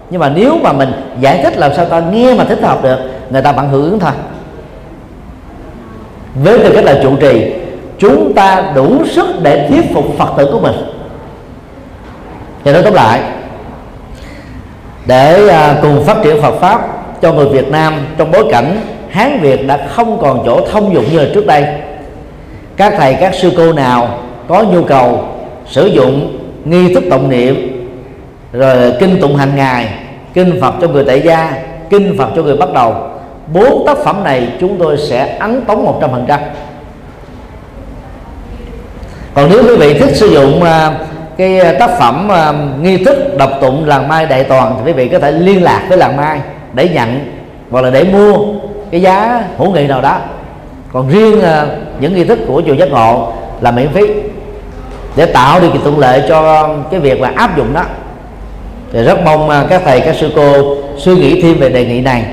Nhưng 0.09 0.21
mà 0.21 0.29
nếu 0.29 0.57
mà 0.63 0.73
mình 0.73 0.91
giải 1.19 1.39
thích 1.43 1.57
làm 1.57 1.73
sao 1.75 1.85
ta 1.85 1.99
nghe 1.99 2.33
mà 2.33 2.43
thích 2.43 2.61
hợp 2.61 2.83
được, 2.83 2.97
người 3.29 3.41
ta 3.41 3.51
bạn 3.51 3.69
hưởng 3.69 3.83
ứng 3.83 3.99
thôi. 3.99 4.11
Với 6.35 6.59
tư 6.59 6.71
cách 6.75 6.83
là 6.83 6.99
trụ 7.03 7.15
trì 7.15 7.53
chúng 7.99 8.33
ta 8.33 8.71
đủ 8.75 9.05
sức 9.05 9.25
để 9.41 9.67
thuyết 9.69 9.93
phục 9.93 10.05
phật 10.17 10.33
tử 10.37 10.49
của 10.51 10.59
mình. 10.59 10.75
Và 12.63 12.71
nói 12.71 12.83
tóm 12.83 12.93
lại, 12.93 13.21
để 15.05 15.47
à, 15.47 15.75
cùng 15.81 16.03
phát 16.03 16.17
triển 16.23 16.41
Phật 16.41 16.59
pháp 16.59 16.81
cho 17.21 17.33
người 17.33 17.49
Việt 17.49 17.71
Nam 17.71 17.93
trong 18.17 18.31
bối 18.31 18.45
cảnh 18.51 18.81
hán 19.09 19.39
việt 19.39 19.67
đã 19.67 19.87
không 19.87 20.17
còn 20.21 20.43
chỗ 20.45 20.67
thông 20.71 20.93
dụng 20.93 21.05
như 21.11 21.29
trước 21.33 21.45
đây, 21.45 21.65
các 22.77 22.93
thầy, 22.97 23.13
các 23.13 23.35
sư 23.35 23.51
cô 23.57 23.73
nào 23.73 24.19
có 24.47 24.63
nhu 24.63 24.83
cầu 24.83 25.23
sử 25.67 25.85
dụng 25.85 26.39
nghi 26.65 26.93
thức 26.93 27.03
tụng 27.11 27.29
niệm, 27.29 27.85
rồi 28.53 28.93
kinh 28.99 29.21
tụng 29.21 29.35
hàng 29.35 29.55
ngày, 29.55 29.87
kinh 30.33 30.61
phật 30.61 30.73
cho 30.81 30.87
người 30.87 31.03
tại 31.03 31.21
gia, 31.21 31.53
kinh 31.89 32.15
phật 32.17 32.29
cho 32.35 32.41
người 32.41 32.57
bắt 32.57 32.73
đầu, 32.73 32.95
bốn 33.53 33.83
tác 33.85 33.97
phẩm 33.97 34.23
này 34.23 34.47
chúng 34.59 34.77
tôi 34.79 34.97
sẽ 34.97 35.37
ấn 35.39 35.61
tống 35.61 35.85
một 35.85 35.97
trăm 36.01 36.11
phần 36.11 36.25
trăm 36.27 36.39
còn 39.39 39.49
nếu 39.49 39.63
quý 39.63 39.75
vị 39.75 39.93
thích 39.93 40.15
sử 40.15 40.27
dụng 40.27 40.61
uh, 40.61 40.93
cái 41.37 41.59
à, 41.59 41.73
tác 41.79 41.99
phẩm 41.99 42.29
uh, 42.31 42.83
nghi 42.83 43.03
thức 43.03 43.37
đọc 43.37 43.51
tụng 43.61 43.85
làng 43.85 44.07
mai 44.07 44.25
đại 44.25 44.43
toàn 44.43 44.75
thì 44.77 44.81
quý 44.85 44.93
vị 44.93 45.07
có 45.07 45.19
thể 45.19 45.31
liên 45.31 45.63
lạc 45.63 45.85
với 45.89 45.97
làng 45.97 46.17
mai 46.17 46.39
để 46.73 46.89
nhận 46.89 47.31
hoặc 47.71 47.81
là 47.81 47.89
để 47.89 48.03
mua 48.03 48.37
cái 48.91 49.01
giá 49.01 49.43
hữu 49.57 49.71
nghị 49.71 49.87
nào 49.87 50.01
đó. 50.01 50.17
Còn 50.93 51.09
riêng 51.09 51.37
uh, 51.39 51.67
những 51.99 52.15
nghi 52.15 52.23
thức 52.23 52.39
của 52.47 52.61
chùa 52.67 52.73
giác 52.73 52.91
ngộ 52.91 53.33
là 53.61 53.71
miễn 53.71 53.89
phí 53.93 54.01
để 55.15 55.25
tạo 55.25 55.59
điều 55.59 55.71
kiện 55.71 55.81
thuận 55.81 55.99
lợi 55.99 56.23
cho 56.29 56.69
cái 56.91 56.99
việc 56.99 57.21
là 57.21 57.31
áp 57.35 57.57
dụng 57.57 57.73
đó. 57.73 57.83
Thì 58.93 59.03
rất 59.03 59.19
mong 59.25 59.67
các 59.69 59.81
thầy 59.85 60.01
các 60.01 60.15
sư 60.15 60.31
cô 60.35 60.75
suy 60.97 61.15
nghĩ 61.15 61.41
thêm 61.41 61.59
về 61.59 61.69
đề 61.69 61.85
nghị 61.85 62.01
này 62.01 62.23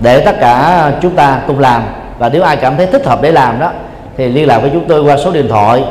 để 0.00 0.20
tất 0.20 0.40
cả 0.40 0.90
chúng 1.02 1.14
ta 1.14 1.40
cùng 1.46 1.58
làm. 1.58 1.82
Và 2.18 2.28
nếu 2.28 2.42
ai 2.42 2.56
cảm 2.56 2.76
thấy 2.76 2.86
thích 2.86 3.06
hợp 3.06 3.22
để 3.22 3.32
làm 3.32 3.60
đó 3.60 3.70
thì 4.16 4.28
liên 4.28 4.48
lạc 4.48 4.58
với 4.58 4.70
chúng 4.72 4.84
tôi 4.88 5.02
qua 5.02 5.16
số 5.16 5.30
điện 5.30 5.48
thoại 5.48 5.82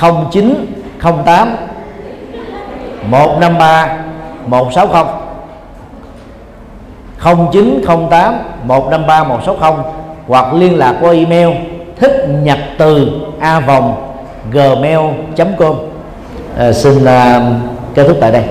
0908 0.00 1.56
153 3.10 3.98
160 4.46 5.02
0908 7.24 8.34
153 8.64 9.24
160 9.24 9.84
hoặc 10.26 10.54
liên 10.54 10.78
lạc 10.78 10.94
qua 11.00 11.12
email 11.12 11.48
thích 11.96 12.26
nhập 12.42 12.58
từ 12.78 13.10
a 13.40 13.60
vòng 13.60 14.12
gmail.com 14.52 15.76
à, 16.58 16.72
xin 16.72 16.96
uh, 16.96 17.08
kết 17.94 18.04
thúc 18.08 18.16
tại 18.20 18.32
đây. 18.32 18.44